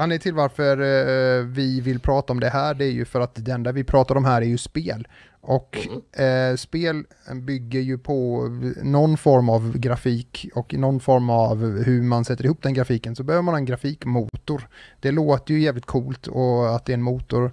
Anledningen 0.00 0.20
till 0.22 0.34
varför 0.34 0.80
eh, 0.80 1.44
vi 1.44 1.80
vill 1.80 2.00
prata 2.00 2.32
om 2.32 2.40
det 2.40 2.48
här 2.48 2.74
det 2.74 2.84
är 2.84 2.90
ju 2.90 3.04
för 3.04 3.20
att 3.20 3.34
det 3.34 3.52
enda 3.52 3.72
vi 3.72 3.84
pratar 3.84 4.16
om 4.16 4.24
här 4.24 4.42
är 4.42 4.46
ju 4.46 4.58
spel. 4.58 5.08
Och 5.42 5.88
Mm. 6.16 6.50
eh, 6.52 6.56
spel 6.56 7.04
bygger 7.34 7.80
ju 7.80 7.98
på 7.98 8.48
någon 8.82 9.16
form 9.16 9.48
av 9.48 9.78
grafik 9.78 10.48
och 10.54 10.74
någon 10.74 11.00
form 11.00 11.30
av 11.30 11.82
hur 11.82 12.02
man 12.02 12.24
sätter 12.24 12.44
ihop 12.44 12.62
den 12.62 12.74
grafiken 12.74 13.16
så 13.16 13.22
behöver 13.22 13.42
man 13.42 13.54
en 13.54 13.64
grafikmotor. 13.64 14.68
Det 15.00 15.10
låter 15.10 15.54
ju 15.54 15.60
jävligt 15.60 15.86
coolt 15.86 16.26
och 16.26 16.76
att 16.76 16.84
det 16.84 16.92
är 16.92 16.94
en 16.94 17.02
motor. 17.02 17.52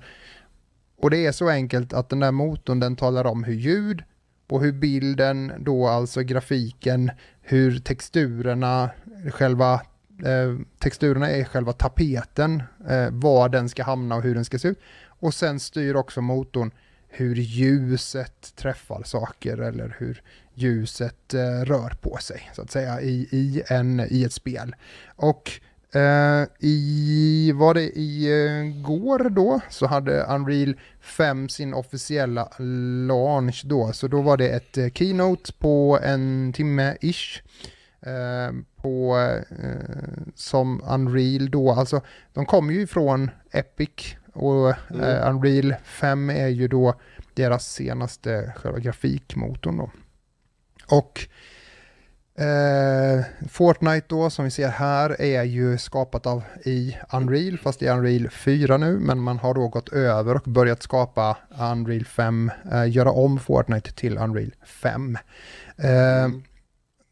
Och 0.98 1.10
det 1.10 1.26
är 1.26 1.32
så 1.32 1.50
enkelt 1.50 1.94
att 1.94 2.10
den 2.10 2.20
där 2.20 2.32
motorn 2.32 2.80
den 2.80 2.96
talar 2.96 3.26
om 3.28 3.44
hur 3.44 3.54
ljud 3.54 4.04
och 4.50 4.62
hur 4.62 4.72
bilden 4.72 5.52
då 5.60 5.88
alltså 5.88 6.22
grafiken, 6.22 7.12
hur 7.42 7.80
texturerna, 7.80 8.90
själva 9.32 9.74
eh, 10.26 10.56
texturerna 10.80 11.30
är 11.30 11.44
själva 11.44 11.74
tapeten, 11.74 12.64
eh, 12.90 13.08
var 13.12 13.50
den 13.50 13.70
ska 13.70 13.84
hamna 13.84 14.16
och 14.16 14.22
hur 14.24 14.36
den 14.36 14.46
ska 14.46 14.60
se 14.60 14.68
ut. 14.68 14.80
Och 15.20 15.34
sen 15.34 15.60
styr 15.60 15.96
också 15.96 16.22
motorn 16.22 16.72
hur 17.08 17.36
ljuset 17.36 18.56
träffar 18.56 19.04
saker 19.04 19.58
eller 19.58 19.96
hur 20.00 20.22
ljuset 20.54 21.34
eh, 21.34 21.66
rör 21.66 21.90
på 22.02 22.18
sig 22.18 22.50
så 22.56 22.62
att 22.62 22.72
säga 22.72 23.02
i, 23.02 23.28
i, 23.32 23.64
en, 23.68 24.08
i 24.10 24.24
ett 24.24 24.34
spel. 24.34 24.76
Och 25.16 25.52
eh, 25.96 26.44
i, 26.60 27.52
var 27.56 27.74
det 27.74 27.84
i 27.84 28.26
eh, 28.26 28.82
går 28.82 29.30
då 29.30 29.60
så 29.70 29.88
hade 29.88 30.24
Unreal 30.24 30.76
5 31.02 31.50
sin 31.50 31.74
officiella 31.74 32.52
launch 33.08 33.64
då, 33.66 33.94
så 33.94 34.08
då 34.08 34.22
var 34.22 34.38
det 34.38 34.50
ett 34.50 34.78
eh, 34.78 34.90
keynote 34.90 35.54
på 35.54 36.00
en 36.04 36.54
timme-ish. 36.54 37.42
Eh, 38.02 38.52
på, 38.76 39.18
eh, 39.50 40.32
som 40.36 40.82
Unreal 40.90 41.52
då, 41.52 41.72
alltså 41.72 42.02
de 42.34 42.46
kommer 42.46 42.74
ju 42.74 42.82
ifrån 42.82 43.32
Epic 43.52 44.16
och 44.38 44.74
Mm. 44.92 45.02
eh, 45.04 45.30
Unreal 45.30 45.76
5 45.84 46.30
är 46.30 46.48
ju 46.48 46.68
då 46.68 46.94
deras 47.34 47.68
senaste 47.74 48.54
själva 48.58 48.80
grafikmotorn 48.80 49.78
då. 49.78 49.92
Och 50.90 51.28
eh, 52.44 53.26
Fortnite 53.50 54.06
då 54.10 54.30
som 54.30 54.46
vi 54.46 54.52
ser 54.52 54.68
här 54.68 55.22
är 55.22 55.44
ju 55.44 55.78
skapat 55.78 56.26
av 56.26 56.44
i 56.66 56.98
Unreal 57.14 57.58
fast 57.58 57.82
i 57.82 57.88
Unreal 57.88 58.30
4 58.30 58.78
nu 58.78 59.00
men 59.00 59.20
man 59.20 59.38
har 59.40 59.54
då 59.54 59.68
gått 59.68 59.90
över 59.90 60.36
och 60.36 60.42
börjat 60.52 60.84
skapa 60.84 61.38
Unreal 61.72 62.06
5, 62.06 62.52
eh, 62.72 62.90
göra 62.92 63.12
om 63.12 63.40
Fortnite 63.40 63.92
till 63.94 64.18
Unreal 64.18 64.52
5. 64.66 65.18
Eh, 65.78 66.24
Mm. 66.24 66.44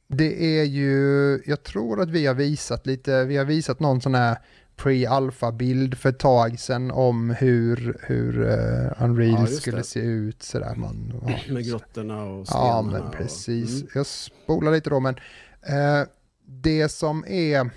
det 0.08 0.60
är 0.60 0.64
ju, 0.64 1.42
jag 1.46 1.64
tror 1.64 2.02
att 2.02 2.10
vi 2.10 2.26
har 2.26 2.34
visat 2.34 2.86
lite, 2.88 3.24
vi 3.24 3.38
har 3.38 3.46
visat 3.46 3.80
någon 3.80 4.02
sån 4.02 4.16
här 4.16 4.38
pre-alpha-bild 4.76 5.98
för 5.98 6.10
ett 6.10 6.20
tag 6.20 6.60
sedan 6.60 6.92
om 6.92 7.30
hur, 7.30 7.98
hur 8.02 8.40
uh, 8.42 9.04
Unreal 9.04 9.32
Ja, 9.40 9.48
skulle 9.48 9.78
det. 9.78 9.84
se 9.84 10.00
ut. 10.00 10.44
Sådär, 10.44 10.76
man, 10.76 11.14
ja. 11.28 11.40
Med 11.54 11.66
grottorna 11.66 12.24
och 12.24 12.48
stenarna. 12.48 12.68
Ja, 12.68 12.82
men 12.82 13.02
och- 13.02 13.14
precis. 13.14 13.82
Mm. 13.82 13.88
Jag 13.96 14.06
spolar 14.06 14.72
lite 14.72 14.90
då, 14.90 15.00
men 15.00 15.16
eh, 15.62 16.08
det 16.48 16.90
som 16.90 17.26
är, 17.28 17.70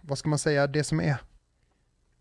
vad 0.00 0.18
ska 0.18 0.28
man 0.28 0.38
säga, 0.38 0.66
det 0.66 0.84
som 0.84 1.00
är 1.00 1.16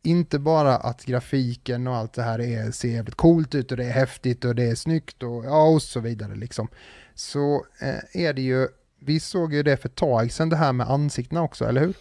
inte 0.04 0.40
bara 0.40 0.76
att 0.78 1.06
grafiken 1.06 1.88
och 1.88 1.96
allt 1.96 2.14
det 2.14 2.24
här 2.24 2.40
är, 2.42 2.72
ser 2.72 2.90
jävligt 2.90 3.16
coolt 3.16 3.56
ut 3.56 3.72
och 3.72 3.78
det 3.78 3.86
är 3.86 3.92
häftigt 3.92 4.46
och 4.46 4.56
det 4.56 4.64
är 4.64 4.76
snyggt 4.76 5.24
och, 5.24 5.46
ja, 5.46 5.64
och 5.68 5.82
så 5.82 6.00
vidare 6.00 6.36
liksom. 6.36 6.68
Så 7.16 7.66
eh, 7.82 8.24
är 8.26 8.34
det 8.34 8.42
ju, 8.42 8.68
vi 9.00 9.20
såg 9.20 9.54
ju 9.54 9.64
det 9.64 9.78
för 9.78 9.90
ett 9.90 9.96
tag 9.96 10.32
sedan 10.32 10.50
det 10.50 10.56
här 10.56 10.74
med 10.74 10.90
ansiktena 10.90 11.42
också, 11.42 11.66
eller 11.66 11.82
hur? 11.82 11.96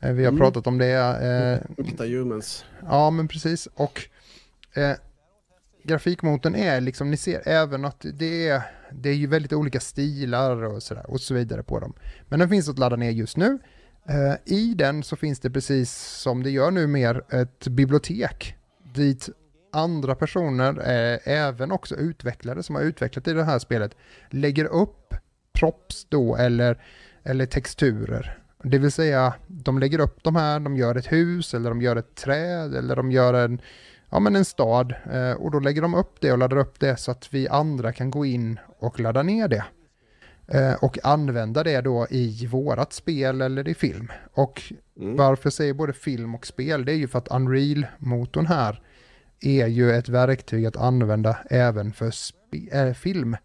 Eh, 0.00 0.12
vi 0.12 0.24
har 0.24 0.32
Mm. 0.32 0.40
pratat 0.40 0.66
om 0.66 0.78
det. 0.78 0.92
Eh, 1.76 1.84
Metahumans. 1.84 2.64
Ja, 2.82 3.10
men 3.10 3.28
precis. 3.28 3.68
Och 3.74 4.00
eh, 4.74 4.92
grafikmotorn 5.84 6.54
är 6.54 6.80
liksom, 6.80 7.10
ni 7.10 7.16
ser 7.16 7.48
även 7.48 7.84
att 7.84 8.06
det 8.14 8.48
är, 8.48 8.62
det 8.92 9.08
är 9.08 9.14
ju 9.14 9.26
väldigt 9.26 9.52
olika 9.52 9.80
stilar 9.80 10.64
och 10.64 10.82
sådär 10.82 11.10
och 11.10 11.20
så 11.20 11.34
vidare 11.34 11.62
på 11.62 11.80
dem. 11.80 11.92
Men 12.28 12.38
den 12.38 12.48
finns 12.48 12.68
att 12.68 12.78
ladda 12.78 12.96
ner 12.96 13.10
just 13.10 13.36
nu. 13.36 13.58
Eh, 14.08 14.34
I 14.54 14.74
den 14.74 15.02
så 15.02 15.16
finns 15.16 15.40
det 15.40 15.50
precis 15.50 15.92
som 15.96 16.42
det 16.42 16.50
gör 16.50 16.70
nu 16.70 16.86
mer 16.86 17.22
ett 17.34 17.66
bibliotek 17.68 18.56
dit 18.94 19.28
andra 19.72 20.14
personer, 20.14 20.78
eh, 20.78 21.18
även 21.24 21.72
också 21.72 21.96
utvecklare 21.96 22.62
som 22.62 22.74
har 22.74 22.82
utvecklat 22.82 23.28
i 23.28 23.32
det 23.32 23.44
här 23.44 23.58
spelet, 23.58 23.96
lägger 24.30 24.64
upp 24.64 25.14
props 25.52 26.06
då 26.08 26.36
eller, 26.36 26.82
eller 27.24 27.46
texturer. 27.46 28.39
Det 28.62 28.78
vill 28.78 28.92
säga, 28.92 29.34
de 29.46 29.78
lägger 29.78 30.00
upp 30.00 30.18
de 30.22 30.36
här, 30.36 30.60
de 30.60 30.76
gör 30.76 30.94
ett 30.94 31.12
hus 31.12 31.54
eller 31.54 31.70
de 31.70 31.82
gör 31.82 31.96
ett 31.96 32.14
träd 32.14 32.74
eller 32.74 32.96
de 32.96 33.12
gör 33.12 33.34
en, 33.34 33.60
ja, 34.10 34.20
men 34.20 34.36
en 34.36 34.44
stad 34.44 34.94
eh, 35.12 35.32
och 35.32 35.50
då 35.50 35.58
lägger 35.60 35.82
de 35.82 35.94
upp 35.94 36.20
det 36.20 36.32
och 36.32 36.38
laddar 36.38 36.56
upp 36.56 36.80
det 36.80 36.96
så 36.96 37.10
att 37.10 37.34
vi 37.34 37.48
andra 37.48 37.92
kan 37.92 38.10
gå 38.10 38.24
in 38.26 38.58
och 38.78 39.00
ladda 39.00 39.22
ner 39.22 39.48
det. 39.48 39.64
Eh, 40.46 40.74
och 40.74 40.98
använda 41.04 41.62
det 41.64 41.80
då 41.80 42.06
i 42.10 42.46
vårat 42.46 42.92
spel 42.92 43.40
eller 43.40 43.68
i 43.68 43.74
film. 43.74 44.12
Och 44.34 44.62
Mm. 45.00 45.16
varför 45.16 45.46
jag 45.46 45.52
säger 45.52 45.74
både 45.74 45.92
film 45.92 46.34
och 46.34 46.46
spel, 46.46 46.84
det 46.84 46.92
är 46.92 46.96
ju 46.96 47.08
för 47.08 47.18
att 47.18 47.28
Unreal-motorn 47.28 48.46
här 48.46 48.82
är 49.40 49.66
ju 49.66 49.92
ett 49.92 50.08
verktyg 50.08 50.66
att 50.66 50.76
använda 50.76 51.38
även 51.50 51.92
för 51.92 52.12
äh, 52.72 52.92
film. 52.92 53.36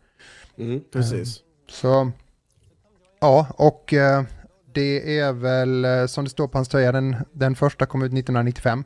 Mm, 0.58 0.84
precis. 0.92 1.40
Så 1.70 2.12
ja, 3.20 3.48
och 3.58 3.94
eh, 3.94 4.24
det 4.76 5.20
är 5.20 5.34
väl 5.34 5.86
eh, 5.86 6.06
som 6.06 6.24
det 6.24 6.30
står 6.30 6.48
på 6.48 6.58
hans 6.58 6.70
tröja, 6.70 6.92
den, 6.92 7.16
den 7.32 7.56
första 7.56 7.86
kom 7.86 8.02
ut 8.02 8.14
1995. 8.14 8.84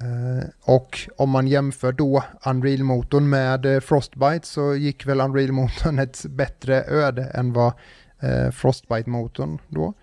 Eh, 0.00 0.48
och 0.60 1.08
om 1.16 1.30
man 1.30 1.46
jämför 1.46 1.92
då 1.92 2.24
Unreal-motorn 2.46 3.28
med 3.28 3.66
eh, 3.66 3.80
Frostbite 3.80 4.46
så 4.46 4.74
gick 4.74 5.06
väl 5.06 5.20
Unreal-motorn 5.20 5.98
ett 6.02 6.24
bättre 6.26 6.84
öde 6.84 7.24
än 7.24 7.52
vad 7.52 7.72
eh, 8.20 8.50
Frostbite-motorn 8.50 9.58
då. 9.68 9.94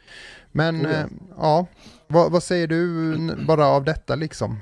Men 0.52 0.86
Oh 0.86 1.06
ja. 1.38 1.68
vad, 2.08 2.32
vad 2.32 2.44
säger 2.44 2.68
du 2.68 3.16
bara 3.48 3.66
av 3.66 3.84
detta 3.84 4.16
liksom? 4.16 4.60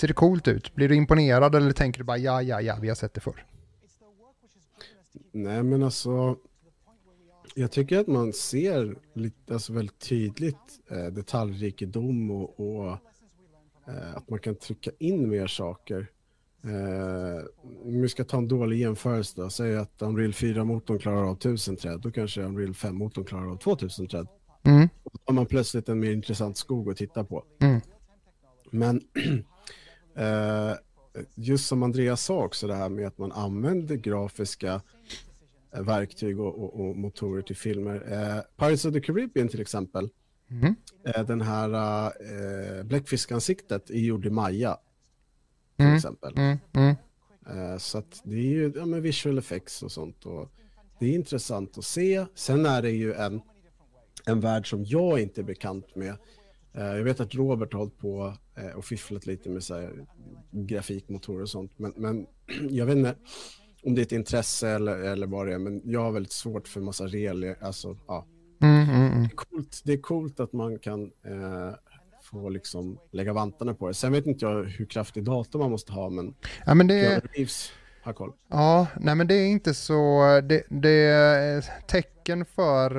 Ser 0.00 0.08
det 0.08 0.14
coolt 0.14 0.48
ut? 0.48 0.74
Blir 0.74 0.88
du 0.88 0.94
imponerad 0.94 1.54
eller 1.54 1.72
tänker 1.72 1.98
du 1.98 2.04
bara 2.04 2.18
ja, 2.18 2.42
ja, 2.42 2.60
ja, 2.60 2.76
vi 2.80 2.88
har 2.88 2.94
sett 2.94 3.14
det 3.14 3.20
förr? 3.20 3.46
Nej, 5.32 5.62
men 5.62 5.82
alltså. 5.82 6.36
Jag 7.54 7.70
tycker 7.70 7.98
att 7.98 8.06
man 8.06 8.32
ser 8.32 8.96
lite, 9.14 9.52
alltså 9.52 9.72
väldigt 9.72 9.98
tydligt 9.98 10.56
eh, 10.90 11.06
detaljrikedom 11.06 12.30
och, 12.30 12.60
och 12.60 12.86
eh, 13.88 14.16
att 14.16 14.30
man 14.30 14.38
kan 14.38 14.54
trycka 14.54 14.90
in 14.98 15.28
mer 15.28 15.46
saker. 15.46 16.06
Eh, 16.64 17.44
om 17.84 18.02
vi 18.02 18.08
ska 18.08 18.24
ta 18.24 18.36
en 18.38 18.48
dålig 18.48 18.78
jämförelse 18.80 19.32
då, 19.40 19.50
säg 19.50 19.76
att 19.76 20.02
Unreal 20.02 20.32
4-motorn 20.32 20.98
klarar 20.98 21.24
av 21.24 21.36
1000 21.36 21.76
träd, 21.76 22.00
då 22.00 22.10
kanske 22.10 22.42
Unreal 22.42 22.72
5-motorn 22.72 23.24
klarar 23.24 23.50
av 23.50 23.56
2000 23.56 24.06
träd. 24.08 24.26
Mm, 24.62 24.88
Då 25.04 25.10
har 25.24 25.34
man 25.34 25.46
plötsligt 25.46 25.88
en 25.88 26.00
mer 26.00 26.10
intressant 26.12 26.56
skog 26.56 26.90
att 26.90 26.96
titta 26.96 27.24
på. 27.24 27.44
mm, 27.60 27.80
Men 28.70 29.00
eh, 30.16 30.72
just 31.34 31.66
som 31.66 31.82
Andreas 31.82 32.24
sa 32.24 32.44
också 32.44 32.66
det 32.66 32.74
här 32.74 32.88
med 32.88 33.06
att 33.06 33.18
man 33.18 33.32
använder 33.32 33.96
grafiska 33.96 34.82
verktyg 35.80 36.40
och, 36.40 36.58
och, 36.64 36.80
och 36.80 36.96
motorer 36.96 37.42
till 37.42 37.56
filmer. 37.56 37.94
Eh, 37.94 38.42
Pirates 38.56 38.84
of 38.84 38.92
the 38.92 39.00
Caribbean 39.00 39.48
till 39.48 39.60
exempel 39.60 40.08
Mm. 40.50 40.74
Eh, 41.06 41.26
den 41.26 41.40
här 41.40 42.04
eh, 42.04 42.84
bläckfiskansiktet 42.84 43.90
är 43.90 43.98
gjord 43.98 44.26
i 44.26 44.30
Maya 44.30 44.78
till 45.76 45.84
Mm. 45.84 45.96
exempel. 45.96 46.32
Mm. 46.36 46.58
Mm. 46.72 46.96
Eh, 47.50 47.78
så 47.78 47.98
att 47.98 48.20
det 48.24 48.36
är 48.36 48.40
ju 48.42 48.72
ja, 48.76 48.86
men 48.86 49.02
visual 49.02 49.38
effects 49.38 49.82
och 49.82 49.92
sånt. 49.92 50.26
Och 50.26 50.52
det 50.98 51.06
är 51.06 51.14
intressant 51.14 51.78
att 51.78 51.84
se. 51.84 52.26
Sen 52.34 52.66
är 52.66 52.82
det 52.82 52.90
ju 52.90 53.12
en, 53.14 53.40
en 54.26 54.40
värld 54.40 54.70
som 54.70 54.84
jag 54.84 55.20
inte 55.20 55.40
är 55.40 55.44
bekant 55.44 55.96
med. 55.96 56.16
Eh, 56.72 56.84
jag 56.96 57.04
vet 57.04 57.20
att 57.20 57.34
Robert 57.34 57.72
har 57.72 57.78
hållit 57.80 57.98
på 57.98 58.34
eh, 58.56 58.70
och 58.76 58.84
fifflat 58.84 59.26
lite 59.26 59.50
med 59.50 59.62
så 59.62 59.88
grafikmotorer 60.50 61.42
och 61.42 61.50
sånt. 61.50 61.78
Men, 61.78 61.92
men 61.96 62.26
jag 62.70 62.86
vet 62.86 62.96
inte 62.96 63.16
om 63.86 63.94
det 63.94 64.00
är 64.00 64.02
ett 64.02 64.12
intresse 64.12 64.68
eller, 64.68 64.98
eller 64.98 65.26
vad 65.26 65.46
det 65.46 65.54
är. 65.54 65.58
Men 65.58 65.80
jag 65.84 66.00
har 66.00 66.12
väldigt 66.12 66.32
svårt 66.32 66.68
för 66.68 66.80
massa 66.80 67.06
rel. 67.06 67.54
Alltså, 67.60 67.96
ja. 68.06 68.26
Mm. 68.62 68.90
Mm. 68.90 69.12
Mm. 69.12 69.22
det, 69.22 69.26
är 69.32 69.36
coolt, 69.36 69.82
det 69.84 69.92
är 69.92 70.00
coolt 70.00 70.40
att 70.40 70.52
man 70.52 70.78
kan 70.78 71.02
eh, 71.02 71.74
få 72.22 72.48
liksom 72.48 72.98
lägga 73.12 73.32
vantarna 73.32 73.74
på 73.74 73.88
det. 73.88 73.94
Sen 73.94 74.12
vet 74.12 74.26
inte 74.26 74.44
jag 74.44 74.64
hur 74.64 74.84
kraftig 74.86 75.24
dator 75.24 75.58
man 75.58 75.70
måste 75.70 75.92
ha. 75.92 76.10
Men 76.10 76.34
Ja, 76.66 76.74
men 76.74 76.86
det, 76.86 77.00
Keanu 77.00 77.28
Reeves 77.32 77.72
har 78.02 78.12
koll. 78.12 78.32
Ja, 78.50 78.86
nej 79.00 79.14
men 79.14 79.26
det 79.26 79.34
är 79.34 79.46
inte 79.46 79.74
så, 79.74 80.22
det, 80.44 80.62
det 80.68 81.06
är 81.06 81.64
tecken 81.86 82.44
för 82.44 82.96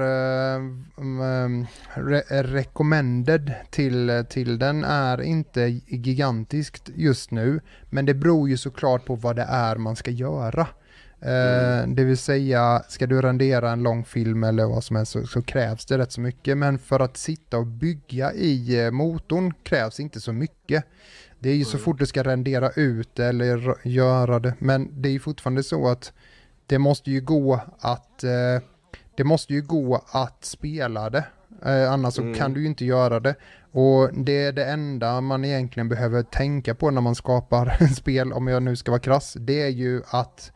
um, 0.96 1.68
re, 1.94 2.24
recommended 2.44 3.54
till, 3.70 4.26
till 4.30 4.60
den 4.60 4.84
är 4.84 5.22
inte 5.22 5.62
gigantiskt 5.88 6.90
just 6.96 7.32
nu, 7.32 7.62
men 7.90 8.06
det 8.06 8.14
beror 8.14 8.50
ju 8.50 8.58
såklart 8.58 9.06
på 9.06 9.16
vad 9.16 9.36
det 9.36 9.48
är 9.50 9.76
man 9.76 9.96
ska 9.96 10.12
göra. 10.12 10.68
Eh, 11.26 11.88
det 11.88 12.04
vill 12.04 12.18
säga, 12.18 12.84
ska 12.88 13.08
du 13.08 13.22
rendera 13.22 13.72
en 13.72 13.84
lång 13.84 14.06
film 14.06 14.44
eller 14.44 14.66
vad 14.66 14.84
som 14.84 14.96
helst 14.96 15.12
så, 15.12 15.28
så 15.28 15.42
krävs 15.42 15.86
det 15.86 15.98
rätt 15.98 16.12
så 16.12 16.22
mycket, 16.22 16.58
men 16.58 16.80
för 16.80 17.00
att 17.00 17.18
sitta 17.18 17.58
och 17.58 17.68
bygga 17.68 18.34
i 18.34 18.86
eh, 18.86 18.92
motorn 18.92 19.54
krävs 19.64 20.00
inte 20.00 20.22
så 20.22 20.34
mycket. 20.34 20.86
Det 21.44 21.50
är 21.50 21.56
ju 21.56 21.66
så 21.66 21.78
Mm. 21.78 21.84
fort 21.86 22.00
du 22.00 22.06
ska 22.06 22.24
rendera 22.24 22.70
ut 22.72 23.20
eller 23.20 23.78
göra 23.88 24.40
det, 24.40 24.54
men 24.60 25.02
det 25.02 25.10
är 25.10 25.14
ju 25.14 25.20
fortfarande 25.20 25.64
så 25.64 25.88
att 25.88 26.14
det 26.68 26.80
måste 26.80 27.12
ju 27.12 27.22
gå 27.22 27.62
att 27.80 28.24
eh, 28.24 28.30
det 29.18 29.24
måste 29.24 29.54
ju 29.54 29.62
gå 29.62 30.04
att 30.12 30.46
spela 30.46 31.10
det. 31.10 31.26
Eh, 31.66 31.92
annars 31.92 32.20
Mm. 32.20 32.34
så 32.34 32.40
kan 32.40 32.54
du 32.54 32.62
ju 32.62 32.68
inte 32.68 32.86
göra 32.86 33.20
det. 33.20 33.36
Och 33.72 34.10
det 34.14 34.44
är 34.44 34.52
det 34.52 34.66
enda 34.66 35.22
man 35.22 35.46
egentligen 35.46 35.90
behöver 35.90 36.24
tänka 36.24 36.76
på 36.76 36.92
när 36.92 37.02
man 37.02 37.16
skapar 37.16 37.88
spel, 37.96 38.34
om 38.34 38.48
jag 38.48 38.64
nu 38.64 38.76
ska 38.76 38.92
vara 38.92 39.02
krass, 39.02 39.38
det 39.40 39.62
är 39.62 39.68
ju 39.70 40.02
att 40.08 40.52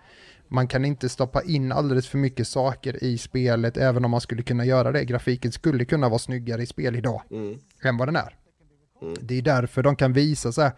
man 0.48 0.68
kan 0.68 0.86
inte 0.86 1.10
stoppa 1.10 1.42
in 1.44 1.72
alldeles 1.72 2.08
för 2.08 2.18
mycket 2.18 2.48
saker 2.48 3.04
i 3.04 3.18
spelet, 3.18 3.78
även 3.78 4.06
om 4.06 4.12
man 4.12 4.22
skulle 4.22 4.44
kunna 4.44 4.66
göra 4.66 4.92
det. 4.92 5.06
Grafiken 5.06 5.52
skulle 5.52 5.86
kunna 5.86 6.10
vara 6.10 6.20
snyggare 6.20 6.64
i 6.64 6.66
spel 6.66 6.96
idag 6.96 7.22
Mm. 7.32 7.60
än 7.84 7.98
vad 7.98 8.08
den 8.08 8.16
är. 8.16 8.36
Mm. 9.02 9.14
Det 9.22 9.38
är 9.38 9.42
därför 9.42 9.84
de 9.84 9.96
kan 9.96 10.14
visa 10.14 10.52
så 10.52 10.62
här 10.62 10.72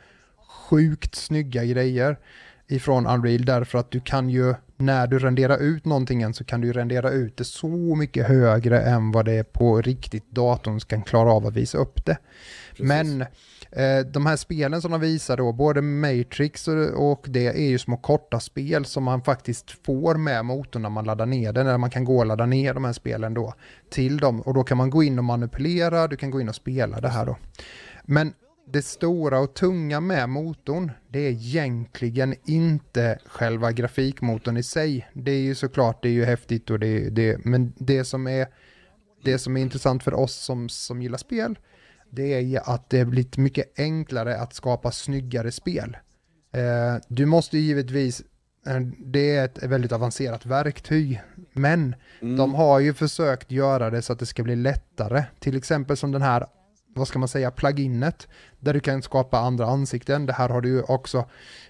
sjukt 0.69 1.15
snygga 1.15 1.65
grejer 1.65 2.17
ifrån 2.69 3.07
Unreal, 3.07 3.45
därför 3.45 3.77
att 3.77 3.91
du 3.91 3.99
kan 3.99 4.29
ju, 4.29 4.53
när 4.77 5.07
du 5.07 5.19
renderar 5.19 5.57
ut 5.57 5.85
någonting 5.85 6.21
än 6.21 6.33
så 6.33 6.43
kan 6.43 6.61
du 6.61 6.67
ju 6.67 6.73
rendera 6.73 7.09
ut 7.09 7.37
det 7.37 7.43
så 7.43 7.95
mycket 7.95 8.27
högre 8.27 8.81
än 8.81 9.11
vad 9.11 9.25
det 9.25 9.33
är 9.33 9.43
på 9.43 9.81
riktigt 9.81 10.31
datorn 10.31 10.79
kan 10.79 11.01
klara 11.01 11.31
av 11.31 11.47
att 11.47 11.53
visa 11.53 11.77
upp 11.77 12.05
det. 12.05 12.17
Precis. 12.69 12.85
Men 12.85 13.21
eh, 13.71 14.05
de 14.05 14.25
här 14.25 14.35
spelen 14.35 14.81
som 14.81 14.91
de 14.91 15.01
visar 15.01 15.37
då, 15.37 15.51
både 15.53 15.81
Matrix 15.81 16.67
och, 16.67 17.11
och 17.11 17.25
det 17.29 17.47
är 17.47 17.69
ju 17.69 17.77
små 17.77 17.97
korta 17.97 18.39
spel 18.39 18.85
som 18.85 19.03
man 19.03 19.21
faktiskt 19.21 19.85
får 19.85 20.15
med 20.15 20.45
motorn 20.45 20.81
när 20.81 20.89
man 20.89 21.05
laddar 21.05 21.25
ner 21.25 21.53
den, 21.53 21.67
eller 21.67 21.77
man 21.77 21.89
kan 21.89 22.03
gå 22.03 22.17
och 22.17 22.25
ladda 22.25 22.45
ner 22.45 22.73
de 22.73 22.85
här 22.85 22.93
spelen 22.93 23.33
då 23.33 23.53
till 23.89 24.17
dem 24.17 24.41
och 24.41 24.53
då 24.53 24.63
kan 24.63 24.77
man 24.77 24.89
gå 24.89 25.03
in 25.03 25.19
och 25.19 25.25
manipulera, 25.25 26.07
du 26.07 26.17
kan 26.17 26.31
gå 26.31 26.41
in 26.41 26.49
och 26.49 26.55
spela 26.55 26.99
det 27.01 27.09
här 27.09 27.25
då. 27.25 27.37
Men 28.11 28.33
det 28.67 28.81
stora 28.81 29.39
och 29.39 29.53
tunga 29.53 29.99
med 29.99 30.29
motorn, 30.29 30.91
det 31.09 31.19
är 31.19 31.31
egentligen 31.31 32.35
inte 32.45 33.19
själva 33.25 33.71
grafikmotorn 33.71 34.57
i 34.57 34.63
sig. 34.63 35.09
Det 35.13 35.31
är 35.31 35.41
ju 35.41 35.55
såklart, 35.55 36.03
det 36.03 36.09
är 36.09 36.13
ju 36.13 36.25
häftigt 36.25 36.69
och 36.69 36.79
det, 36.79 37.09
det 37.09 37.45
men 37.45 37.73
det 37.77 38.03
som 38.05 38.27
är 38.27 38.47
det 39.23 39.39
som 39.39 39.57
är 39.57 39.61
intressant 39.61 40.03
för 40.03 40.13
oss 40.13 40.35
som, 40.35 40.69
som 40.69 41.01
gillar 41.01 41.17
spel, 41.17 41.59
det 42.09 42.33
är 42.33 42.39
ju 42.39 42.57
att 42.57 42.89
det 42.89 42.99
är 42.99 43.39
mycket 43.39 43.79
enklare 43.79 44.37
att 44.37 44.53
skapa 44.53 44.91
snyggare 44.91 45.51
spel. 45.51 45.97
Eh, 46.53 47.01
du 47.07 47.25
måste 47.25 47.57
ju 47.57 47.63
givetvis, 47.63 48.21
eh, 48.67 48.79
det 49.05 49.35
är 49.35 49.45
ett 49.45 49.63
väldigt 49.63 49.91
avancerat 49.91 50.45
verktyg, 50.45 51.21
men 51.53 51.95
Mm. 52.21 52.37
de 52.37 52.53
har 52.53 52.79
ju 52.79 52.93
försökt 52.93 53.51
göra 53.51 53.89
det 53.89 54.01
så 54.01 54.13
att 54.13 54.19
det 54.19 54.25
ska 54.25 54.43
bli 54.43 54.55
lättare. 54.55 55.23
Till 55.39 55.57
exempel 55.57 55.97
som 55.97 56.11
den 56.11 56.21
här, 56.21 56.45
vad 56.99 57.07
ska 57.07 57.19
man 57.19 57.27
säga, 57.27 57.51
pluginet, 57.51 58.27
där 58.59 58.73
du 58.73 58.79
kan 58.79 59.01
skapa 59.01 59.39
andra 59.39 59.65
ansikten. 59.65 60.25
Det 60.25 60.33
här 60.33 60.49
har 60.49 60.61
du 60.61 60.69
ju 60.69 60.81
också 60.81 61.25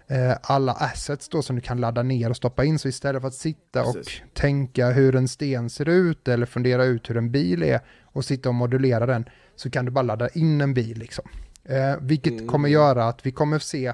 eh, 0.08 0.34
alla 0.42 0.72
assets 0.72 1.30
då 1.30 1.42
som 1.42 1.56
du 1.56 1.62
kan 1.62 1.82
ladda 1.82 2.04
ner 2.04 2.30
och 2.30 2.36
stoppa 2.38 2.64
in. 2.64 2.80
Så 2.80 2.88
istället 2.88 3.22
för 3.22 3.28
att 3.28 3.34
sitta 3.34 3.84
och 3.84 3.94
Precis. 3.96 4.22
tänka 4.34 4.90
hur 4.90 5.16
en 5.16 5.28
sten 5.28 5.70
ser 5.70 5.90
ut 5.90 6.28
eller 6.28 6.46
fundera 6.46 6.84
ut 6.86 7.10
hur 7.10 7.18
en 7.18 7.32
bil 7.32 7.64
är 7.64 7.80
och 8.04 8.26
sitta 8.26 8.50
och 8.50 8.56
modulera 8.56 9.06
den, 9.06 9.26
så 9.56 9.70
kan 9.70 9.86
du 9.86 9.92
bara 9.92 10.02
ladda 10.02 10.30
in 10.30 10.62
en 10.62 10.74
bil 10.74 10.98
liksom. 11.00 11.26
Eh, 11.66 11.96
vilket 12.02 12.34
Mm. 12.34 12.48
kommer 12.48 12.70
göra 12.70 13.08
att 13.08 13.26
vi 13.26 13.32
kommer 13.32 13.60
se 13.60 13.86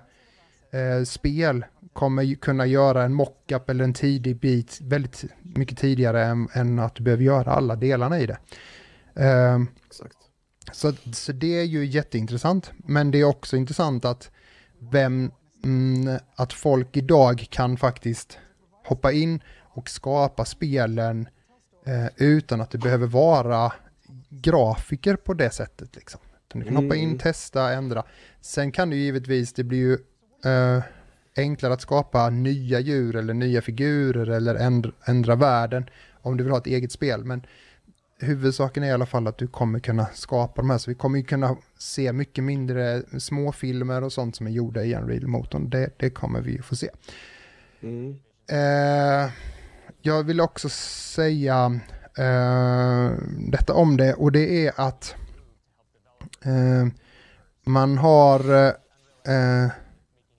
eh, 0.71 1.03
spel 1.05 1.65
kommer 1.93 2.35
kunna 2.35 2.65
göra 2.65 3.03
en 3.03 3.13
mockup 3.13 3.69
eller 3.69 3.83
en 3.83 3.93
tidig 3.93 4.39
bit 4.39 4.79
väldigt 4.81 5.23
mycket 5.41 5.77
tidigare 5.77 6.25
än, 6.25 6.47
än 6.53 6.79
att 6.79 6.95
du 6.95 7.03
behöver 7.03 7.23
göra 7.23 7.51
alla 7.51 7.75
delarna 7.75 8.19
i 8.19 8.25
det. 8.25 8.37
Ehm, 9.15 9.67
Exakt. 9.87 10.17
Så, 10.71 10.93
så 11.13 11.31
det 11.31 11.59
är 11.59 11.63
ju 11.63 11.85
jätteintressant, 11.85 12.71
men 12.77 13.11
det 13.11 13.19
är 13.19 13.23
också 13.23 13.57
intressant 13.57 14.05
att 14.05 14.31
vem, 14.79 15.31
mm, 15.63 16.19
att 16.35 16.53
folk 16.53 16.97
idag 16.97 17.47
kan 17.49 17.77
faktiskt 17.77 18.37
hoppa 18.85 19.11
in 19.11 19.39
och 19.61 19.89
skapa 19.89 20.45
spelen 20.45 21.27
eh, 21.85 22.07
utan 22.17 22.61
att 22.61 22.71
det 22.71 22.77
behöver 22.77 23.07
vara 23.07 23.73
grafiker 24.29 25.15
på 25.15 25.33
det 25.33 25.49
sättet. 25.49 25.95
Liksom. 25.95 26.19
Du 26.53 26.63
kan 26.63 26.75
hoppa 26.75 26.95
in, 26.95 27.07
Mm. 27.07 27.17
testa, 27.17 27.73
ändra. 27.73 28.03
Sen 28.41 28.71
kan 28.71 28.89
du 28.89 28.97
givetvis, 28.97 29.53
det 29.53 29.63
blir 29.63 29.79
ju 29.79 29.97
eh, 30.51 30.83
enklare 31.37 31.73
att 31.73 31.81
skapa 31.81 32.29
nya 32.29 32.79
djur 32.79 33.15
eller 33.15 33.33
nya 33.33 33.61
figurer 33.61 34.29
eller 34.29 34.55
ändra, 34.55 34.91
ändra 35.05 35.35
världen 35.35 35.89
om 36.21 36.37
du 36.37 36.43
vill 36.43 36.51
ha 36.51 36.59
ett 36.59 36.67
eget 36.67 36.91
spel. 36.91 37.23
Men 37.23 37.45
huvudsaken 38.19 38.83
är 38.83 38.87
i 38.87 38.91
alla 38.91 39.05
fall 39.05 39.27
att 39.27 39.37
du 39.37 39.47
kommer 39.47 39.79
kunna 39.79 40.05
skapa 40.05 40.61
de 40.61 40.69
här, 40.69 40.77
så 40.77 40.91
vi 40.91 40.95
kommer 40.95 41.17
ju 41.17 41.23
kunna 41.23 41.57
se 41.77 42.13
mycket 42.13 42.43
mindre 42.43 43.03
småfilmer 43.19 44.03
och 44.03 44.13
sånt 44.13 44.35
som 44.35 44.47
är 44.47 44.51
gjorda 44.51 44.83
i 44.83 44.95
Unreal-motorn. 44.95 45.69
Det, 45.69 45.89
det 45.97 46.09
kommer 46.09 46.41
vi 46.41 46.51
ju 46.51 46.61
få 46.61 46.75
se. 46.75 46.89
Mm. 47.81 48.15
Eh, 48.49 49.31
jag 50.01 50.23
vill 50.23 50.41
också 50.41 50.69
säga 50.69 51.79
eh, 52.17 53.11
detta 53.51 53.73
om 53.73 53.97
det 53.97 54.13
och 54.13 54.31
det 54.31 54.67
är 54.67 54.73
att 54.75 55.15
eh, 56.45 56.87
man 57.65 57.97
har 57.97 58.65
eh, 59.27 59.71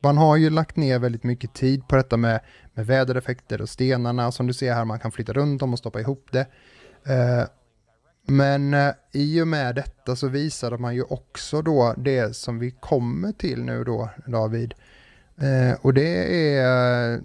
man 0.01 0.19
har 0.19 0.37
ju 0.37 0.51
lagt 0.51 0.77
ner 0.77 0.99
väldigt 0.99 1.25
mycket 1.25 1.55
tid 1.55 1.89
på 1.89 1.97
detta 1.97 2.17
med, 2.17 2.41
med 2.75 2.87
vädereffekter 2.87 3.61
och 3.61 3.69
stenarna 3.69 4.33
som 4.33 4.47
du 4.47 4.53
ser 4.53 4.75
här, 4.75 4.85
man 4.85 4.99
kan 4.99 5.13
flytta 5.13 5.33
runt 5.33 5.61
dem 5.61 5.73
och 5.73 5.79
stoppa 5.79 6.01
ihop 6.01 6.29
det. 6.31 6.47
Eh, 7.07 7.45
men 8.27 8.75
eh, 8.75 8.95
i 9.13 9.43
och 9.43 9.49
med 9.49 9.75
detta 9.75 10.17
så 10.17 10.29
visade 10.29 10.79
man 10.79 10.95
ju 10.95 11.03
också 11.03 11.63
då 11.63 11.95
det 11.97 12.37
som 12.37 12.59
vi 12.59 12.71
kommer 12.71 13.33
till 13.33 13.63
nu 13.65 13.85
då, 13.85 14.11
David. 14.27 14.75
Eh, 15.37 15.79
och 15.83 15.95
det 15.95 16.47
är, 16.59 17.15
eh, 17.15 17.21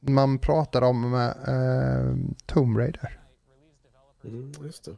man 0.00 0.38
pratar 0.38 0.82
om 0.82 1.14
eh, 1.14 2.36
Tomb 2.46 2.78
Raider. 2.78 3.20
Mm, 4.24 4.52
just 4.64 4.84
det. 4.84 4.96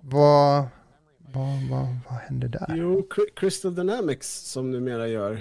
Vad, 0.00 0.66
vad, 1.18 1.68
vad, 1.70 1.86
vad 2.08 2.18
hände 2.18 2.48
där? 2.48 2.74
Jo, 2.76 3.08
Cry- 3.10 3.34
Crystal 3.36 3.74
Dynamics 3.74 4.28
som 4.28 4.70
numera 4.70 5.08
gör 5.08 5.32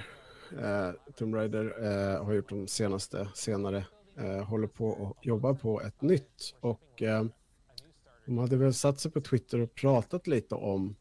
eh, 0.61 0.89
Tomb 1.17 1.35
Raider 1.35 1.73
eh, 1.83 2.25
har 2.25 2.33
gjort 2.33 2.49
de 2.49 2.67
senaste 2.67 3.27
senare 3.33 3.85
håller 4.47 4.67
på 4.67 4.87
och 4.87 5.17
jobbar 5.21 5.53
på 5.53 5.81
ett 5.81 6.01
nytt 6.01 6.55
och 6.59 7.01
de 8.31 8.37
hade 8.37 8.57
väl 8.57 8.73
satt 8.73 8.99
sig 8.99 9.11
på 9.11 9.21
Twitter 9.21 9.59
och 9.59 9.75
pratat 9.75 10.27
lite 10.27 10.55
om 10.55 10.95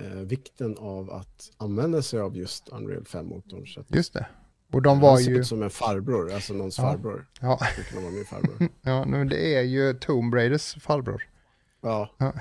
eh, 0.00 0.06
vikten 0.08 0.76
av 0.78 1.10
att 1.10 1.50
använda 1.56 2.02
sig 2.02 2.20
av 2.20 2.36
just 2.36 2.68
Unreal 2.68 3.02
5-motorn. 3.02 3.66
Så 3.66 3.80
att 3.80 3.94
Just 3.94 4.12
det. 4.12 4.26
Och 4.72 4.82
de 4.82 4.88
han 4.88 5.00
var 5.00 5.16
ser 5.16 5.30
ju, 5.30 5.38
ut 5.38 5.46
som 5.46 5.62
en 5.62 5.70
farbror, 5.70 6.32
alltså 6.32 6.54
någons 6.54 6.78
Ja. 6.78 6.84
farbror. 6.84 7.26
ja, 7.40 7.60
kunna 7.90 8.00
vara 8.02 8.12
min 8.12 8.24
farbror. 8.24 8.68
ja, 8.82 9.04
men 9.04 9.28
det 9.28 9.54
är 9.56 9.62
ju 9.62 9.92
Tomb 9.94 10.34
Raiders 10.34 10.74
farbror. 10.82 11.22
Ja, 11.82 12.10
Ja. 12.18 12.32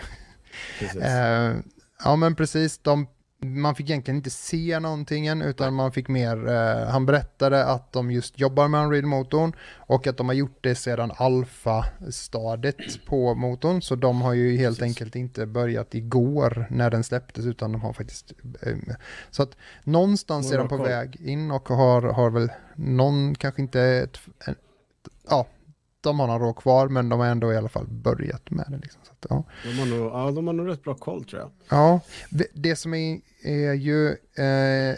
precis. 0.80 1.02
Eh, 1.02 1.56
ja 2.04 2.16
men 2.16 2.36
precis, 2.36 2.78
de, 2.78 3.08
man 3.40 3.76
fick 3.76 3.90
egentligen 3.90 4.16
inte 4.18 4.30
se 4.30 4.80
någonting 4.80 5.28
än, 5.28 5.42
utan 5.42 5.74
man 5.74 5.92
fick 5.92 6.08
mer, 6.08 6.48
eh, 6.48 6.90
han 6.90 7.06
berättade 7.06 7.66
att 7.66 7.92
de 7.92 8.12
just 8.12 8.40
jobbar 8.40 8.68
med 8.68 8.82
Unreal-motorn 8.86 9.54
och 9.76 10.08
att 10.08 10.18
de 10.18 10.28
har 10.28 10.34
gjort 10.34 10.58
det 10.62 10.76
sedan 10.76 11.12
alfa-stadiet 11.16 13.06
på 13.06 13.36
motorn, 13.36 13.82
så 13.82 13.96
de 13.96 14.22
har 14.22 14.34
ju 14.34 14.58
helt 14.58 14.80
Precis. 14.80 14.92
enkelt 14.92 15.16
inte 15.16 15.46
börjat 15.46 15.96
igår 15.96 16.68
när 16.70 16.90
den 16.90 17.04
släpptes, 17.04 17.46
utan 17.46 17.72
de 17.72 17.82
har 17.82 17.94
faktiskt, 17.94 18.34
eh, 18.62 18.78
så 19.32 19.44
att 19.44 19.58
någonstans 19.84 20.52
är 20.52 20.58
de 20.58 20.68
på 20.68 20.78
väg 20.78 21.16
in 21.22 21.52
och 21.52 21.70
har, 21.70 22.02
har 22.02 22.30
väl 22.30 22.52
någon, 22.76 23.36
kanske 23.36 23.62
inte 23.62 23.82
ett, 23.82 24.20
en, 24.48 24.56
ja, 25.30 25.48
de 26.08 26.20
har 26.20 26.28
några 26.28 26.46
år 26.46 26.54
kvar, 26.54 26.88
men 26.88 27.10
de 27.10 27.20
har 27.20 27.28
ändå 27.28 27.54
i 27.54 27.58
alla 27.58 27.70
fall 27.70 27.88
börjat 27.88 28.50
med 28.52 28.66
det. 28.70 28.78
Liksom. 28.78 29.02
Så 29.04 29.12
att, 29.12 29.26
ja. 29.30 29.44
De 29.64 29.80
har 29.80 29.86
nog, 29.86 30.12
ja, 30.12 30.32
de 30.32 30.48
har 30.48 30.54
nog 30.54 30.68
rätt 30.68 30.84
bra 30.84 30.94
koll 30.96 31.26
tror 31.26 31.42
jag. 31.42 31.52
Ja, 31.70 32.00
det- 32.54 32.76
som 32.76 32.94
är, 32.94 33.20
är 33.44 33.74
ju 33.74 34.08
eh, 34.10 34.96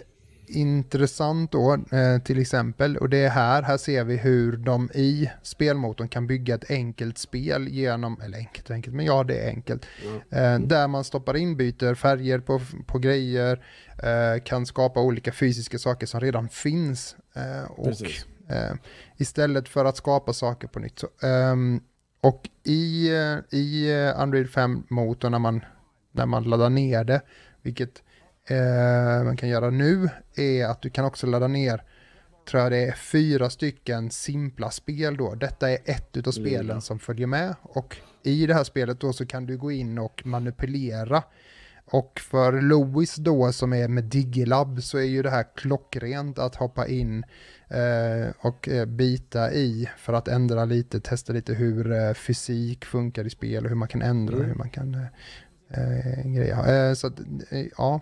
intressant 0.47 1.51
då, 1.51 1.73
eh, 1.91 2.21
till 2.23 2.39
exempel, 2.39 2.97
och 2.97 3.09
det 3.09 3.17
är 3.17 3.29
här, 3.29 3.61
här 3.63 3.77
ser 3.77 4.03
vi 4.03 4.17
hur 4.17 4.57
de 4.57 4.89
i 4.93 5.29
spelmotorn 5.43 6.07
kan 6.09 6.27
bygga 6.27 6.55
ett 6.55 6.71
enkelt 6.71 7.17
spel 7.17 7.67
genom, 7.67 8.21
eller 8.21 8.37
enkelt 8.37 8.71
enkelt, 8.71 8.95
men 8.95 9.05
ja 9.05 9.23
det 9.23 9.39
är 9.39 9.47
enkelt, 9.49 9.85
Ja. 10.31 10.37
eh, 10.37 10.59
där 10.59 10.87
man 10.87 11.03
stoppar 11.03 11.37
in, 11.37 11.57
byter 11.57 11.95
färger 11.95 12.39
på, 12.39 12.61
på 12.87 12.99
grejer, 12.99 13.63
eh, 14.03 14.43
kan 14.43 14.65
skapa 14.65 15.01
olika 15.01 15.31
fysiska 15.31 15.77
saker 15.79 16.07
som 16.07 16.19
redan 16.19 16.49
finns. 16.49 17.15
Eh, 17.35 17.71
och 17.71 17.85
Precis. 17.85 18.25
Eh, 18.49 18.73
istället 19.17 19.69
för 19.69 19.85
att 19.85 19.97
skapa 19.97 20.33
saker 20.33 20.67
på 20.67 20.79
nytt. 20.79 20.99
Så, 20.99 21.27
ehm, 21.27 21.81
och 22.21 22.49
i, 22.63 23.09
eh, 23.09 23.59
i 23.59 23.91
eh, 23.91 24.21
Unreal 24.21 24.45
5-motorn 24.45 25.31
när 25.31 25.39
man, 25.39 25.65
när 26.11 26.25
man 26.25 26.43
laddar 26.43 26.69
ner 26.69 27.03
det, 27.03 27.21
vilket 27.61 28.03
man 29.25 29.37
kan 29.37 29.49
göra 29.49 29.69
nu, 29.69 30.09
är 30.35 30.65
att 30.65 30.81
du 30.81 30.89
kan 30.89 31.05
också 31.05 31.27
ladda 31.27 31.47
ner, 31.47 31.83
tror 32.49 32.63
jag 32.63 32.71
det 32.71 32.87
är 32.87 32.91
fyra 32.91 33.49
stycken 33.49 34.11
simpla 34.11 34.71
spel 34.71 35.17
då. 35.17 35.35
Detta 35.35 35.69
är 35.69 35.77
ett 35.85 36.17
utav 36.17 36.31
spelen 36.31 36.61
Lilla. 36.61 36.81
som 36.81 36.99
följer 36.99 37.27
med 37.27 37.55
och 37.61 37.97
i 38.23 38.45
det 38.45 38.53
här 38.53 38.63
spelet 38.63 38.99
då 38.99 39.13
så 39.13 39.25
kan 39.25 39.45
du 39.45 39.57
gå 39.57 39.71
in 39.71 39.97
och 39.97 40.21
manipulera 40.25 41.23
och 41.91 42.19
för 42.19 42.61
Louis 42.61 43.15
då 43.15 43.51
som 43.51 43.73
är 43.73 43.87
med 43.87 44.03
Digilab 44.03 44.83
så 44.83 44.97
är 44.97 45.03
ju 45.03 45.23
det 45.23 45.29
här 45.29 45.45
klockrent 45.55 46.39
att 46.39 46.55
hoppa 46.55 46.87
in 46.87 47.25
och 48.41 48.69
eh, 48.69 48.85
bita 48.85 49.51
i 49.51 49.89
för 49.97 50.13
att 50.13 50.27
ändra 50.27 50.65
lite, 50.65 50.99
testa 50.99 51.33
lite 51.33 51.53
hur 51.53 51.91
eh, 51.91 52.13
fysik 52.13 52.85
funkar 52.85 53.25
i 53.25 53.29
spel 53.29 53.63
och 53.63 53.69
hur 53.69 53.75
man 53.75 53.87
kan 53.87 54.01
ändra 54.01 54.35
Mm. 54.35 54.47
hur 54.47 54.55
man 54.55 54.69
kan 54.69 54.95
eh, 54.95 55.07
eh, 55.69 56.31
greja. 56.31 56.65
Eh, 56.65 56.93
så 56.93 57.07
att, 57.07 57.19
eh, 57.49 57.65
ja, 57.77 58.01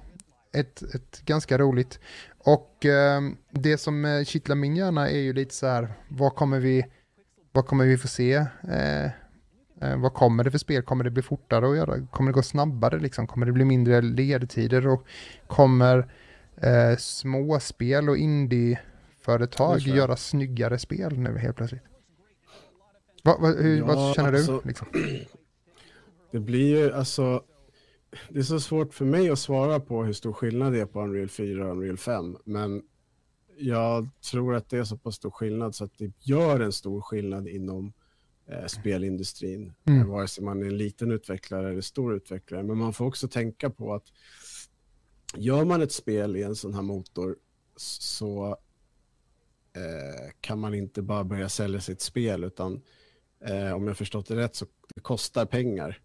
ett, 0.54 0.82
ett 0.96 1.22
ganska 1.26 1.58
roligt. 1.58 2.00
Och 2.38 2.86
eh, 2.86 3.22
det 3.52 3.78
som 3.78 4.06
eh, 4.06 4.24
kittlar 4.24 4.56
min 4.56 4.76
hjärna 4.76 5.10
är 5.10 5.20
ju 5.20 5.34
lite 5.34 5.56
så 5.56 5.68
här, 5.68 5.94
vad 6.10 6.36
kommer 6.36 6.60
vi, 6.60 6.86
vad 7.52 7.66
kommer 7.66 7.86
vi 7.86 7.98
få 7.98 8.08
se? 8.08 8.34
Eh, 8.70 9.06
eh, 9.82 9.98
vad 9.98 10.14
kommer 10.14 10.44
det 10.44 10.52
för 10.52 10.58
spel? 10.58 10.82
Kommer 10.84 11.04
det 11.04 11.10
bli 11.12 11.24
fortare 11.24 11.70
att 11.70 11.78
göra? 11.78 12.08
Kommer 12.12 12.32
det 12.32 12.36
gå 12.36 12.42
snabbare 12.44 13.00
liksom? 13.00 13.28
Kommer 13.28 13.46
det 13.46 13.52
bli 13.52 13.66
mindre 13.66 14.02
ledtider? 14.02 14.88
Och 14.88 15.06
kommer 15.48 16.12
eh, 16.62 16.98
småspel 16.98 18.10
och 18.10 18.18
indieföretag 18.18 18.87
Det. 19.92 19.98
göra 19.98 20.16
snyggare 20.16 20.80
spel 20.80 21.20
nu 21.20 21.38
helt 21.38 21.58
plötsligt? 21.58 21.82
Va, 23.24 23.38
va, 23.42 23.48
hur, 23.48 23.78
Ja, 23.78 23.86
vad 23.86 24.16
känner 24.16 24.34
alltså- 24.34 24.60
du? 24.64 24.68
Liksom? 24.68 24.88
Det 26.32 26.40
blir 26.40 26.78
ju 26.78 26.94
alltså, 26.94 27.44
det 28.30 28.40
är 28.40 28.44
så 28.44 28.60
svårt 28.60 28.94
för 28.94 29.06
mig 29.06 29.30
att 29.30 29.40
svara 29.40 29.80
på 29.80 30.04
hur 30.04 30.14
stor 30.14 30.34
skillnad 30.34 30.74
det 30.74 30.80
är 30.80 30.86
på 30.86 31.02
Unreal 31.02 31.30
4 31.30 31.66
och 31.66 31.72
Unreal 31.72 31.98
5. 31.98 32.38
Men 32.46 32.82
jag 33.58 34.10
tror 34.32 34.56
att 34.56 34.70
det 34.70 34.78
är 34.78 34.84
så 34.84 34.98
pass 34.98 35.16
stor 35.16 35.32
skillnad 35.32 35.76
så 35.76 35.84
att 35.84 35.98
det 35.98 36.12
gör 36.20 36.60
en 36.60 36.72
stor 36.72 37.02
skillnad 37.02 37.48
inom 37.48 37.94
eh, 38.48 38.66
spelindustrin. 38.66 39.74
Mm. 39.86 40.02
Eh, 40.02 40.08
vare 40.08 40.28
sig 40.28 40.44
man 40.44 40.64
är 40.64 40.68
en 40.68 40.78
liten 40.78 41.12
utvecklare 41.12 41.70
eller 41.72 41.82
stor 41.82 42.16
utvecklare. 42.16 42.64
Men 42.64 42.78
man 42.78 42.94
får 42.94 43.06
också 43.06 43.28
tänka 43.28 43.70
på 43.70 43.94
att 43.94 44.06
gör 45.36 45.66
man 45.66 45.82
ett 45.82 45.92
spel 45.92 46.36
i 46.36 46.44
en 46.44 46.56
sån 46.56 46.74
här 46.74 46.82
motor 46.82 47.36
så 47.76 48.58
eh, 49.78 50.32
kan 50.42 50.60
man 50.60 50.74
inte 50.74 51.02
bara 51.02 51.24
börja 51.24 51.50
sälja 51.50 51.82
sitt 51.82 52.02
spel 52.02 52.44
utan 52.44 52.82
eh, 53.46 53.72
om 53.74 53.88
jag 53.88 53.98
förstått 53.98 54.28
det 54.28 54.36
rätt 54.36 54.56
så 54.56 54.66
det 54.96 55.02
kostar 55.02 55.46
pengar. 55.46 56.00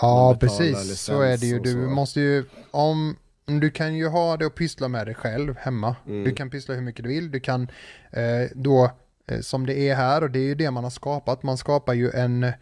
Ja, 0.00 0.36
precis. 0.40 1.00
Så 1.00 1.20
är 1.20 1.36
det 1.36 1.46
ju. 1.46 1.58
Du 1.58 1.76
måste 1.76 2.20
ju, 2.20 2.44
om, 2.70 3.16
du 3.44 3.70
kan 3.70 3.94
ju 3.94 4.06
ha 4.08 4.36
det 4.36 4.46
och 4.46 4.54
pyssla 4.54 4.88
med 4.88 5.06
det 5.06 5.14
själv 5.14 5.56
hemma. 5.58 5.96
Mm. 6.06 6.24
Du 6.24 6.32
kan 6.34 6.50
pyssla 6.50 6.74
hur 6.74 6.82
mycket 6.82 7.02
du 7.02 7.08
vill. 7.08 7.30
Du 7.30 7.40
kan 7.40 7.62
eh, 8.10 8.50
då, 8.54 8.90
eh, 9.26 9.40
som 9.40 9.66
det 9.66 9.78
är 9.78 9.94
här, 9.94 10.22
och 10.22 10.30
det 10.30 10.38
är 10.38 10.44
ju 10.44 10.54
det 10.54 10.70
man 10.70 10.84
har 10.84 10.90
skapat, 10.90 11.42
man 11.42 11.58
skapar 11.58 11.94
ju 11.94 12.10
en, 12.10 12.52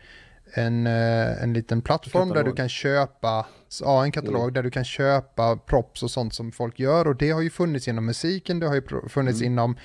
en, 0.55 0.87
eh, 0.87 1.43
en 1.43 1.53
liten 1.53 1.83
plattform 1.83 2.29
där 2.29 2.45
du 2.45 2.53
kan 2.53 2.69
köpa, 2.69 3.47
ja 3.81 4.05
en 4.05 4.13
katalog 4.13 4.43
Mm. 4.43 4.55
där 4.55 4.63
du 4.63 4.71
kan 4.71 4.85
köpa 4.85 5.57
props 5.57 6.03
och 6.03 6.11
sånt 6.11 6.35
som 6.35 6.53
folk 6.53 6.79
gör 6.81 7.07
och 7.09 7.17
det 7.17 7.31
har 7.31 7.43
ju 7.43 7.51
funnits 7.51 7.89
inom 7.89 8.07
musiken, 8.07 8.61
det 8.61 8.67
har 8.67 8.75
ju 8.75 8.83
funnits 9.09 9.41
Mm. 9.41 9.53
inom, 9.53 9.77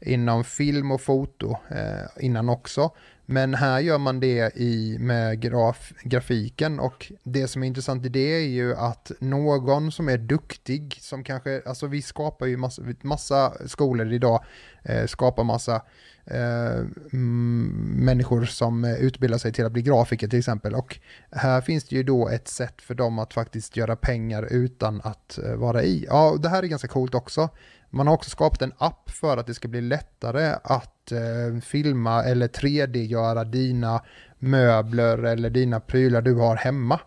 inom 0.00 0.44
film 0.44 0.90
och 0.90 1.00
foto 1.00 1.56
eh, 1.70 2.24
innan 2.24 2.48
också. 2.48 2.90
Men 3.30 3.54
här 3.54 3.80
gör 3.80 3.98
man 3.98 4.20
det 4.20 4.56
i, 4.56 4.96
med 5.00 5.40
graf, 5.40 5.92
grafiken 6.02 6.80
och 6.80 7.12
det 7.22 7.48
som 7.48 7.62
är 7.62 7.66
intressant 7.66 8.06
i 8.06 8.08
det 8.08 8.34
är 8.34 8.46
ju 8.46 8.74
att 8.74 9.12
någon 9.20 9.92
som 9.92 10.08
är 10.08 10.18
duktig, 10.18 10.98
som 11.00 11.24
kanske, 11.24 11.62
alltså 11.66 11.86
vi 11.86 12.02
skapar 12.02 12.46
ju 12.46 12.56
massa, 12.56 12.82
massa 13.02 13.68
skolor 13.68 14.12
idag, 14.12 14.44
eh, 14.82 15.06
skapar 15.06 15.44
massa 15.44 15.82
eh, 16.24 16.78
mm, 17.12 17.94
människor 17.96 18.44
som 18.44 18.84
utbildar 18.84 19.38
sig 19.38 19.52
till 19.52 19.66
att 19.66 19.72
bli 19.72 19.82
grafiker 19.82 20.28
till 20.28 20.38
exempel. 20.38 20.74
Och 20.74 20.98
här 21.30 21.60
finns 21.60 21.84
det 21.84 21.96
ju 21.96 22.02
då 22.02 22.28
ett 22.28 22.48
sätt 22.48 22.82
för 22.82 22.94
dem 22.94 23.18
att 23.18 23.34
faktiskt 23.34 23.76
göra 23.76 23.96
pengar 23.96 24.48
utan 24.50 25.00
att 25.04 25.38
eh, 25.38 25.54
vara 25.54 25.82
i. 25.82 26.04
Ja, 26.08 26.36
det 26.42 26.48
här 26.48 26.62
är 26.62 26.66
ganska 26.66 26.88
coolt 26.88 27.14
också. 27.14 27.48
Man 27.90 28.06
har 28.06 28.14
också 28.14 28.30
skapat 28.30 28.62
en 28.62 28.72
app 28.78 29.10
för 29.10 29.36
att 29.36 29.46
det 29.46 29.54
ska 29.54 29.68
bli 29.68 29.80
lättare 29.80 30.56
att 30.64 31.12
eh, 31.12 31.60
filma 31.62 32.24
eller 32.24 32.48
3D-göra 32.48 33.44
dina 33.44 34.02
möbler 34.38 35.18
eller 35.18 35.50
dina 35.50 35.80
prylar 35.80 36.22
du 36.22 36.34
har 36.34 36.56
hemma. 36.56 37.00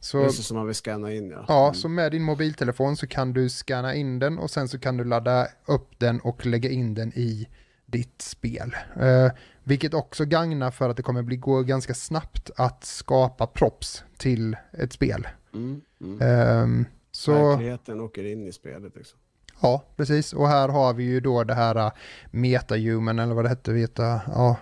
Så, 0.00 0.22
Just 0.22 0.44
som 0.44 0.56
man 0.56 0.66
vill 0.66 0.74
scanna 0.74 1.12
in 1.12 1.30
ja. 1.30 1.44
ja, 1.48 1.64
Mm. 1.64 1.74
så 1.74 1.88
med 1.88 2.12
din 2.12 2.22
mobiltelefon 2.22 2.96
så 2.96 3.06
kan 3.06 3.32
du 3.32 3.48
scanna 3.48 3.94
in 3.94 4.18
den 4.18 4.38
och 4.38 4.50
sen 4.50 4.68
så 4.68 4.78
kan 4.78 4.96
du 4.96 5.04
ladda 5.04 5.46
upp 5.66 5.98
den 5.98 6.20
och 6.20 6.46
lägga 6.46 6.70
in 6.70 6.94
den 6.94 7.12
i 7.14 7.48
ditt 7.86 8.22
spel. 8.22 8.76
Eh, 9.00 9.30
vilket 9.64 9.94
också 9.94 10.24
gagnar 10.24 10.70
för 10.70 10.88
att 10.90 10.96
det 10.96 11.02
kommer 11.02 11.22
bli 11.22 11.36
gå 11.36 11.62
ganska 11.62 11.94
snabbt 11.94 12.50
att 12.56 12.84
skapa 12.84 13.46
props 13.46 14.04
till 14.16 14.56
ett 14.72 14.92
spel. 14.92 15.28
Mm. 15.54 15.80
Mm. 16.00 16.18
Ehm, 16.22 16.84
så... 17.10 17.32
Verkligheten 17.48 18.00
åker 18.00 18.24
in 18.24 18.46
i 18.46 18.52
spelet. 18.52 18.96
Liksom. 18.96 19.18
Ja, 19.60 19.84
precis. 19.96 20.32
Och 20.32 20.48
här 20.48 20.68
har 20.68 20.94
vi 20.94 21.04
ju 21.04 21.20
då 21.20 21.44
det 21.44 21.54
här 21.54 21.76
uh, 21.76 21.92
MetaHuman 22.30 23.18
eller 23.18 23.34
vad 23.34 23.44
det 23.44 23.48
hette, 23.48 23.72
veta, 23.72 24.20
ja, 24.26 24.56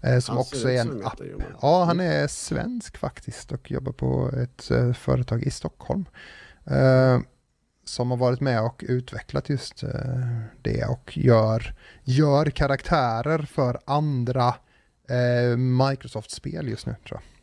eh, 0.00 0.18
som 0.18 0.32
Han 0.32 0.40
också 0.40 0.70
är 0.70 0.80
en 0.80 1.06
app. 1.06 1.20
Ja, 1.62 1.84
han 1.84 2.00
är 2.00 2.26
svensk 2.26 2.96
faktiskt 2.96 3.52
och 3.52 3.70
jobbar 3.70 3.92
på 3.92 4.30
ett 4.42 4.70
eh, 4.70 4.92
företag 4.92 5.42
i 5.42 5.50
Stockholm. 5.50 6.04
Eh, 6.66 7.18
som 7.84 8.10
har 8.10 8.16
varit 8.16 8.40
med 8.40 8.62
och 8.62 8.84
utvecklat 8.88 9.48
just 9.48 9.82
eh, 9.82 9.90
det 10.62 10.84
och 10.84 11.18
gör, 11.18 11.74
gör 12.02 12.50
karaktärer 12.50 13.38
för 13.38 13.80
andra 13.84 14.54
eh, 15.08 15.56
Microsoft-spel 15.56 16.68
just 16.68 16.86
nu 16.86 16.94
tror 17.08 17.20
jag. 17.20 17.33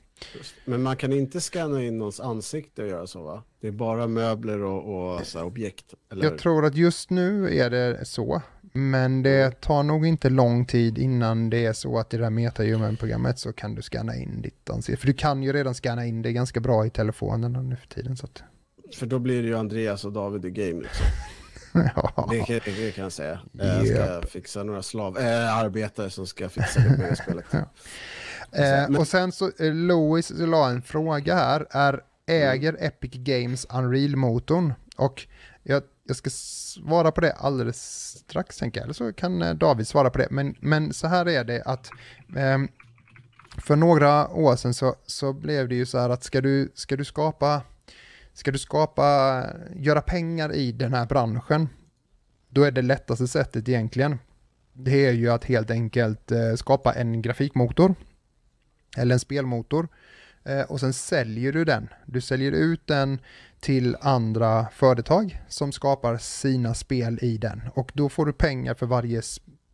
Men 0.65 0.81
man 0.83 0.95
kan 0.97 1.13
inte 1.13 1.41
scanna 1.41 1.83
in 1.83 1.97
någons 1.97 2.19
ansikte 2.19 2.81
och 2.83 2.87
göra 2.87 3.07
så 3.07 3.23
va? 3.23 3.43
Det 3.61 3.67
är 3.67 3.71
bara 3.71 4.07
möbler 4.07 4.63
och, 4.63 5.15
och 5.15 5.25
så 5.27 5.43
objekt. 5.43 5.85
Eller? 6.11 6.23
Jag 6.23 6.37
tror 6.37 6.65
att 6.65 6.75
just 6.75 7.09
nu 7.09 7.57
är 7.57 7.69
det 7.69 8.05
så, 8.05 8.41
men 8.73 9.23
det 9.23 9.61
tar 9.61 9.83
nog 9.83 10.05
inte 10.05 10.29
lång 10.29 10.65
tid 10.65 10.97
innan 10.97 11.49
det 11.49 11.65
är 11.65 11.73
så 11.73 11.99
att 11.99 12.13
i 12.13 12.17
det 12.17 12.23
här 12.23 12.29
MetaHuman-programmet 12.31 13.39
så 13.39 13.53
kan 13.53 13.75
du 13.75 13.81
scanna 13.81 14.15
in 14.15 14.41
ditt 14.41 14.69
ansikte. 14.69 14.99
För 14.99 15.07
du 15.07 15.13
kan 15.13 15.43
ju 15.43 15.53
redan 15.53 15.73
scanna 15.73 16.05
in 16.05 16.21
det 16.21 16.33
ganska 16.33 16.59
bra 16.59 16.85
i 16.85 16.89
telefonen 16.89 17.69
nu 17.69 17.75
för 17.75 17.87
tiden. 17.87 18.17
Så 18.17 18.25
att, 18.25 18.43
För 18.95 19.05
då 19.05 19.19
blir 19.19 19.41
det 19.41 19.47
ju 19.47 19.57
Andreas 19.57 20.05
och 20.05 20.11
David 20.13 20.45
i 20.45 20.51
game. 20.51 20.81
Liksom. 20.81 21.05
ja. 21.95 22.27
Det, 22.31 22.39
kan- 22.39 22.59
det 22.75 22.91
kan 22.95 23.03
jag 23.03 23.11
säga. 23.11 23.39
Eh, 23.59 23.67
Jag 23.67 23.87
ska 23.87 24.21
fixa 24.27 24.63
några 24.63 24.83
slav, 24.83 25.17
äh, 25.17 25.57
arbetare 25.57 26.09
som 26.09 26.27
ska 26.27 26.49
fixa 26.49 26.79
det 26.79 26.95
på 26.95 27.01
det 27.01 27.15
spelet. 27.15 27.45
Ja. 27.51 27.69
Eh, 28.51 28.61
Men- 28.61 28.97
och 28.97 29.07
sen 29.07 29.31
så, 29.31 29.51
eh, 29.59 29.73
Louis 29.73 30.31
la 30.35 30.69
en 30.69 30.81
fråga 30.81 31.35
här, 31.35 31.65
är 31.71 32.01
äger 32.25 32.77
Epic 32.79 33.11
Games 33.13 33.65
Unreal-motorn? 33.69 34.73
Och 34.97 35.27
jag, 35.63 35.83
jag 36.07 36.15
ska 36.15 36.29
svara 36.29 37.11
på 37.11 37.21
det 37.21 37.33
alldeles 37.33 37.81
strax, 38.19 38.57
tänker 38.57 38.79
jag. 38.79 38.83
eller 38.83 38.93
så 38.93 39.13
kan 39.13 39.41
eh, 39.41 39.53
David 39.53 39.87
svara 39.87 40.09
på 40.09 40.17
det. 40.17 40.27
Men, 40.31 40.55
men 40.59 40.93
så 40.93 41.07
här 41.07 41.27
är 41.27 41.43
det 41.43 41.63
att 41.63 41.89
ehm, 42.37 42.67
för 43.57 43.75
några 43.75 44.29
år 44.29 44.55
sedan 44.55 44.73
så, 44.73 44.95
så 45.05 45.33
blev 45.33 45.69
det 45.69 45.75
ju 45.75 45.85
så 45.85 45.99
här 45.99 46.09
att 46.09 46.23
ska 46.23 46.41
du, 46.41 46.71
ska 46.75 46.95
du 46.95 47.05
skapa 47.05 47.61
ska 48.33 48.51
du 48.51 48.57
skapa, 48.57 49.43
göra 49.75 50.01
pengar 50.01 50.53
i 50.53 50.71
den 50.71 50.93
här 50.93 51.05
branschen, 51.05 51.69
då 52.49 52.63
är 52.63 52.71
det 52.71 52.81
lättaste 52.81 53.27
sättet 53.27 53.69
egentligen, 53.69 54.19
det 54.73 55.05
är 55.05 55.11
ju 55.11 55.29
att 55.29 55.45
helt 55.45 55.71
enkelt 55.71 56.31
eh, 56.31 56.53
skapa 56.55 56.93
en 56.93 57.21
grafikmotor 57.21 57.95
eller 58.97 59.13
en 59.13 59.19
spelmotor 59.19 59.87
eh, 60.43 60.61
och 60.61 60.79
sen 60.79 60.93
säljer 60.93 61.51
du 61.51 61.65
den. 61.65 61.87
Du 62.05 62.21
säljer 62.21 62.51
ut 62.51 62.87
den 62.87 63.19
till 63.59 63.97
andra 64.01 64.67
företag 64.73 65.41
som 65.47 65.71
skapar 65.71 66.17
sina 66.17 66.73
spel 66.73 67.19
i 67.21 67.37
den 67.37 67.61
och 67.73 67.91
då 67.93 68.09
får 68.09 68.25
du 68.25 68.33
pengar 68.33 68.73
för 68.73 68.85
varje 68.85 69.21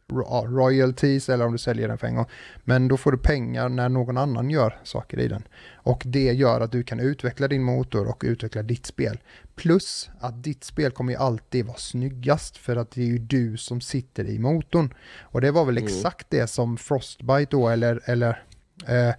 royalties 0.10 1.30
eller 1.30 1.46
om 1.46 1.52
du 1.52 1.58
säljer 1.58 1.88
den 1.88 1.98
för 1.98 2.08
en 2.08 2.16
gång. 2.16 2.26
Men 2.64 2.88
då 2.88 2.98
får 2.98 3.12
du 3.12 3.18
pengar 3.18 3.70
när 3.70 3.90
någon 3.90 4.18
annan 4.18 4.50
gör 4.50 4.80
saker 4.84 5.20
i 5.20 5.28
den. 5.28 5.44
Och 5.74 6.04
det 6.06 6.34
gör 6.34 6.62
att 6.62 6.72
du 6.72 6.84
kan 6.84 7.00
utveckla 7.00 7.48
din 7.48 7.64
motor 7.64 8.08
och 8.08 8.24
utveckla 8.26 8.64
ditt 8.64 8.86
spel. 8.86 9.20
Plus 9.56 10.10
att 10.20 10.44
ditt 10.44 10.64
spel 10.64 10.92
kommer 10.92 11.14
ju 11.14 11.20
alltid 11.20 11.66
vara 11.66 11.78
snyggast 11.78 12.58
för 12.58 12.76
att 12.76 12.92
det 12.92 13.02
är 13.02 13.06
ju 13.06 13.18
du 13.18 13.58
som 13.58 13.82
sitter 13.82 14.26
i 14.26 14.40
motorn. 14.40 14.94
Och 15.22 15.42
det 15.42 15.52
var 15.52 15.66
väl 15.66 15.78
mm. 15.78 15.88
exakt 15.88 16.28
det 16.30 16.48
som 16.48 16.78
Frostbite 16.78 17.48
då 17.50 17.70
eller, 17.70 18.02
eller 18.06 18.44
eh, 18.88 19.14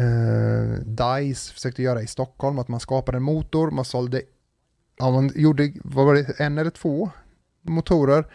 eh, 0.00 0.80
DICE 0.84 1.52
försökte 1.52 1.82
göra 1.82 2.02
i 2.02 2.06
Stockholm. 2.06 2.58
Att 2.58 2.68
man 2.68 2.80
skapade 2.80 3.16
en 3.16 3.22
motor, 3.22 3.70
man 3.70 3.84
sålde, 3.84 4.22
ja 4.98 5.10
man 5.10 5.32
gjorde, 5.34 5.72
vad 5.84 6.06
var 6.06 6.14
det, 6.14 6.40
en 6.40 6.58
eller 6.58 6.70
två 6.70 7.10
motorer 7.62 8.26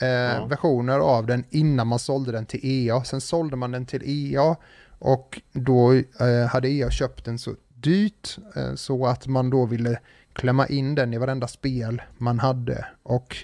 eh, 0.00 0.08
ja. 0.08 0.46
versioner 0.46 0.98
av 0.98 1.26
den 1.26 1.44
innan 1.50 1.86
man 1.86 1.98
sålde 1.98 2.32
den 2.32 2.46
till 2.46 2.60
EA. 2.62 3.04
Sen 3.04 3.20
sålde 3.20 3.56
man 3.56 3.70
den 3.70 3.86
till 3.86 4.02
EA 4.04 4.56
och 4.98 5.40
då 5.52 5.92
eh, 5.94 6.46
hade 6.48 6.68
EA 6.68 6.90
köpt 6.90 7.24
den 7.24 7.38
så 7.38 7.54
dyrt 7.68 8.38
eh, 8.56 8.74
så 8.74 9.06
att 9.06 9.26
man 9.26 9.50
då 9.50 9.66
ville 9.66 10.00
klämma 10.32 10.66
in 10.66 10.94
den 10.94 11.14
i 11.14 11.18
varenda 11.18 11.48
spel 11.48 12.02
man 12.18 12.38
hade 12.38 12.86
och 13.02 13.36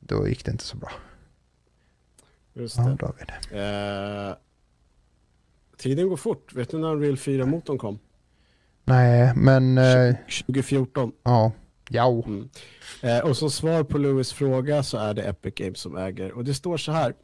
då 0.00 0.28
gick 0.28 0.44
det 0.44 0.50
inte 0.50 0.64
så 0.64 0.76
bra. 0.76 0.90
Just 2.52 2.76
det. 2.76 2.96
David. 3.00 3.30
Eh, 3.50 4.36
tiden 5.78 6.08
går 6.08 6.16
fort. 6.16 6.52
Vet 6.52 6.70
du 6.70 6.78
när 6.78 6.92
Unreal 6.92 7.16
4-motorn 7.16 7.78
kom? 7.78 7.98
Nej, 8.84 9.32
men... 9.36 9.78
2014. 10.46 11.12
Ja. 11.22 11.52
Ja. 11.88 12.22
Mm. 12.26 12.48
Eh, 13.02 13.18
och 13.18 13.36
som 13.36 13.50
svar 13.50 13.84
på 13.84 13.98
Louis 13.98 14.32
fråga 14.32 14.82
så 14.82 14.98
är 14.98 15.14
det 15.14 15.22
Epic 15.22 15.54
Games 15.54 15.80
som 15.80 15.96
äger. 15.96 16.32
Och 16.32 16.44
det 16.44 16.54
står 16.54 16.76
så 16.76 16.92
här. 16.92 17.14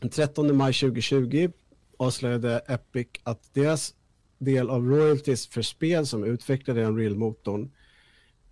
Den 0.00 0.10
13 0.10 0.56
maj 0.56 0.72
2020 0.72 1.50
avslöjade 1.96 2.58
Epic 2.58 3.06
att 3.22 3.54
deras 3.54 3.94
del 4.38 4.70
av 4.70 4.88
royalties 4.88 5.46
för 5.46 5.62
spel 5.62 6.06
som 6.06 6.24
utvecklade 6.24 6.84
Unreal-motorn 6.84 7.70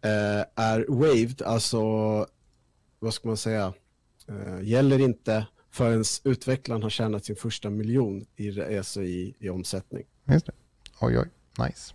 eh, 0.02 0.64
är 0.64 0.86
waived, 0.88 1.42
alltså 1.42 1.80
vad 2.98 3.14
ska 3.14 3.28
man 3.28 3.36
säga, 3.36 3.72
eh, 4.28 4.62
gäller 4.62 4.98
inte 4.98 5.46
förrän 5.72 6.04
utvecklaren 6.24 6.82
har 6.82 6.90
tjänat 6.90 7.24
sin 7.24 7.36
första 7.36 7.70
miljon 7.70 8.26
i, 8.36 8.76
alltså 8.76 9.02
i, 9.02 9.34
i 9.38 9.48
omsättning. 9.48 10.04
Just 10.24 10.46
det. 10.46 10.52
Oj, 11.00 11.18
oj, 11.18 11.28
nice. 11.66 11.94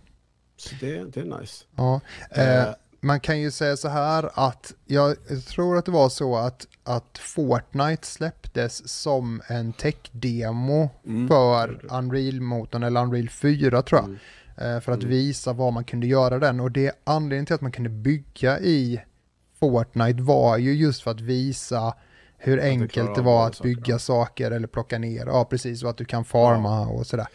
Så 0.56 0.74
det, 0.80 1.04
det 1.04 1.20
är 1.20 1.40
nice. 1.40 1.64
Ja, 1.76 2.00
eh, 2.30 2.62
eh 2.62 2.74
man 3.00 3.20
kan 3.20 3.40
ju 3.40 3.50
säga 3.50 3.76
så 3.76 3.88
här 3.88 4.30
att 4.34 4.74
jag 4.86 5.16
tror 5.46 5.78
att 5.78 5.84
det 5.84 5.92
var 5.92 6.08
så 6.08 6.36
att, 6.36 6.66
att 6.84 7.18
Fortnite 7.18 8.06
släpptes 8.06 8.88
som 8.88 9.42
en 9.46 9.72
tech-demo 9.72 10.90
mm. 11.06 11.28
för 11.28 11.80
Unreal-motorn 11.90 12.82
eller 12.82 13.02
Unreal 13.02 13.28
4 13.28 13.82
tror 13.82 14.00
jag. 14.00 14.08
Mm. 14.08 14.76
Eh, 14.76 14.80
för 14.80 14.92
att 14.92 15.02
mm. 15.02 15.10
visa 15.10 15.52
vad 15.52 15.72
man 15.72 15.84
kunde 15.84 16.06
göra 16.06 16.38
den 16.38 16.60
och 16.60 16.70
det 16.70 16.92
anledningen 17.04 17.46
till 17.46 17.54
att 17.54 17.60
man 17.60 17.72
kunde 17.72 17.90
bygga 17.90 18.60
i 18.60 19.00
Fortnite 19.60 20.22
var 20.22 20.56
ju 20.56 20.74
just 20.74 21.02
för 21.02 21.10
att 21.10 21.20
visa 21.20 21.94
hur 22.38 22.60
enkelt 22.60 23.14
det 23.14 23.22
var 23.22 23.46
att 23.46 23.62
bygga 23.62 23.98
saker 23.98 24.50
eller 24.50 24.68
plocka 24.68 24.98
ner, 24.98 25.26
ja 25.26 25.44
precis, 25.44 25.82
och 25.82 25.90
att 25.90 25.96
du 25.96 26.04
kan 26.04 26.24
farma 26.24 26.86
och 26.86 27.06
sådär. 27.06 27.26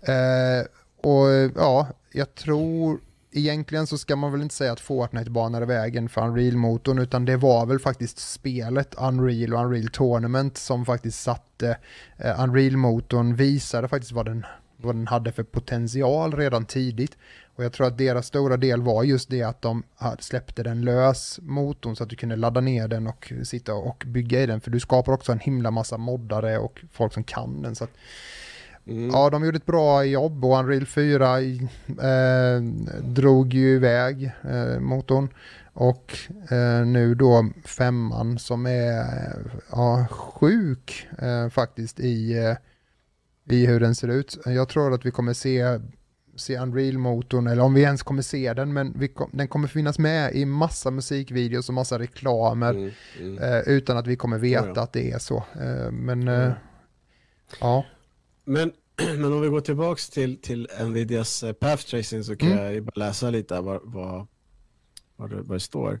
Eh, 0.00 0.66
och 1.10 1.52
ja, 1.56 1.86
jag 2.12 2.34
tror 2.34 3.00
egentligen 3.32 3.86
så 3.86 3.98
ska 3.98 4.16
man 4.16 4.32
väl 4.32 4.42
inte 4.42 4.54
säga 4.54 4.72
att 4.72 4.80
Fortnite 4.80 5.30
banade 5.30 5.66
vägen 5.66 6.08
för 6.08 6.20
Unreal-motorn, 6.20 6.98
utan 6.98 7.24
det 7.24 7.36
var 7.36 7.66
väl 7.66 7.78
faktiskt 7.78 8.18
spelet 8.18 8.94
Unreal 8.98 9.54
och 9.54 9.64
Unreal 9.64 9.88
Tournament 9.88 10.58
som 10.58 10.84
faktiskt 10.84 11.22
satte 11.22 11.78
eh, 12.16 12.42
Unreal-motorn, 12.42 13.34
visade 13.36 13.88
faktiskt 13.88 14.12
vad 14.12 14.26
den, 14.26 14.46
vad 14.76 14.94
den 14.94 15.06
hade 15.06 15.32
för 15.32 15.42
potential 15.42 16.36
redan 16.36 16.64
tidigt. 16.64 17.16
Och 17.58 17.64
jag 17.64 17.72
tror 17.72 17.86
att 17.86 17.98
deras 17.98 18.26
stora 18.26 18.56
del 18.56 18.82
var 18.82 19.02
just 19.02 19.30
det 19.30 19.42
att 19.42 19.62
de 19.62 19.82
släppte 20.18 20.62
den 20.62 20.80
lös, 20.80 21.38
motorn, 21.42 21.96
så 21.96 22.02
att 22.02 22.10
du 22.10 22.16
kunde 22.16 22.36
ladda 22.36 22.60
ner 22.60 22.88
den 22.88 23.06
och 23.06 23.32
sitta 23.44 23.74
och 23.74 24.04
bygga 24.06 24.42
i 24.42 24.46
den, 24.46 24.60
för 24.60 24.70
du 24.70 24.80
skapar 24.80 25.12
också 25.12 25.32
en 25.32 25.38
himla 25.38 25.70
massa 25.70 25.96
moddare 25.96 26.58
och 26.58 26.80
folk 26.92 27.12
som 27.12 27.24
kan 27.24 27.62
den. 27.62 27.74
Så 27.74 27.84
att, 27.84 27.90
Mm. 28.86 29.10
Ja, 29.10 29.30
de 29.30 29.44
gjorde 29.44 29.56
ett 29.56 29.66
bra 29.66 30.04
jobb 30.04 30.44
och 30.44 30.58
Unreal 30.58 30.86
4 30.86 31.40
eh, 31.40 32.62
drog 33.02 33.54
ju 33.54 33.74
iväg 33.74 34.32
eh, 34.50 34.80
motorn. 34.80 35.28
Och 35.72 36.12
eh, 36.50 36.86
nu 36.86 37.14
då 37.14 37.50
femman 37.64 38.38
som 38.38 38.66
är 38.66 39.04
ja, 39.70 40.06
sjuk 40.10 41.08
eh, 41.18 41.48
faktiskt 41.48 42.00
i, 42.00 42.38
eh, 42.38 42.56
i 43.56 43.66
hur 43.66 43.80
den 43.80 43.94
ser 43.94 44.08
ut. 44.08 44.38
Jag 44.44 44.68
tror 44.68 44.94
att 44.94 45.06
vi 45.06 45.10
kommer 45.10 45.32
se, 45.32 45.80
se 46.38 46.58
Unreal-motorn, 46.58 47.46
eller 47.46 47.62
om 47.62 47.74
vi 47.74 47.82
ens 47.82 48.02
kommer 48.02 48.22
se 48.22 48.54
den, 48.54 48.72
men 48.72 48.92
vi, 48.98 49.14
den 49.32 49.48
kommer 49.48 49.68
finnas 49.68 49.98
med 49.98 50.34
i 50.34 50.44
massa 50.44 50.90
musikvideos 50.90 51.68
och 51.68 51.74
massa 51.74 51.98
reklamer 51.98 52.70
mm, 52.70 52.90
mm. 53.20 53.38
Eh, 53.38 53.60
utan 53.68 53.96
att 53.96 54.06
vi 54.06 54.16
kommer 54.16 54.38
veta 54.38 54.66
ja, 54.66 54.72
ja. 54.76 54.82
att 54.82 54.92
det 54.92 55.10
är 55.10 55.18
så. 55.18 55.44
men 55.90 56.26
ja. 57.60 57.84
Men, 58.44 58.72
men 59.16 59.32
om 59.32 59.40
vi 59.40 59.48
går 59.48 59.60
tillbaka 59.60 60.00
till, 60.12 60.40
till 60.40 60.68
Nvidias 60.80 61.42
eh, 61.42 61.52
path 61.52 61.84
tracing 61.86 62.24
så 62.24 62.36
kan 62.36 62.52
mm. 62.52 62.74
jag 62.74 62.84
bara 62.84 62.92
läsa 62.94 63.30
lite 63.30 63.60
vad, 63.60 63.80
vad, 63.84 64.26
vad, 65.16 65.30
det, 65.30 65.36
vad 65.36 65.56
det 65.56 65.60
står. 65.60 66.00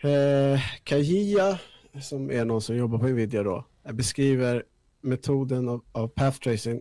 Eh, 0.00 0.60
Kajia, 0.84 1.58
som 2.02 2.30
är 2.30 2.44
någon 2.44 2.62
som 2.62 2.76
jobbar 2.76 2.98
på 2.98 3.06
Nvidia 3.06 3.42
då, 3.42 3.64
beskriver 3.92 4.64
metoden 5.00 5.68
av, 5.68 5.84
av 5.92 6.08
path 6.08 6.38
tracing 6.38 6.80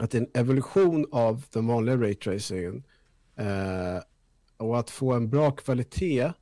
att 0.00 0.10
det 0.10 0.18
är 0.18 0.22
en 0.22 0.40
evolution 0.40 1.06
av 1.12 1.44
den 1.50 1.66
vanliga 1.66 1.96
raytracingen 1.96 2.84
eh, 3.36 3.98
och 4.56 4.78
att 4.78 4.90
få 4.90 5.12
en 5.12 5.30
bra 5.30 5.50
kvalitet 5.50 6.32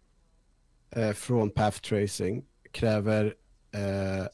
eh, 0.91 1.13
från 1.13 1.51
path 1.51 1.81
tracing 1.81 2.45
kräver 2.71 3.35
eh, 3.75 4.27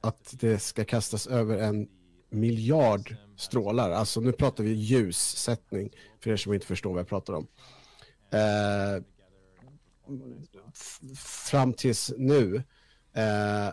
att 0.00 0.34
det 0.40 0.58
ska 0.58 0.84
kastas 0.84 1.26
över 1.26 1.58
en 1.58 1.88
miljard 2.30 3.16
strålar. 3.36 3.90
Alltså 3.90 4.20
nu 4.20 4.32
pratar 4.32 4.64
vi 4.64 4.72
ljussättning 4.72 5.90
för 6.20 6.30
er 6.30 6.36
som 6.36 6.54
inte 6.54 6.66
förstår 6.66 6.90
vad 6.90 7.00
jag 7.00 7.08
pratar 7.08 7.34
om. 7.34 7.46
Eh, 8.30 9.02
fram 11.16 11.72
tills 11.72 12.12
nu. 12.18 12.62
Eh, 13.12 13.68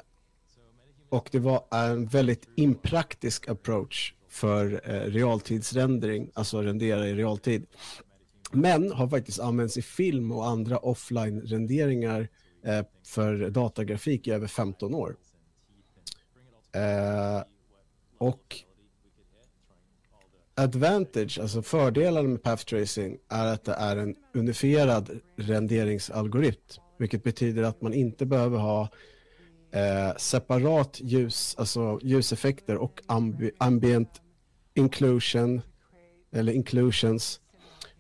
och 1.09 1.29
det 1.31 1.39
var 1.39 1.65
en 1.71 2.07
väldigt 2.07 2.49
impraktisk 2.55 3.49
approach 3.49 4.13
för 4.31 4.81
eh, 4.83 5.11
realtidsrendering, 5.11 6.31
alltså 6.33 6.61
rendera 6.61 7.07
i 7.07 7.13
realtid. 7.13 7.65
Men 8.51 8.91
har 8.91 9.07
faktiskt 9.07 9.39
använts 9.39 9.77
i 9.77 9.81
film 9.81 10.31
och 10.31 10.47
andra 10.47 10.77
offline-renderingar 10.77 12.27
eh, 12.65 12.85
för 13.07 13.49
datagrafik 13.49 14.27
i 14.27 14.31
över 14.31 14.47
15 14.47 14.95
år. 14.95 15.15
Eh, 16.75 17.43
och 18.17 18.55
advantage, 20.55 21.39
alltså 21.41 21.61
fördelen 21.61 22.31
med 22.31 22.43
path 22.43 22.65
tracing 22.65 23.17
är 23.29 23.45
att 23.45 23.63
det 23.63 23.73
är 23.73 23.97
en 23.97 24.15
unifierad 24.33 25.19
renderingsalgoritm, 25.35 26.81
vilket 26.97 27.23
betyder 27.23 27.63
att 27.63 27.81
man 27.81 27.93
inte 27.93 28.25
behöver 28.25 28.57
ha 28.57 28.89
eh, 29.71 30.15
separat 30.17 30.99
ljus, 31.01 31.55
alltså 31.57 31.99
ljuseffekter 32.03 32.77
och 32.77 33.01
ambi 33.05 33.51
ambient 33.57 34.21
inclusion 34.73 35.61
eller 36.31 36.53
inclusions, 36.53 37.39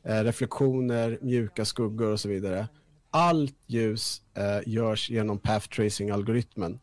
eh, 0.03 0.23
reflektioner, 0.23 1.19
mjuka 1.21 1.65
skuggor 1.65 2.11
och 2.11 2.19
så 2.19 2.29
vidare. 2.29 2.67
Allt 3.11 3.57
ljus 3.67 4.21
eh, 4.33 4.59
görs 4.65 5.09
genom 5.09 5.39
path 5.39 5.67
tracing-algoritmen 5.67 6.79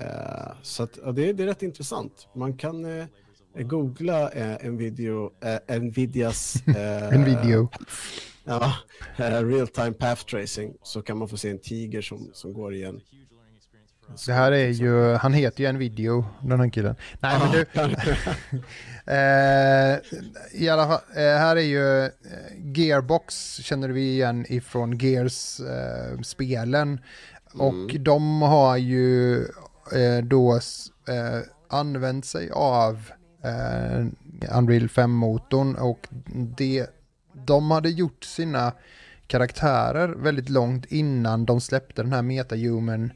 Uh, 0.00 0.52
så 0.62 0.82
att, 0.82 0.98
ja, 1.04 1.12
det, 1.12 1.32
det, 1.32 1.42
är 1.42 1.46
rätt 1.46 1.62
intressant. 1.62 2.28
Man 2.34 2.56
kan 2.56 2.84
uh, 2.84 3.06
googla 3.54 4.30
en 4.30 4.76
video, 4.76 5.32
uh, 5.70 5.80
Nvidias... 5.80 6.62
en 7.12 7.24
video. 7.24 7.68
Ja, 8.44 8.74
real 9.18 9.68
time 9.68 9.92
path 9.92 10.24
tracing 10.24 10.74
så 10.82 11.02
kan 11.02 11.18
man 11.18 11.28
få 11.28 11.36
se 11.36 11.50
en 11.50 11.58
tiger 11.58 12.02
som, 12.02 12.30
som 12.32 12.52
går 12.52 12.74
igen. 12.74 13.00
Det 14.26 14.32
här 14.32 14.52
är 14.52 14.68
ju, 14.68 15.14
han 15.14 15.32
heter 15.32 15.60
ju 15.64 15.68
en 15.68 15.78
video, 15.78 16.24
den 16.40 16.60
här 16.60 16.68
killen. 16.68 16.96
Nej 17.20 17.38
men 17.38 17.50
du, 17.52 17.60
eh, 19.12 19.98
i 20.62 20.68
alla 20.68 20.86
fall, 20.86 21.00
eh, 21.16 21.22
här 21.22 21.56
är 21.56 21.60
ju 21.60 22.04
eh, 22.04 22.10
Gearbox 22.56 23.54
känner 23.56 23.88
vi 23.88 24.12
igen 24.12 24.46
ifrån 24.48 24.98
Gears-spelen. 24.98 26.92
Eh, 27.54 27.60
och 27.60 27.74
mm. 27.90 28.04
de 28.04 28.42
har 28.42 28.76
ju 28.76 29.44
då 30.22 30.60
använt 31.68 32.24
sig 32.24 32.50
av 32.50 33.10
Unreal 34.52 34.88
5-motorn 34.88 35.74
och 35.74 36.08
det, 36.56 36.86
de 37.32 37.70
hade 37.70 37.90
gjort 37.90 38.24
sina 38.24 38.72
karaktärer 39.26 40.08
väldigt 40.08 40.48
långt 40.48 40.84
innan 40.84 41.44
de 41.44 41.60
släppte 41.60 42.02
den 42.02 42.12
här 42.12 42.22
metahuman 42.22 43.10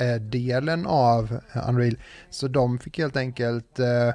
Eh, 0.00 0.14
delen 0.14 0.86
av 0.86 1.38
eh, 1.52 1.68
Unreal. 1.68 1.96
Så 2.30 2.48
de 2.48 2.78
fick 2.78 2.98
helt 2.98 3.16
enkelt 3.16 3.78
eh, 3.78 4.08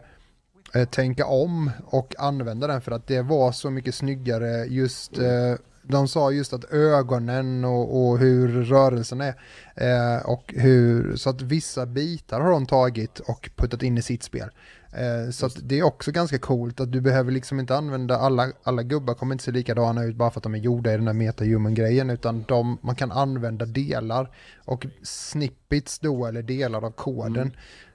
eh, 0.82 0.88
tänka 0.90 1.26
om 1.26 1.72
och 1.86 2.16
använda 2.18 2.68
den 2.68 2.82
för 2.82 2.92
att 2.92 3.08
det 3.08 3.22
var 3.22 3.52
så 3.52 3.70
mycket 3.70 3.96
snyggare 3.96 4.66
just 4.66 5.18
eh, 5.18 5.56
de 5.90 6.08
sa 6.08 6.32
just 6.32 6.54
att 6.54 6.74
ögonen 6.74 7.66
och, 7.66 8.10
och 8.10 8.20
hur 8.20 8.64
rörelsen 8.64 9.22
är 9.22 9.34
eh, 9.76 10.26
och 10.26 10.54
hur, 10.58 11.16
så 11.16 11.30
att 11.30 11.42
vissa 11.42 11.86
bitar 11.86 12.42
har 12.42 12.52
de 12.52 12.66
tagit 12.66 13.20
och 13.20 13.50
puttat 13.56 13.84
in 13.84 13.98
i 13.98 14.02
sitt 14.02 14.24
spel. 14.24 14.50
Eh, 14.92 15.30
så 15.32 15.48
det 15.48 15.80
är 15.80 15.84
också 15.84 16.12
ganska 16.12 16.40
coolt 16.40 16.80
att 16.80 16.92
du 16.92 17.02
behöver 17.02 17.32
liksom 17.32 17.60
inte 17.60 17.76
använda 17.76 18.18
alla, 18.18 18.52
alla 18.64 18.84
gubbar 18.84 19.14
kommer 19.14 19.36
inte 19.36 19.44
se 19.44 19.52
likadana 19.52 20.04
ut 20.04 20.16
bara 20.16 20.32
för 20.32 20.40
att 20.40 20.44
de 20.44 20.56
är 20.56 20.60
gjorda 20.60 20.94
i 20.94 20.96
den 20.96 21.06
där 21.06 21.14
metahuman-grejen 21.14 22.10
utan 22.10 22.46
de, 22.48 22.78
man 22.82 22.96
kan 22.96 23.12
använda 23.12 23.66
delar 23.66 24.36
och 24.66 24.86
snippets 25.04 26.00
då 26.00 26.26
eller 26.26 26.42
delar 26.42 26.86
av 26.86 26.92
koden 26.92 27.36
mm. 27.36 27.52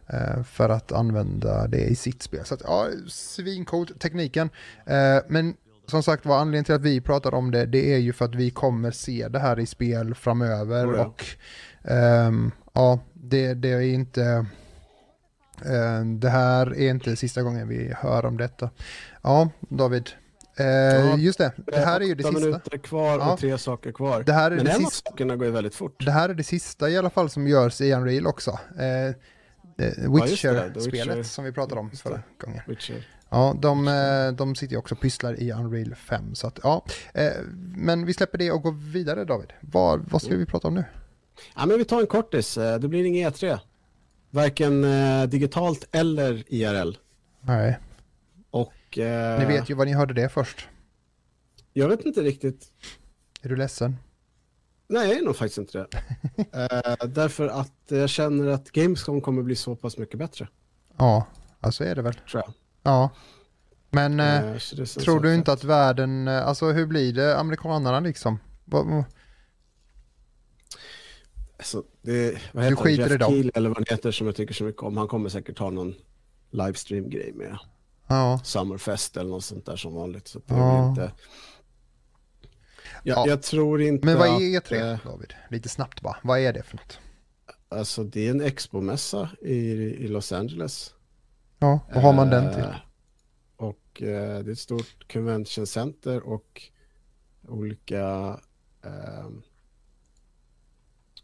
Eh, 0.07 0.43
för 0.43 0.69
att 0.69 0.93
använda 0.93 1.67
det 1.67 1.85
i 1.85 1.97
sitt 1.97 2.23
spel. 2.23 2.45
Så 2.45 2.55
att, 2.55 2.63
ja, 2.65 2.89
svincoolt 3.09 4.01
tekniken. 4.01 4.51
Eh, 4.87 5.19
men 5.29 5.55
som 5.87 6.03
sagt 6.03 6.27
var, 6.27 6.39
anledningen 6.39 6.65
till 6.65 6.75
att 6.75 6.83
vi 6.83 7.01
pratar 7.01 7.35
om 7.35 7.51
det, 7.51 7.67
det 7.67 7.95
är 7.95 7.99
ju 7.99 8.13
för 8.13 8.25
att 8.25 8.35
vi 8.35 8.51
kommer 8.51 8.91
se 8.91 9.29
det 9.29 9.39
här 9.39 9.61
i 9.61 9.67
spel 9.67 10.15
framöver. 10.15 10.87
Oh 10.87 10.97
ja. 10.97 11.05
Och 11.05 11.25
um, 12.29 12.53
ja, 12.73 13.01
det, 13.13 13.55
det, 13.55 13.69
är 13.69 13.81
inte... 13.81 14.47
Um, 15.67 16.21
det 16.21 16.29
här 16.29 16.67
är 16.67 16.91
inte 16.91 17.17
sista 17.17 17.43
gången 17.43 17.69
vi 17.69 17.93
hör 17.97 18.25
om 18.25 18.37
detta. 18.37 18.71
Ja, 19.23 19.49
David. 19.61 20.11
Uh, 20.61 20.67
ja, 20.67 21.17
just 21.17 21.39
det, 21.39 21.53
det 21.57 21.77
här 21.77 22.01
är 22.01 22.05
ju 22.05 22.15
det 22.15 22.23
sista. 22.23 22.41
minuter 22.41 22.79
kvar 22.79 23.19
och 23.19 23.25
ja. 23.25 23.37
tre 23.41 23.59
saker 23.59 23.93
kvar. 23.93 24.23
Det 24.23 24.33
här 24.33 24.51
är 24.51 24.57
Men 24.57 24.65
det 24.65 24.71
en 24.71 24.77
sista. 24.77 25.09
av 25.09 25.13
sakerna 25.13 25.37
går 25.37 25.47
ju 25.47 25.53
väldigt 25.53 25.75
fort. 25.75 26.05
Det 26.05 26.13
här 26.13 26.29
är 26.29 26.35
det 26.35 26.45
sista 26.45 26.91
i 26.91 26.99
alla 26.99 27.11
fall 27.11 27.31
som 27.31 27.47
görs 27.49 27.81
i 27.81 27.93
Unreal 27.93 28.27
också. 28.27 28.51
Uh, 28.51 29.15
Witcher-spelet 30.15 31.17
ja, 31.17 31.25
som 31.25 31.45
vi 31.45 31.53
pratade 31.53 31.81
om 31.81 31.91
förra 31.91 32.23
gången. 32.39 32.63
Witcher. 32.67 33.07
Ja, 33.33 33.57
de, 33.59 33.89
eh, 33.89 34.33
de 34.33 34.55
sitter 34.55 34.73
ju 34.73 34.79
också 34.79 34.95
och 34.95 35.01
pysslar 35.01 35.41
i 35.41 35.53
Unreal 35.53 35.95
5. 35.95 36.35
Så 36.35 36.47
att, 36.47 36.61
ja. 36.63 36.85
Eh, 37.15 37.33
men 37.77 38.07
vi 38.07 38.15
släpper 38.15 38.39
det 38.39 38.51
och 38.51 38.63
går 38.63 38.73
vidare 38.73 39.25
David. 39.25 39.53
Vad, 39.61 40.11
vad 40.11 40.23
ska 40.23 40.37
vi 40.37 40.47
prata 40.47 40.69
om 40.69 40.75
nu? 40.75 40.85
Ja, 41.57 41.67
men 41.67 41.79
vi 41.79 41.85
tar 41.85 42.01
en 42.01 42.07
kortis. 42.07 42.59
Eh, 42.59 42.79
det 42.79 42.89
blir 42.89 43.05
ingen 43.05 43.31
E3. 43.31 43.59
Varken 44.35 44.83
digitalt 45.31 45.89
eller 45.93 46.45
IRL. 46.49 46.97
Nej. 47.41 47.79
Och... 48.51 48.99
Eh... 48.99 49.39
Ni 49.39 49.45
vet 49.45 49.71
ju 49.71 49.75
vad 49.75 49.87
ni 49.87 49.93
hörde 49.93 50.15
det 50.15 50.29
först. 50.29 50.69
Jag 51.73 51.89
vet 51.89 52.05
inte 52.05 52.21
riktigt. 52.21 52.67
Är 53.43 53.49
du 53.49 53.57
ledsen? 53.57 53.97
Nej, 54.89 55.09
jag 55.09 55.19
är 55.19 55.23
nog 55.23 55.37
faktiskt 55.37 55.59
inte 55.59 55.79
det. 55.79 55.99
uh, 56.39 57.09
därför 57.09 57.49
att 57.49 57.73
jag 57.89 58.11
känner 58.11 58.49
att 58.49 58.71
Gamescom 58.71 59.21
kommer 59.21 59.43
bli 59.43 59.57
så 59.57 59.77
pass 59.77 59.99
mycket 59.99 60.19
bättre. 60.19 60.49
Ja, 60.97 61.27
alltså 61.61 61.85
är 61.85 61.95
det 61.95 62.03
väl. 62.03 62.15
Tror 62.15 62.43
jag. 62.47 62.55
Ja. 62.83 63.11
Men 63.91 64.21
uh, 64.21 64.59
tror 64.87 65.21
du 65.21 65.35
inte 65.35 65.53
att 65.53 65.65
världen, 65.65 66.29
uh, 66.29 66.47
alltså 66.49 66.67
hur 66.67 66.87
blir 66.87 67.13
det 67.13 67.39
amerikanerna 67.39 68.01
liksom? 68.01 68.39
Alltså, 71.63 71.85
det, 72.03 72.39
vad 72.53 72.65
heter 72.65 72.77
du 72.77 72.83
skiter 72.83 73.03
Jeff 73.03 73.13
i 73.13 73.17
dem. 73.17 73.33
Keel 73.33 73.51
eller 73.55 73.69
vad 73.69 73.79
han 73.79 73.85
heter 73.89 74.11
som 74.11 74.27
jag 74.27 74.37
tycker 74.37 74.55
så 74.55 74.65
mycket 74.65 74.83
om. 74.83 74.97
Han 74.97 75.09
kommer 75.09 75.29
säkert 75.29 75.59
ha 75.59 75.71
någon 75.71 75.95
livestream-grej 76.51 77.33
med 77.33 77.59
ja. 78.07 78.41
Summerfest 78.45 79.17
eller 79.17 79.31
något 79.31 79.45
sånt 79.45 79.67
där 79.67 79.77
som 79.77 79.95
vanligt. 79.95 80.29
Så 80.29 80.39
det 80.39 80.55
ja. 80.55 80.89
inte 80.89 81.13
jag, 83.03 83.19
ja. 83.19 83.25
jag 83.29 83.43
tror 83.43 83.83
inte 83.83 84.07
Men 84.07 84.19
vad 84.19 84.29
är 84.29 84.61
E3 84.61 84.95
att, 84.95 85.05
David? 85.05 85.35
Lite 85.51 85.69
snabbt 85.69 86.01
bara. 86.01 86.17
Vad 86.23 86.39
är 86.39 86.53
det 86.53 86.63
för 86.63 86.77
något? 86.77 86.99
Alltså 87.69 88.05
det 88.05 88.27
är 88.27 88.31
en 88.31 88.41
expomässa 88.41 89.31
i, 89.41 89.57
i 90.05 90.09
Los 90.09 90.33
Angeles. 90.33 90.95
Ja, 91.59 91.81
vad 91.95 92.03
har 92.03 92.13
man 92.13 92.31
den 92.31 92.55
till? 92.55 92.65
Eh, 92.65 92.77
och 93.57 94.03
eh, 94.03 94.39
det 94.45 94.51
är 94.51 94.53
ett 94.53 94.59
stort 94.59 95.13
convention 95.13 95.67
center 95.67 96.21
och 96.21 96.63
olika 97.49 98.01
eh, 98.85 99.29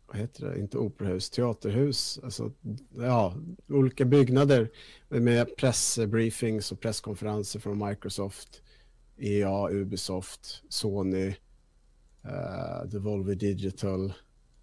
vad 0.09 0.17
heter 0.17 0.47
det, 0.47 0.59
inte 0.59 0.79
operahus, 0.79 1.31
teaterhus, 1.31 2.21
alltså 2.25 2.53
ja, 2.97 3.35
olika 3.69 4.05
byggnader 4.05 4.71
med 5.09 5.57
pressbriefings 5.57 6.73
och 6.73 6.81
presskonferenser 6.81 7.61
från 7.61 7.89
Microsoft, 7.89 8.63
EA, 9.19 9.69
Ubisoft, 9.71 10.63
Sony, 10.69 11.29
uh, 12.25 12.89
Devolver 12.91 13.35
Digital. 13.35 14.13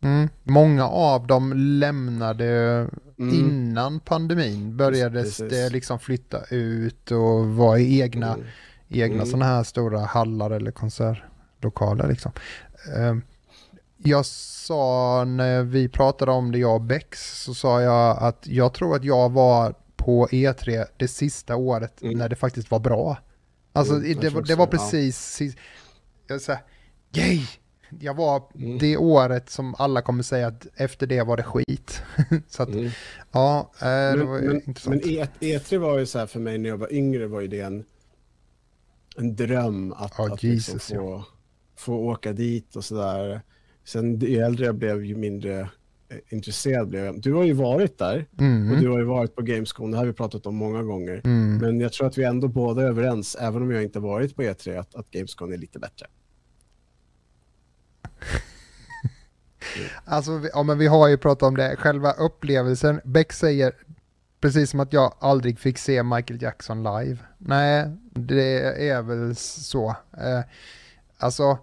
Mm. 0.02 0.30
Många 0.44 0.88
av 0.88 1.28
dem 1.28 1.54
lämnade 1.56 2.48
mm. 3.20 3.34
innan 3.34 4.00
pandemin. 4.00 4.78
Började 4.78 5.26
det 5.50 5.70
liksom 5.70 6.00
flytta 6.00 6.44
ut 6.50 7.12
och 7.12 7.48
vara 7.48 7.80
i 7.80 8.02
egna, 8.02 8.34
mm. 8.34 8.46
egna 8.90 9.16
mm. 9.16 9.26
sådana 9.26 9.46
här 9.46 9.64
stora 9.64 10.00
hallar 10.00 10.52
eller 10.52 10.72
konsertlokaler. 10.72 12.08
Liksom. 12.08 12.32
Uh, 12.98 13.18
jag 13.98 14.26
sa 14.26 15.24
när 15.26 15.64
vi 15.64 15.90
pratade 15.90 16.32
om 16.32 16.52
det, 16.52 16.60
jag 16.60 16.76
och 16.76 16.82
Bex, 16.82 17.44
så 17.44 17.54
sa 17.54 17.82
jag 17.82 18.18
att 18.24 18.48
jag 18.48 18.74
tror 18.74 18.96
att 18.96 19.04
jag 19.04 19.32
var 19.32 19.76
på 19.96 20.28
E3 20.28 20.86
det 20.98 21.08
sista 21.08 21.56
året 21.56 22.02
mm. 22.02 22.18
när 22.18 22.30
det 22.30 22.36
faktiskt 22.36 22.72
var 22.72 22.80
bra. 22.80 23.18
Alltså 23.74 23.94
mm, 23.94 24.20
det, 24.20 24.42
det, 24.48 24.56
var 24.56 24.68
precis, 24.68 25.42
ja. 25.42 25.52
jag, 26.28 26.42
här, 26.48 26.64
yay! 27.14 27.42
Jag 28.00 28.14
var 28.14 28.44
mm. 28.56 28.78
det 28.78 28.98
året 28.98 29.50
som 29.50 29.76
alla 29.78 30.02
kommer 30.02 30.24
säga 30.24 30.48
att 30.48 30.68
efter 30.76 31.08
det 31.08 31.24
var 31.24 31.38
det 31.38 31.44
skit. 31.44 32.02
så 32.48 32.64
att, 32.64 32.70
mm. 32.70 32.90
ja, 33.32 33.72
äh, 33.80 33.86
men, 33.86 34.20
det 34.20 34.26
var 34.26 34.42
men, 34.42 34.62
intressant. 34.68 35.06
Men 35.06 35.14
E, 35.14 35.28
E3 35.40 35.78
var 35.78 36.00
ju 36.00 36.06
så 36.06 36.20
här 36.20 36.26
för 36.26 36.40
mig 36.40 36.58
när 36.58 36.70
jag 36.70 36.78
var 36.78 36.94
yngre 36.94 37.28
var 37.28 37.42
ju 37.42 37.48
det 37.48 37.60
en, 37.60 37.86
en 39.18 39.36
dröm 39.36 39.94
att, 39.94 40.20
oh, 40.20 40.34
att 40.34 40.44
Jesus, 40.44 40.74
liksom 40.74 40.98
få, 40.98 41.04
ja. 41.04 41.26
få 41.76 41.96
åka 41.96 42.34
dit 42.34 42.76
och 42.76 42.86
sådär. 42.86 43.42
Sen 43.86 44.20
ju 44.20 44.40
äldre 44.40 44.66
jag 44.66 44.76
blev 44.76 45.06
ju 45.06 45.16
mindre 45.16 45.60
eh, 46.10 46.18
intresserad 46.30 46.88
blev 46.88 47.06
jag. 47.06 47.22
Du 47.22 47.34
har 47.34 47.44
ju 47.44 47.54
varit 47.54 47.98
där 47.98 48.26
mm. 48.40 48.72
och 48.72 48.82
du 48.82 48.90
har 48.90 49.00
ju 49.00 49.06
varit 49.06 49.36
på 49.36 49.42
Gamescom, 49.42 49.92
det 49.92 49.98
har 49.98 50.06
vi 50.06 50.14
pratat 50.14 50.46
om 50.46 50.56
många 50.56 50.84
gånger. 50.84 51.22
Mm. 51.24 51.58
Men 51.58 51.80
jag 51.80 51.94
tror 51.94 52.08
att 52.08 52.18
vi 52.18 52.24
ändå 52.24 52.48
båda 52.48 52.82
är 52.82 52.86
överens, 52.86 53.36
även 53.40 53.62
om 53.62 53.72
jag 53.72 53.84
inte 53.84 54.00
varit 54.00 54.36
på 54.36 54.42
E3, 54.42 54.80
att, 54.80 54.96
att 54.96 55.12
Gamescom 55.12 55.54
är 55.54 55.58
lite 55.58 55.80
bättre. 55.80 56.08
Alltså, 60.06 60.42
ja, 60.54 60.64
men 60.64 60.78
vi 60.78 60.88
har 60.88 61.08
ju 61.08 61.18
pratat 61.18 61.48
om 61.48 61.58
det, 61.58 61.76
själva 61.76 62.12
upplevelsen. 62.12 63.02
Beck 63.04 63.34
säger, 63.34 63.74
precis 64.42 64.70
som 64.70 64.80
att 64.80 64.94
jag 64.94 65.14
aldrig 65.20 65.60
fick 65.60 65.78
se 65.78 66.04
Michael 66.04 66.42
Jackson 66.42 66.84
live. 66.84 67.18
Nej, 67.38 67.92
det 68.12 68.90
är 68.90 69.02
väl 69.02 69.36
så. 69.36 69.90
Eh, 70.18 70.42
alltså, 71.18 71.58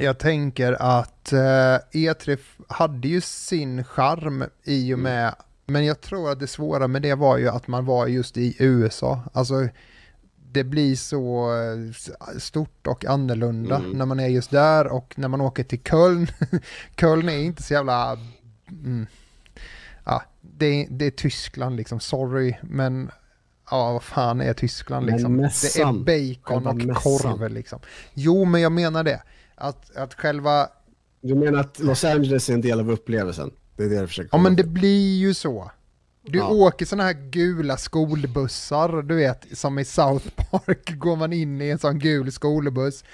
jag 0.00 0.18
tänker 0.18 0.72
att 0.72 1.32
eh, 1.32 1.78
E3 1.92 2.38
hade 2.68 3.08
ju 3.08 3.20
sin 3.20 3.84
charm 3.84 4.44
i 4.64 4.94
och 4.94 4.98
mm. 4.98 5.02
med, 5.02 5.22
mm. 5.22 5.34
men 5.66 5.84
jag 5.84 6.00
tror 6.00 6.30
att 6.30 6.40
det 6.40 6.46
svåra 6.46 6.88
med 6.88 7.02
det 7.02 7.14
var 7.14 7.38
ju 7.38 7.48
att 7.48 7.68
man 7.68 7.84
var 7.84 8.06
just 8.06 8.36
i 8.36 8.56
USA. 8.58 9.22
Alltså, 9.32 9.68
det 10.52 10.64
blir 10.64 10.96
så 10.96 11.52
eh, 11.54 12.38
stort 12.38 12.86
och 12.86 13.04
annorlunda 13.04 13.76
mm. 13.76 13.90
när 13.90 14.06
man 14.06 14.20
är 14.20 14.28
just 14.28 14.50
där 14.50 14.86
och 14.86 15.14
när 15.16 15.28
man 15.28 15.40
åker 15.40 15.64
till 15.64 15.82
Köln. 15.82 16.26
Köln 17.00 17.28
är 17.28 17.38
inte 17.38 17.62
så 17.62 17.74
jävla... 17.74 18.18
Mm, 18.68 19.06
ja, 20.04 20.22
det, 20.40 20.86
det 20.90 21.04
är 21.06 21.10
Tyskland 21.10 21.76
liksom, 21.76 22.00
sorry, 22.00 22.56
men 22.62 23.10
ja, 23.70 23.92
vad 23.92 24.02
fan 24.02 24.40
är 24.40 24.52
Tyskland 24.52 25.06
liksom? 25.06 25.36
Det 25.36 25.76
är 25.76 25.92
bacon 25.92 26.66
och 26.66 27.02
korv 27.02 27.50
liksom. 27.50 27.80
Jo, 28.14 28.44
men 28.44 28.60
jag 28.60 28.72
menar 28.72 29.04
det. 29.04 29.22
Att, 29.60 29.96
att 29.96 30.14
själva... 30.14 30.68
Du 31.20 31.34
menar 31.34 31.60
att 31.60 31.78
Los 31.78 32.04
Angeles 32.04 32.48
är 32.48 32.54
en 32.54 32.60
del 32.60 32.80
av 32.80 32.90
upplevelsen? 32.90 33.50
Det 33.76 33.84
är 33.84 33.88
det 33.88 34.00
du 34.00 34.06
försöker 34.06 34.28
Ja, 34.32 34.38
men 34.38 34.56
det 34.56 34.64
blir 34.64 35.18
ju 35.18 35.34
så. 35.34 35.70
Du 36.22 36.38
ja. 36.38 36.48
åker 36.48 36.86
sådana 36.86 37.02
här 37.02 37.30
gula 37.30 37.76
skolbussar, 37.76 39.02
du 39.02 39.14
vet, 39.14 39.58
som 39.58 39.78
i 39.78 39.84
South 39.84 40.28
Park 40.28 40.94
går 40.98 41.16
man 41.16 41.32
in 41.32 41.62
i 41.62 41.68
en 41.68 41.78
sån 41.78 41.98
gul 41.98 42.32
skolbuss. 42.32 43.04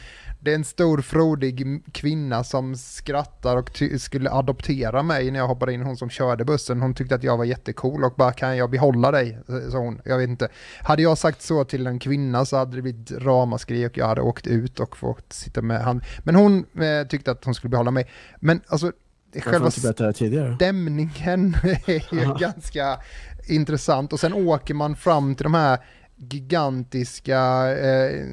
Det 0.41 0.51
är 0.51 0.55
en 0.55 0.64
stor 0.64 0.99
frodig 1.01 1.82
kvinna 1.93 2.45
som 2.45 2.76
skrattar 2.76 3.57
och 3.57 3.70
skulle 3.99 4.30
adoptera 4.30 5.03
mig 5.03 5.30
när 5.30 5.39
jag 5.39 5.49
hoppade 5.49 5.72
in, 5.72 5.82
hon 5.82 5.97
som 5.97 6.11
körde 6.11 6.45
bussen. 6.45 6.80
Hon 6.80 6.95
tyckte 6.95 7.14
att 7.14 7.22
jag 7.22 7.37
var 7.37 7.45
jättecool 7.45 8.05
och 8.05 8.14
bara 8.16 8.32
kan 8.32 8.57
jag 8.57 8.70
behålla 8.70 9.11
dig? 9.11 9.39
sa 9.70 9.78
hon. 9.78 10.01
Jag 10.05 10.18
vet 10.18 10.28
inte. 10.28 10.49
Hade 10.82 11.03
jag 11.03 11.18
sagt 11.18 11.43
så 11.43 11.64
till 11.64 11.87
en 11.87 11.99
kvinna 11.99 12.45
så 12.45 12.57
hade 12.57 12.76
det 12.76 12.82
blivit 12.82 13.12
ramaskri 13.12 13.87
och 13.87 13.99
jag 13.99 14.07
hade 14.07 14.20
åkt 14.20 14.47
ut 14.47 14.80
och 14.80 14.97
fått 14.97 15.32
sitta 15.32 15.62
med 15.62 15.80
han. 15.80 16.03
Men 16.24 16.34
hon 16.34 16.59
eh, 16.59 17.07
tyckte 17.09 17.30
att 17.30 17.45
hon 17.45 17.55
skulle 17.55 17.70
behålla 17.70 17.91
mig. 17.91 18.07
Men 18.41 18.61
alltså, 18.66 18.93
själva 19.43 19.70
stämningen 20.55 21.55
är 21.87 22.14
ju 22.14 22.22
Ja. 22.22 22.37
ganska 22.41 22.99
intressant. 23.49 24.12
Och 24.12 24.20
sen 24.20 24.32
åker 24.32 24.74
man 24.74 24.97
fram 24.97 25.34
till 25.34 25.45
de 25.45 25.55
här 25.55 25.78
gigantiska 26.16 27.39
eh, 27.78 28.24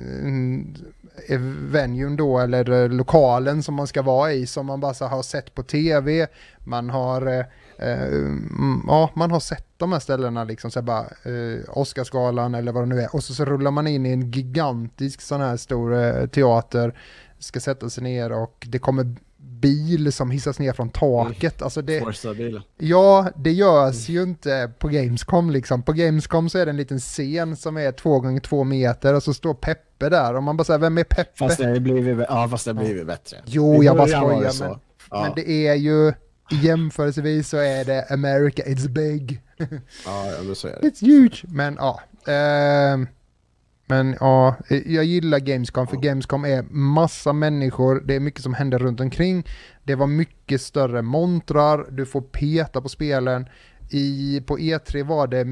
Eh, 1.27 1.39
venuen 1.71 2.15
då, 2.15 2.39
eller 2.39 2.71
eh, 2.71 2.89
lokalen 2.89 3.63
som 3.63 3.75
man 3.75 3.87
ska 3.87 4.01
vara 4.01 4.33
i, 4.33 4.47
som 4.47 4.65
man 4.65 4.79
bara 4.79 4.93
så 4.93 5.05
har 5.05 5.23
sett 5.23 5.55
på 5.55 5.63
tv. 5.63 6.27
Man 6.59 6.89
har, 6.89 7.27
eh, 7.27 7.45
eh 7.77 8.03
mm, 8.03 8.83
ja, 8.87 9.09
man 9.13 9.31
har 9.31 9.39
sett 9.39 9.65
de 9.77 9.91
här 9.91 9.99
ställena, 9.99 10.43
liksom 10.43 10.71
så 10.71 10.79
här 10.79 10.85
bara 10.85 11.01
eh, 11.01 11.77
Oscarsgalan 11.77 12.55
eller 12.55 12.71
vad 12.71 12.83
det 12.83 12.95
nu 12.95 13.01
är. 13.01 13.15
Och 13.15 13.23
så, 13.23 13.33
så 13.33 13.45
rullar 13.45 13.71
man 13.71 13.87
in 13.87 14.05
i 14.05 14.09
en 14.09 14.31
gigantisk 14.31 15.21
sån 15.21 15.41
här 15.41 15.57
stor 15.57 15.93
eh, 15.95 16.27
teater, 16.27 16.99
ska 17.39 17.59
sätta 17.59 17.89
sig 17.89 18.03
ner 18.03 18.31
och 18.31 18.67
det 18.69 18.79
kommer 18.79 19.15
bil 19.63 20.11
som 20.13 20.31
hissas 20.31 20.59
ner 20.59 20.73
från 20.73 20.89
taket. 20.89 21.61
Alltså 21.61 21.81
det. 21.81 21.99
Ja, 22.77 23.29
det 23.35 23.51
görs 23.51 24.09
ju 24.09 24.23
inte 24.23 24.71
på 24.79 24.87
Gamescom 24.87 25.49
liksom. 25.51 25.83
På 25.83 25.93
Gamescom 25.93 26.49
så 26.49 26.57
är 26.57 26.65
det 26.65 26.69
en 26.69 26.77
liten 26.77 26.99
scen 26.99 27.55
som 27.55 27.77
är 27.77 27.91
två 27.91 28.19
gånger 28.19 28.39
två 28.39 28.63
meter 28.63 29.13
och 29.13 29.23
så 29.23 29.33
står 29.33 29.53
Peppe 29.53 30.09
där 30.09 30.35
och 30.35 30.43
man 30.43 30.57
bara 30.57 30.63
säger 30.63 30.79
vem 30.79 30.97
är 30.97 31.03
Peppe? 31.03 31.31
Fast 31.35 31.57
det 31.57 31.65
har 31.67 31.79
blivit, 31.79 32.25
ja, 32.29 32.47
fast 32.51 32.65
det 32.65 32.73
har 32.73 32.83
blivit 32.83 33.07
bättre. 33.07 33.37
Jo, 33.45 33.83
jag 33.83 33.97
bara 33.97 34.07
skojar 34.07 34.49
så. 34.49 34.63
men, 34.63 34.79
Ja, 35.11 35.21
men 35.21 35.31
det 35.35 35.67
är 35.67 35.75
ju 35.75 36.13
jämförelsevis 36.63 37.49
så 37.49 37.57
är 37.57 37.85
det 37.85 38.05
America, 38.09 38.63
it's 38.63 38.89
big, 38.89 39.41
ja, 40.05 40.25
men 40.43 40.55
så 40.55 40.67
är 40.67 40.79
det. 40.81 40.87
it's 40.89 41.01
huge. 41.05 41.43
Men 41.47 41.75
ja, 41.79 42.01
ehm, 42.31 43.07
men 43.93 44.17
ja, 44.19 44.55
jag 44.85 45.05
gillar 45.05 45.39
Gamescom 45.39 45.87
för 45.87 45.97
Gamescom 45.97 46.45
är 46.45 46.63
massa 46.69 47.33
människor, 47.33 48.03
det 48.05 48.15
är 48.15 48.19
mycket 48.19 48.41
som 48.41 48.53
händer 48.53 48.79
runt 48.79 48.99
omkring. 48.99 49.47
Det 49.83 49.95
var 49.95 50.07
mycket 50.07 50.61
större 50.61 51.01
montrar, 51.01 51.87
du 51.91 52.05
får 52.05 52.21
peta 52.21 52.81
på 52.81 52.89
spelen. 52.89 53.49
I, 53.89 54.41
på 54.47 54.57
E3 54.57 55.03
var 55.03 55.27
det 55.27 55.45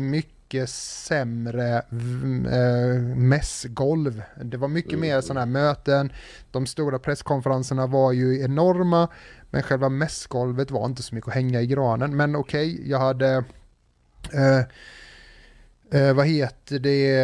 mycket 0.00 0.70
sämre 0.70 1.76
eh, 1.78 3.02
mässgolv. 3.16 4.22
Det 4.42 4.56
var 4.56 4.68
mycket 4.68 4.98
mer 4.98 5.20
sådana 5.20 5.40
här 5.40 5.46
möten. 5.46 6.12
De 6.50 6.66
stora 6.66 6.98
presskonferenserna 6.98 7.86
var 7.86 8.12
ju 8.12 8.42
enorma, 8.42 9.08
men 9.50 9.62
själva 9.62 9.88
mässgolvet 9.88 10.70
var 10.70 10.86
inte 10.86 11.02
så 11.02 11.14
mycket 11.14 11.28
att 11.28 11.34
hänga 11.34 11.60
i 11.60 11.66
granen. 11.66 12.16
Men 12.16 12.36
okej, 12.36 12.90
jag 12.90 12.98
hade 12.98 13.44
eh, 14.32 14.64
Eh, 15.92 16.12
vad 16.14 16.26
heter 16.26 16.78
det? 16.78 17.16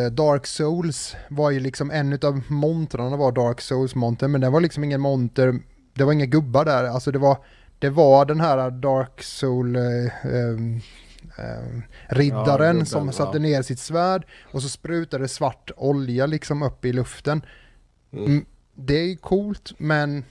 Eh, 0.00 0.12
Dark 0.12 0.46
Souls 0.46 1.16
var 1.28 1.50
ju 1.50 1.60
liksom 1.60 1.90
en 1.90 2.12
utav 2.12 2.40
montrarna 2.48 3.16
var 3.16 3.32
Dark 3.32 3.60
Souls-montern, 3.60 4.30
men 4.30 4.40
det 4.40 4.50
var 4.50 4.60
liksom 4.60 4.84
ingen 4.84 5.00
monter, 5.00 5.60
det 5.94 6.04
var 6.04 6.12
inga 6.12 6.26
gubbar 6.26 6.64
där, 6.64 6.84
alltså 6.84 7.10
det 7.10 7.18
var, 7.18 7.36
det 7.78 7.90
var 7.90 8.24
den 8.24 8.40
här 8.40 8.70
Dark 8.70 9.22
Soul 9.22 9.76
eh, 9.76 9.82
ehm, 10.24 10.80
riddaren 12.08 12.74
gubben, 12.74 12.86
som 12.86 13.06
ja. 13.06 13.12
satte 13.12 13.38
ner 13.38 13.62
sitt 13.62 13.78
svärd 13.78 14.26
och 14.52 14.62
så 14.62 14.68
sprutade 14.68 15.28
svart 15.28 15.70
olja 15.76 16.26
liksom 16.26 16.62
upp 16.62 16.84
i 16.84 16.92
luften. 16.92 17.42
Mm. 18.12 18.24
Mm, 18.24 18.44
det 18.74 18.94
är 18.94 19.06
ju 19.06 19.16
coolt, 19.16 19.72
men 19.78 20.24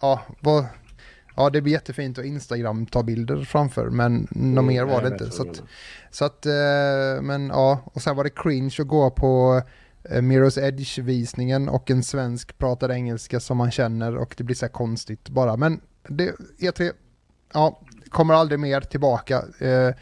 ja, 0.00 0.20
vad, 0.40 0.66
ja, 1.40 1.50
det 1.50 1.60
blir 1.60 1.72
jättefint 1.72 2.18
att 2.18 2.24
Instagram 2.24 2.86
ta 2.86 3.02
bilder 3.02 3.44
framför, 3.44 3.90
men 3.90 4.20
något 4.30 4.30
Mm, 4.30 4.66
mer 4.66 4.84
var 4.84 5.02
det 5.02 5.08
inte. 5.08 5.30
Så 5.30 5.42
att, 5.48 5.62
så 6.10 6.24
att, 6.24 6.46
eh, 6.46 7.22
men 7.22 7.48
ja, 7.48 7.80
och 7.84 8.02
sen 8.02 8.16
var 8.16 8.24
det 8.24 8.30
cringe 8.30 8.76
att 8.78 8.86
gå 8.86 9.10
på 9.10 9.62
eh, 10.04 10.22
Mirror's 10.22 10.60
Edge-visningen 10.60 11.68
och 11.68 11.90
en 11.90 12.02
svensk 12.02 12.58
pratar 12.58 12.90
engelska 12.90 13.40
som 13.40 13.56
man 13.56 13.70
känner 13.70 14.16
och 14.16 14.34
det 14.36 14.44
blir 14.44 14.56
så 14.56 14.64
här 14.64 14.72
konstigt 14.72 15.28
bara. 15.28 15.56
Men 15.56 15.80
det, 16.08 16.34
E3, 16.58 16.92
ja, 17.52 17.80
kommer 18.08 18.34
aldrig 18.34 18.60
mer 18.60 18.80
tillbaka. 18.80 19.44
Eh, 19.58 19.94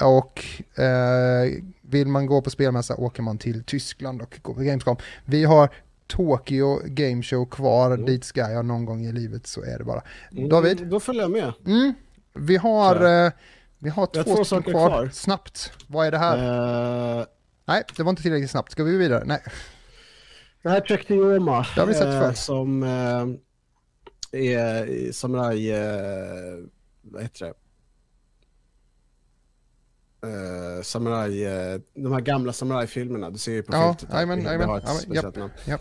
och 0.00 0.44
eh, 0.82 1.52
vill 1.80 2.08
man 2.08 2.26
gå 2.26 2.42
på 2.42 2.50
spelmässa 2.50 2.96
åker 2.96 3.22
man 3.22 3.38
till 3.38 3.64
Tyskland 3.64 4.22
och 4.22 4.38
går 4.42 4.54
på 4.54 4.60
Gamescom. 4.60 4.96
Vi 5.24 5.44
har 5.44 5.70
Tokyo 6.06 6.80
Game 6.84 7.22
Show 7.22 7.44
kvar, 7.50 7.90
Mm. 7.90 8.06
dit 8.06 8.24
ska 8.24 8.40
jag 8.40 8.64
någon 8.64 8.84
gång 8.84 9.06
i 9.06 9.12
livet, 9.12 9.46
så 9.46 9.62
är 9.62 9.78
det 9.78 9.84
bara. 9.84 10.02
Mm, 10.32 10.48
David? 10.48 10.86
Då 10.86 11.00
följer 11.00 11.22
jag 11.22 11.30
med. 11.30 11.52
Mm, 11.66 11.92
vi 12.34 12.56
har, 12.56 13.24
eh, 13.26 13.32
vi 13.78 13.90
har 13.90 14.06
två, 14.06 14.22
två 14.22 14.44
saker 14.44 14.70
kvar. 14.70 14.88
kvar. 14.88 15.08
Snabbt, 15.12 15.72
vad 15.86 16.06
är 16.06 16.10
det 16.10 16.18
här? 16.18 17.18
Eh, 17.20 17.24
Nej, 17.66 17.82
det 17.96 18.02
var 18.02 18.10
inte 18.10 18.22
tillräckligt 18.22 18.50
snabbt. 18.50 18.72
Ska 18.72 18.84
vi 18.84 18.96
vidare? 18.96 19.22
Nej. 19.26 19.42
det 20.62 20.68
här 20.68 20.80
Trek 20.80 21.06
to 21.06 21.14
Yoma. 21.14 21.66
Det 21.74 21.80
har 21.80 21.86
vi 21.86 21.94
sett 21.94 22.04
eh, 22.06 22.20
förr. 22.20 22.32
Som 22.32 22.82
eh, 22.82 24.40
är 24.40 24.86
i 24.86 25.12
samuraj... 25.12 25.70
Eh, 25.72 26.58
vad 27.02 27.22
heter 27.22 27.46
det? 27.46 27.52
Eh, 30.24 30.82
samuraj... 30.82 31.44
Eh, 31.44 31.80
de 31.94 32.12
här 32.12 32.20
gamla 32.20 32.52
samurajfilmerna. 32.52 33.30
Du 33.30 33.38
ser 33.38 33.52
ju 33.52 33.62
på 33.62 33.76
Ja, 33.76 33.94
filtet. 33.98 34.14
jajamän, 34.14 34.44
det 34.44 34.48
har 34.50 34.54
ett 34.54 34.60
jajamän, 34.84 35.00
speciellt 35.02 35.36
namn. 35.36 35.52
Japp. 35.64 35.80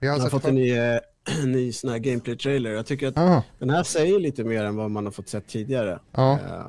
Vi 0.00 0.06
har 0.08 0.18
har 0.18 0.28
fått 0.28 0.44
en 0.44 0.54
ny, 0.54 0.72
eh, 0.78 0.98
ny 1.44 1.72
sån 1.72 1.90
här 1.90 1.98
gameplay-trailer. 1.98 2.70
Jag 2.70 2.86
tycker 2.86 3.08
att 3.08 3.18
Aha, 3.18 3.42
den 3.58 3.70
här 3.70 3.82
säger 3.82 4.20
lite 4.20 4.44
mer 4.44 4.64
än 4.64 4.76
vad 4.76 4.90
man 4.90 5.04
har 5.04 5.12
fått 5.12 5.28
sett 5.28 5.46
tidigare. 5.48 5.98
ja. 6.12 6.32
Eh, 6.32 6.66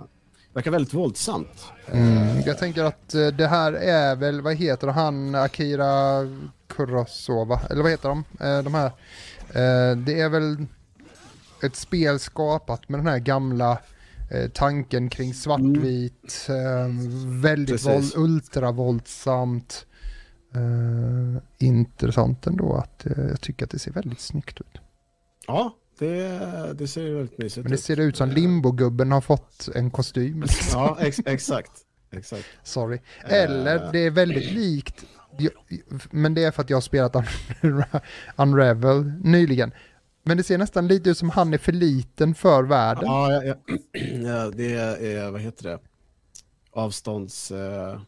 verkar 0.54 0.72
väldigt 0.72 0.94
våldsamt. 0.94 1.66
Mm. 1.92 2.42
Jag 2.46 2.58
tänker 2.58 2.84
att 2.84 3.14
eh, 3.14 3.28
det 3.28 3.48
här 3.48 3.74
är 3.74 4.16
väl, 4.16 4.42
vad 4.42 4.56
heter 4.56 4.88
han, 4.88 5.36
Akira 5.36 6.22
Kurosawa, 6.68 7.60
eller 7.70 7.82
vad 7.82 7.92
heter 7.92 8.10
de? 8.10 8.24
Eh, 8.42 8.64
De 8.64 8.74
här. 8.74 8.86
Eh, 9.50 9.98
Det 9.98 10.20
är 10.22 10.30
väl 10.30 10.66
ett 11.64 11.76
spel 11.76 12.20
skapat 12.20 12.90
med 12.90 13.00
den 13.00 13.08
här 13.08 13.20
gamla 13.20 13.78
tanken 14.54 15.10
kring 15.10 15.34
svartvit, 15.34 16.48
eh, 16.50 16.88
väldigt 17.42 17.70
Precis. 17.86 18.16
våld, 18.16 18.32
ultravåldsamt. 18.32 19.86
Eh, 20.56 21.42
intressant 21.68 22.48
ändå 22.48 22.76
att 22.76 23.06
eh, 23.06 23.12
jag 23.30 23.42
tycker 23.42 23.66
att 23.66 23.72
det 23.72 23.80
ser 23.80 23.92
väldigt 23.92 24.20
snyggt 24.20 24.62
ut. 24.62 24.82
Ja, 25.48 25.76
det, 26.00 26.74
det 26.74 26.88
ser 26.88 27.02
ju 27.02 27.16
väldigt 27.16 27.38
mysigt 27.38 27.64
Men 27.64 27.72
det 27.72 27.76
ut. 27.76 27.82
ser 27.84 28.00
ut 28.00 28.18
som 28.18 28.30
Limbo-gubben 28.30 29.12
har 29.12 29.22
fått 29.22 29.70
en 29.76 29.92
kostym. 29.92 30.44
Ja, 30.74 30.98
ex 31.02 31.20
exakt. 31.26 31.72
exakt. 32.12 32.46
Sorry. 32.64 33.00
Eh. 33.26 33.34
Eller 33.34 33.92
det 33.92 34.00
är 34.00 34.12
väldigt 34.12 34.52
likt, 34.52 35.06
men 36.12 36.34
det 36.34 36.44
är 36.44 36.52
för 36.52 36.62
att 36.62 36.70
jag 36.70 36.78
har 36.78 36.82
spelat 36.82 37.14
Unra- 37.62 38.02
Unravel 38.36 39.04
nyligen. 39.24 39.72
Men 40.28 40.38
det 40.38 40.44
ser 40.44 40.58
nästan 40.58 40.88
lite 40.88 41.10
ut 41.10 41.18
som 41.18 41.30
han 41.30 41.54
är 41.54 41.58
för 41.58 41.72
liten 41.72 42.36
för 42.36 42.64
världen. 42.64 43.04
Ja, 43.06 43.32
ja, 43.34 43.44
ja. 43.44 43.56
ja, 44.24 44.50
det 44.56 44.74
är, 44.74 45.32
vad 45.32 45.42
heter 45.42 45.64
det? 45.64 45.80
Avstånds... 46.72 47.52
Eh, 47.52 48.00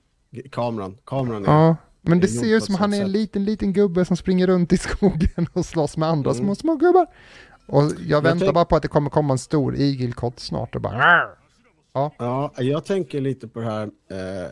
kameran. 0.52 0.98
Kameran 1.06 1.46
är... 1.46 1.52
Ja, 1.52 1.76
men 2.02 2.20
det 2.20 2.28
ser 2.28 2.56
ut 2.58 2.64
som 2.64 2.76
han 2.76 2.94
är 2.94 3.02
en 3.02 3.12
liten, 3.12 3.46
liten 3.46 3.74
gubbe 3.74 4.06
som 4.06 4.18
springer 4.18 4.48
runt 4.48 4.74
i 4.74 4.78
skogen 4.78 5.48
och 5.54 5.66
slåss 5.66 5.98
med 5.98 6.10
andra 6.10 6.32
Mm. 6.32 6.44
små, 6.44 6.56
små 6.56 6.76
gubbar. 6.76 7.08
Och 7.66 7.84
jag 8.08 8.22
väntar 8.22 8.46
tänk- 8.46 8.54
bara 8.54 8.66
på 8.66 8.76
att 8.76 8.82
det 8.82 8.88
kommer 8.88 9.10
komma 9.10 9.34
en 9.34 9.38
stor 9.38 9.76
igelkott 9.76 10.40
snart 10.40 10.76
och 10.76 10.82
bara... 10.82 11.24
Ja, 11.94 12.52
jag 12.58 12.86
tänker 12.86 13.22
lite 13.22 13.48
på 13.48 13.60
det 13.60 13.66
här, 13.66 13.84
eh, 13.84 14.52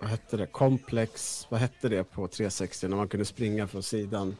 vad 0.00 0.10
hette 0.10 0.36
det, 0.36 0.46
komplex, 0.46 1.46
vad 1.50 1.60
hette 1.60 1.88
det 1.88 2.04
på 2.04 2.28
360 2.28 2.88
när 2.88 2.96
man 2.96 3.08
kunde 3.08 3.24
springa 3.24 3.66
från 3.66 3.82
sidan 3.82 4.36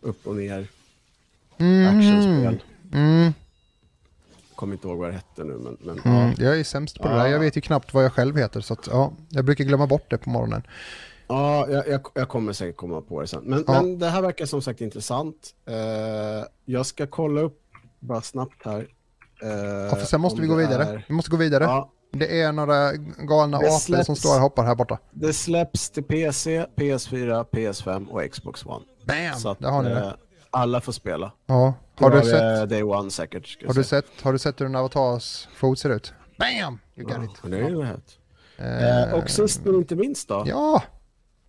upp 0.00 0.26
och 0.26 0.36
ner, 0.36 0.66
actionspel. 1.62 2.62
Mm, 2.92 3.32
Kommer 4.54 4.72
inte 4.74 4.88
ihåg 4.88 4.98
vad 4.98 5.08
det 5.08 5.12
hette 5.12 5.44
nu 5.44 5.52
men, 5.58 5.76
men 5.80 5.98
mm, 5.98 6.32
ja. 6.38 6.44
jag 6.44 6.60
är 6.60 6.64
sämst 6.64 6.98
på 7.00 7.08
det 7.08 7.14
där. 7.14 7.26
Jag 7.26 7.38
vet 7.38 7.56
ju 7.56 7.60
knappt 7.60 7.94
vad 7.94 8.04
jag 8.04 8.12
själv 8.12 8.36
heter 8.36 8.60
så 8.60 8.72
att, 8.72 8.86
ja, 8.86 9.12
jag 9.28 9.44
brukar 9.44 9.64
glömma 9.64 9.86
bort 9.86 10.10
det 10.10 10.18
på 10.18 10.30
morgonen. 10.30 10.62
Ja, 11.28 11.68
jag, 11.70 11.88
jag, 11.88 12.00
jag 12.14 12.28
kommer 12.28 12.52
säkert 12.52 12.76
komma 12.76 13.00
på 13.00 13.20
det 13.20 13.26
sen. 13.26 13.42
Men, 13.44 13.64
Ja. 13.66 13.72
men 13.82 13.98
det 13.98 14.08
här 14.08 14.22
verkar 14.22 14.46
som 14.46 14.62
sagt 14.62 14.80
intressant. 14.80 15.54
Eh, 15.66 15.74
jag 16.64 16.86
ska 16.86 17.06
kolla 17.06 17.40
upp 17.40 17.60
bara 18.00 18.20
snabbt 18.20 18.64
här. 18.64 18.88
Eh, 19.42 19.48
Ja, 19.90 19.96
för 19.96 20.06
sen 20.06 20.20
måste 20.20 20.40
vi 20.40 20.46
gå 20.46 20.54
vidare. 20.54 20.84
är- 20.84 21.04
Vi 21.08 21.14
måste 21.14 21.30
gå 21.30 21.36
vidare. 21.36 21.64
Ja, 21.64 21.92
Det 22.12 22.40
är 22.40 22.52
några 22.52 22.92
galna 23.18 23.58
Det 23.58 23.66
apor 23.66 24.02
som 24.02 24.16
står 24.16 24.34
och 24.36 24.40
hoppar 24.40 24.64
här 24.64 24.74
borta. 24.74 24.98
det 25.10 25.32
släpps 25.32 25.90
till 25.90 26.02
PC, 26.04 26.66
PS4, 26.76 27.44
PS5 27.50 28.08
och 28.08 28.30
Xbox 28.32 28.66
One. 28.66 28.84
Bam! 29.04 29.38
Så 29.40 29.48
att 29.48 29.58
Där 29.58 29.70
har 29.70 29.82
ni 29.82 29.88
det. 29.88 30.16
Eh, 30.54 30.60
alla 30.60 30.80
får 30.80 30.92
spela. 30.92 31.32
Ja. 31.46 31.74
Har 31.96 32.10
du, 32.10 32.16
var 32.16 32.24
sett, 32.24 32.70
Day 32.70 32.82
One 32.82 33.10
säkert. 33.10 33.66
har, 33.66 33.74
du 33.74 33.84
sett, 33.84 34.06
har 34.22 34.32
du 34.32 34.38
sett 34.38 34.60
hur 34.60 34.66
en 34.66 34.76
avatars 34.76 35.48
fot 35.56 35.78
ser 35.78 35.90
ut? 35.90 36.12
Bam! 36.38 36.78
You 36.96 37.06
got 37.08 37.24
it. 37.24 37.50
det 37.50 37.56
är 37.58 37.68
ju 37.68 37.82
rätt. 37.82 38.18
Eh, 38.56 39.08
Eh, 39.08 39.14
och 39.14 39.30
sist 39.30 39.64
men 39.64 39.74
inte 39.74 39.96
minst 39.96 40.28
då, 40.28 40.42
Ja, 40.46 40.82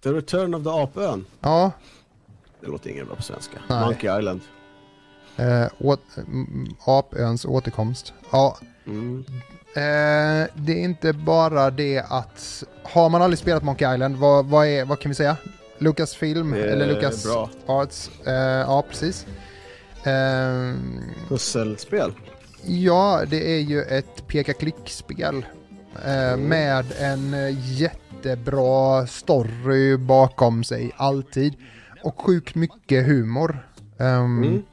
The 0.04 0.10
Return 0.10 0.54
of 0.56 0.64
the 0.64 0.70
Apön. 0.70 1.26
ja. 1.41 1.72
Det 2.62 2.68
låter 2.68 2.89
inget 2.89 3.08
bra 3.08 3.16
på 3.16 3.22
svenska. 3.24 3.58
Nej. 3.70 3.86
Monkey 3.86 4.20
Island. 4.20 4.41
Eh, 5.38 5.68
åt, 5.80 6.02
mm, 6.18 6.76
apöns 6.86 7.45
återkomst. 7.45 8.14
Ja, 8.32 8.58
Mm. 8.86 9.26
eh, 9.76 10.47
det 10.56 10.72
är 10.74 10.84
inte 10.84 11.14
bara 11.14 11.72
det 11.72 12.00
att... 12.10 12.64
Har 12.84 13.10
man 13.10 13.22
aldrig 13.22 13.39
spelat 13.39 13.64
Monkey 13.64 13.93
Island, 13.93 14.16
vad, 14.18 14.45
vad, 14.45 14.68
är, 14.68 14.86
vad 14.86 15.00
kan 15.00 15.10
vi 15.10 15.16
säga? 15.16 15.38
Lucasfilm 15.80 16.52
Det 16.52 16.60
är 16.64 16.68
eller 16.68 16.88
Lucas 16.88 17.24
bra. 17.24 17.50
Arts? 17.66 18.12
Eh, 18.26 18.34
ja, 18.34 18.84
precis. 18.90 19.26
Eh, 20.04 20.74
Pusselspel. 21.28 22.14
Ja, 22.66 23.22
det 23.28 23.52
är 23.56 23.60
ju 23.60 23.82
ett 23.82 24.28
peka-klick-spel 24.28 25.46
eh, 26.06 26.38
med 26.38 26.86
en 27.00 27.34
eh, 27.34 27.72
jättebra 27.82 29.08
story 29.08 29.98
bakom 29.98 30.64
sig, 30.64 30.92
alltid. 30.98 31.54
Och 32.04 32.22
sjukt 32.22 32.56
mycket 32.56 33.06
humor. 33.06 33.68
Ehm, 34.00 34.44
Mm. 34.44 34.64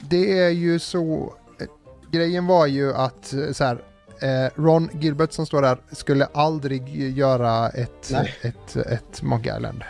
Det 0.00 0.38
är 0.38 0.48
ju 0.50 0.78
så... 0.78 1.34
eh, 1.60 1.66
Grejen 2.10 2.46
var 2.46 2.66
ju 2.66 2.94
att 2.94 3.32
eh, 3.32 3.52
så 3.52 3.64
här, 3.64 3.82
eh, 4.20 4.50
Ron 4.62 4.88
Gilbert 5.00 5.32
som 5.32 5.46
står 5.46 5.62
där 5.62 5.78
skulle 5.92 6.24
aldrig 6.24 7.12
göra 7.18 7.68
ett, 7.68 8.08
Nej. 8.12 8.34
ett, 8.42 8.76
ett 8.76 9.22
Monkey 9.22 9.56
Island. 9.56 9.82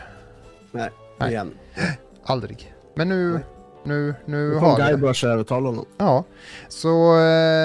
Nej, 0.73 0.91
Nej. 1.19 1.31
igen. 1.31 1.55
Aldrig. 2.25 2.75
Men 2.95 3.09
nu, 3.09 3.33
Nej. 3.33 3.43
nu, 3.85 4.15
nu 4.27 4.55
har 4.55 4.77
vi. 4.77 4.83
Guybrush 4.83 5.25
övertala 5.25 5.69
honom. 5.69 5.87
Ja, 5.99 6.25
så 6.69 7.17
eh, 7.19 7.23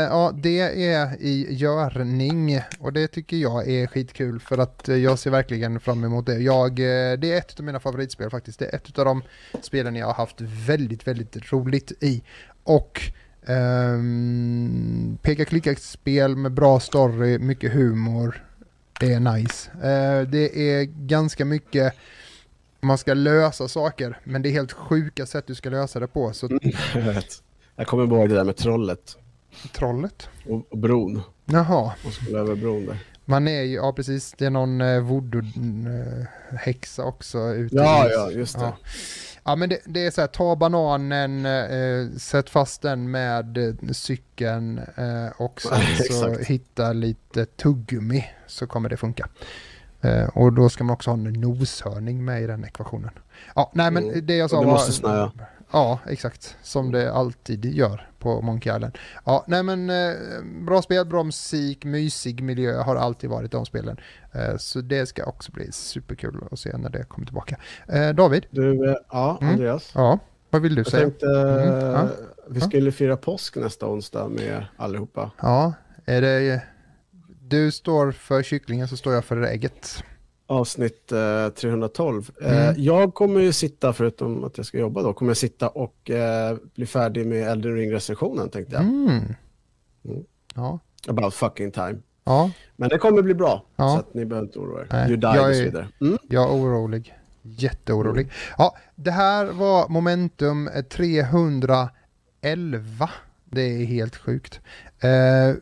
ja, 0.10 0.32
det 0.36 0.60
är 0.94 1.22
i 1.22 1.48
görning 1.50 2.62
och 2.80 2.94
det 2.94 3.08
tycker 3.08 3.38
jag 3.38 3.68
är 3.68 3.88
skitkul 3.88 4.40
för 4.40 4.58
att 4.58 4.90
eh, 4.90 4.96
jag 4.96 5.20
ser 5.20 5.32
verkligen 5.32 5.80
fram 5.80 6.04
emot 6.04 6.26
det. 6.26 6.38
Jag, 6.38 6.70
eh, 6.70 7.18
det 7.18 7.32
är 7.32 7.38
ett 7.38 7.60
av 7.60 7.66
mina 7.66 7.80
favoritspel 7.80 8.30
faktiskt. 8.30 8.60
Det 8.60 8.66
är 8.66 8.76
ett 8.76 9.00
av 9.00 9.06
de 9.06 9.22
spelen 9.62 9.96
jag 9.96 10.08
har 10.08 10.14
haft 10.14 10.42
väldigt, 10.42 11.08
väldigt 11.08 11.54
roligt 11.54 11.92
i. 12.04 12.24
Och 12.64 13.02
um, 13.48 15.18
peka-klicka-spel 15.22 16.36
med 16.36 16.52
bra 16.52 16.80
story, 16.80 17.40
mycket 17.40 17.74
humor. 17.74 18.44
Det 19.00 19.14
är 19.14 19.20
nice. 19.20 19.72
Eh, 19.72 20.28
det 20.28 20.60
är 20.60 20.84
ganska 20.84 21.46
mycket 21.46 21.94
man 22.86 22.98
ska 22.98 23.14
lösa 23.14 23.68
saker, 23.68 24.20
men 24.24 24.42
det 24.42 24.50
är 24.50 24.52
helt 24.52 24.72
sjuka 24.72 25.26
sätt 25.26 25.48
du 25.48 25.56
ska 25.56 25.70
lösa 25.70 26.00
det 26.00 26.08
på. 26.08 26.34
Så 26.34 26.50
Jag 26.96 27.02
vet. 27.02 27.44
Jag 27.76 27.88
kommer 27.88 28.04
ihåg 28.06 28.30
det 28.30 28.36
där 28.36 28.44
med 28.44 28.58
trollet 28.58 29.18
trollet. 29.74 30.30
och, 30.50 30.72
och 30.72 30.78
bron. 30.78 31.22
Jaha, 31.46 31.94
Och 32.06 32.14
skulle 32.14 32.40
över 32.40 32.56
bron 32.56 32.86
där. 32.86 32.98
man 33.26 33.48
är 33.48 33.62
ju, 33.62 33.76
ja 33.76 33.94
precis, 33.94 34.34
det 34.38 34.46
är 34.46 34.50
någon 34.50 34.82
eh, 34.82 35.02
voodoo-häxa 35.76 37.04
också 37.04 37.54
ute 37.54 37.76
Ja, 37.76 38.08
i- 38.08 38.12
ja, 38.12 38.32
just 38.32 38.60
det. 38.60 38.66
Ja. 38.66 38.78
ja 39.44 39.56
men 39.56 39.70
det, 39.70 39.80
det 39.86 40.06
är 40.06 40.12
så 40.12 40.22
här, 40.22 40.28
ta 40.28 40.56
bananen, 40.56 41.46
eh, 41.46 42.18
sätt 42.18 42.50
fast 42.50 42.82
den 42.82 43.12
med 43.12 43.58
eh, 43.58 43.74
cykeln 43.92 44.78
eh, 44.96 45.28
och 45.42 45.62
sen 45.62 45.82
så 46.12 46.38
hitta 46.44 46.94
lite 46.94 47.46
tuggummi 47.46 48.26
så 48.48 48.68
kommer 48.68 48.90
det 48.90 48.98
funka. 48.98 49.28
Eh, 50.06 50.28
och 50.34 50.54
då 50.54 50.70
ska 50.70 50.84
man 50.84 50.94
också 50.94 51.10
ha 51.10 51.18
en 51.18 51.24
noshörning 51.24 52.26
med 52.26 52.42
i 52.44 52.48
den 52.48 52.66
ekvationen. 52.66 53.12
Ja, 53.56 53.72
nej 53.76 53.92
men 53.92 54.04
Mm. 54.04 54.26
det 54.26 54.36
jag 54.36 54.50
sa 54.50 54.58
Och 54.58 54.64
det 54.64 54.68
var... 54.68 54.74
måste 54.74 54.92
snöa. 54.92 55.32
Ja, 55.72 56.00
exakt. 56.08 56.58
Som 56.64 56.92
det 56.92 57.14
alltid 57.14 57.66
gör 57.66 58.10
på 58.20 58.42
Monkey 58.42 58.76
Island. 58.76 58.98
Ja, 59.26 59.46
nej 59.48 59.64
men 59.64 59.90
eh, 59.90 60.14
bra 60.66 60.82
spel, 60.82 61.06
bra 61.06 61.24
musik, 61.24 61.86
mysig 61.86 62.44
miljö 62.44 62.82
har 62.82 62.96
alltid 62.96 63.30
varit 63.30 63.52
de 63.52 63.66
spelen. 63.66 63.98
Eh, 64.32 64.58
så 64.58 64.82
det 64.82 65.06
ska 65.06 65.26
också 65.26 65.52
bli 65.52 65.72
superkul 65.72 66.44
att 66.52 66.60
se 66.60 66.78
när 66.78 66.90
det 66.90 67.04
kommer 67.04 67.26
tillbaka. 67.26 67.58
Eh, 67.88 68.10
David, 68.10 68.46
Du, 68.52 68.96
ja, 69.12 69.38
Mm. 69.42 69.54
Andreas. 69.54 69.92
ja, 69.96 70.20
vad 70.50 70.62
vill 70.62 70.76
du 70.76 70.80
Jag 70.82 70.88
säga? 70.92 71.04
tänkte, 71.04 71.26
Mhm, 71.26 71.92
ja. 71.92 72.08
vi 72.50 72.62
skulle 72.62 72.92
fira 72.92 73.18
påsk 73.18 73.56
nästa 73.56 73.88
onsdag 73.88 74.28
med 74.30 74.66
allihopa. 74.78 75.32
Ja, 75.42 75.74
är 76.06 76.22
det... 76.22 76.62
Du 77.48 77.72
står 77.72 78.12
för 78.12 78.44
kycklingen 78.44 78.88
så 78.88 78.98
står 78.98 79.14
jag 79.14 79.26
för 79.26 79.42
ägget. 79.42 80.04
Avsnitt 80.48 81.12
eh, 81.12 81.50
312. 81.50 82.32
Eh, 82.42 82.68
Mm. 82.68 82.76
jag 82.84 83.14
kommer 83.14 83.40
ju 83.42 83.54
sitta, 83.54 83.94
förutom 83.94 84.44
att 84.44 84.58
jag 84.58 84.66
ska 84.66 84.78
jobba 84.78 85.02
då, 85.04 85.14
kommer 85.14 85.30
jag 85.30 85.38
sitta 85.38 85.70
och 85.70 86.10
eh, 86.10 86.58
bli 86.76 86.86
färdig 86.86 87.28
med 87.28 87.48
Elden 87.52 87.76
Ring-recensionen 87.76 88.50
tänkte 88.50 88.74
jag. 88.74 88.82
Mm. 88.84 89.10
Mm. 90.06 90.24
Ja, 90.56 90.80
About 91.08 91.34
fucking 91.34 91.72
time. 91.72 91.96
ja, 92.24 92.52
Men 92.76 92.90
det 92.90 92.98
kommer 92.98 93.22
bli 93.22 93.34
bra, 93.34 93.66
Ja. 93.76 93.90
så 93.94 94.00
att 94.00 94.14
ni 94.14 94.26
behöver 94.26 94.48
inte 94.48 94.60
oroa 94.60 94.82
er. 94.82 94.88
Nej, 94.92 95.08
You 95.10 95.18
die 95.18 95.28
jag 95.36 95.50
och 95.50 95.56
så 95.56 95.62
är- 95.62 95.66
vidare. 95.66 95.88
Mm. 96.02 96.18
jag 96.30 96.44
är 96.44 96.50
orolig. 96.54 97.14
Jätteorolig. 97.42 98.32
Ja, 98.58 98.76
det 98.96 99.12
här 99.12 99.46
var 99.46 99.90
momentum 99.90 100.70
311. 100.90 103.10
Det 103.46 103.62
är 103.62 103.86
helt 103.86 104.16
sjukt. 104.16 104.60
Eh, 105.00 105.10
mm, 105.50 105.62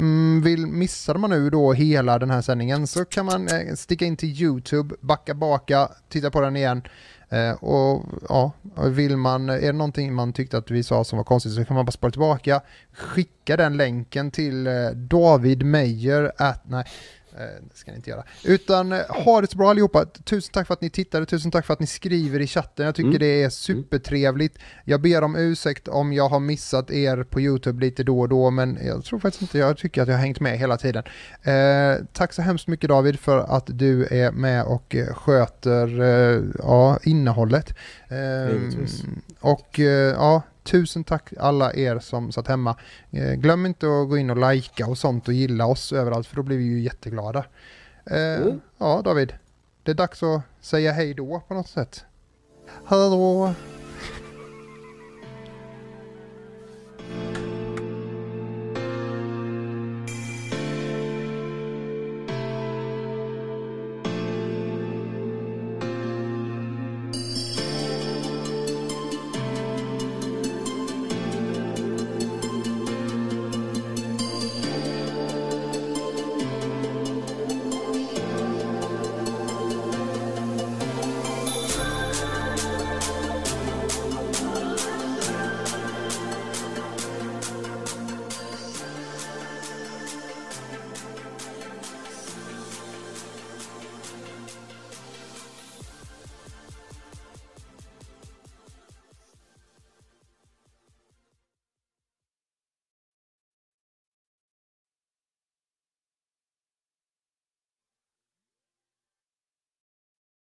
Mm, 0.00 0.42
vill 0.42 0.66
missade 0.66 1.18
man 1.18 1.30
nu 1.30 1.50
då 1.50 1.72
hela 1.72 2.18
den 2.18 2.30
här 2.30 2.42
sändningen 2.42 2.86
så 2.86 3.04
kan 3.04 3.26
man 3.26 3.48
eh, 3.48 3.74
sticka 3.74 4.04
in 4.04 4.16
till 4.16 4.42
YouTube, 4.42 4.94
backa 5.00 5.34
baka, 5.34 5.88
titta 6.08 6.30
på 6.30 6.40
den 6.40 6.56
igen. 6.56 6.82
Eh, 7.28 7.52
och 7.52 8.04
ja, 8.28 8.52
vill 8.90 9.16
man, 9.16 9.48
är 9.48 9.60
det 9.60 9.72
någonting 9.72 10.14
man 10.14 10.32
tyckte 10.32 10.58
att 10.58 10.70
vi 10.70 10.82
sa 10.82 11.04
som 11.04 11.16
var 11.16 11.24
konstigt 11.24 11.54
så 11.54 11.64
kan 11.64 11.76
man 11.76 11.84
bara 11.84 11.92
spara 11.92 12.10
tillbaka, 12.10 12.60
skicka 12.92 13.56
den 13.56 13.76
länken 13.76 14.30
till 14.30 14.66
eh, 14.66 14.90
David 14.94 15.66
Meyer 15.66 16.32
at, 16.36 16.62
nej, 16.64 16.84
det 17.42 17.76
ska 17.76 17.90
ni 17.90 17.96
inte 17.96 18.10
göra. 18.10 18.24
Utan 18.44 18.92
eh, 18.92 18.98
ha 19.08 19.40
det 19.40 19.50
så 19.50 19.56
bra 19.58 19.70
allihopa. 19.70 20.04
Tusen 20.24 20.52
tack 20.52 20.66
för 20.66 20.74
att 20.74 20.80
ni 20.80 20.90
tittade, 20.90 21.26
tusen 21.26 21.50
tack 21.50 21.66
för 21.66 21.72
att 21.72 21.80
ni 21.80 21.86
skriver 21.86 22.40
i 22.40 22.46
chatten. 22.46 22.86
Jag 22.86 22.94
tycker 22.94 23.08
Mm. 23.08 23.18
det 23.18 23.42
är 23.42 23.48
supertrevligt. 23.50 24.58
Jag 24.84 25.00
ber 25.02 25.22
om 25.22 25.36
ursäkt 25.36 25.88
om 25.88 26.12
jag 26.12 26.28
har 26.28 26.40
missat 26.40 26.90
er 26.90 27.22
på 27.24 27.40
YouTube 27.40 27.80
lite 27.80 28.02
då 28.04 28.20
och 28.20 28.28
då, 28.28 28.50
men 28.50 28.78
jag 28.86 29.04
tror 29.04 29.18
faktiskt 29.18 29.42
inte, 29.42 29.58
jag 29.58 29.76
tycker 29.76 30.02
att 30.02 30.08
jag 30.08 30.14
har 30.14 30.20
hängt 30.22 30.40
med 30.40 30.58
hela 30.58 30.76
tiden. 30.76 31.02
Eh, 31.42 32.04
tack 32.12 32.32
så 32.32 32.42
hemskt 32.42 32.66
mycket 32.68 32.88
David 32.88 33.20
för 33.20 33.38
att 33.38 33.66
du 33.66 34.06
är 34.06 34.32
med 34.32 34.64
och 34.64 34.94
eh, 34.94 35.14
sköter 35.14 36.00
eh, 36.02 36.42
ja, 36.58 36.98
innehållet. 37.02 37.74
Eh, 38.08 38.52
Givetvis. 38.52 39.02
och 39.40 39.80
eh, 39.80 40.12
ja, 40.12 40.42
tusen 40.64 41.04
tack 41.04 41.32
alla 41.38 41.74
er 41.74 41.98
som 41.98 42.32
satt 42.32 42.48
hemma. 42.48 42.76
Eh, 43.10 43.32
glöm 43.32 43.66
inte 43.66 43.86
att 43.86 44.08
gå 44.08 44.18
in 44.18 44.30
och 44.30 44.50
likea 44.50 44.86
och 44.86 44.98
sånt 44.98 45.28
och 45.28 45.34
gilla 45.34 45.66
oss 45.66 45.92
överallt 45.92 46.26
för 46.26 46.36
då 46.36 46.42
blir 46.42 46.56
vi 46.58 46.64
ju 46.64 46.80
jätteglada. 46.80 47.44
Eh, 48.06 48.42
Mm. 48.42 48.60
Ja 48.78 49.02
David, 49.04 49.34
det 49.82 49.90
är 49.90 49.94
dags 49.94 50.22
att 50.22 50.42
säga 50.60 50.92
hej 50.92 51.14
då 51.14 51.42
på 51.48 51.54
något 51.54 51.68
sätt. 51.68 52.04
Hallå! 52.84 53.54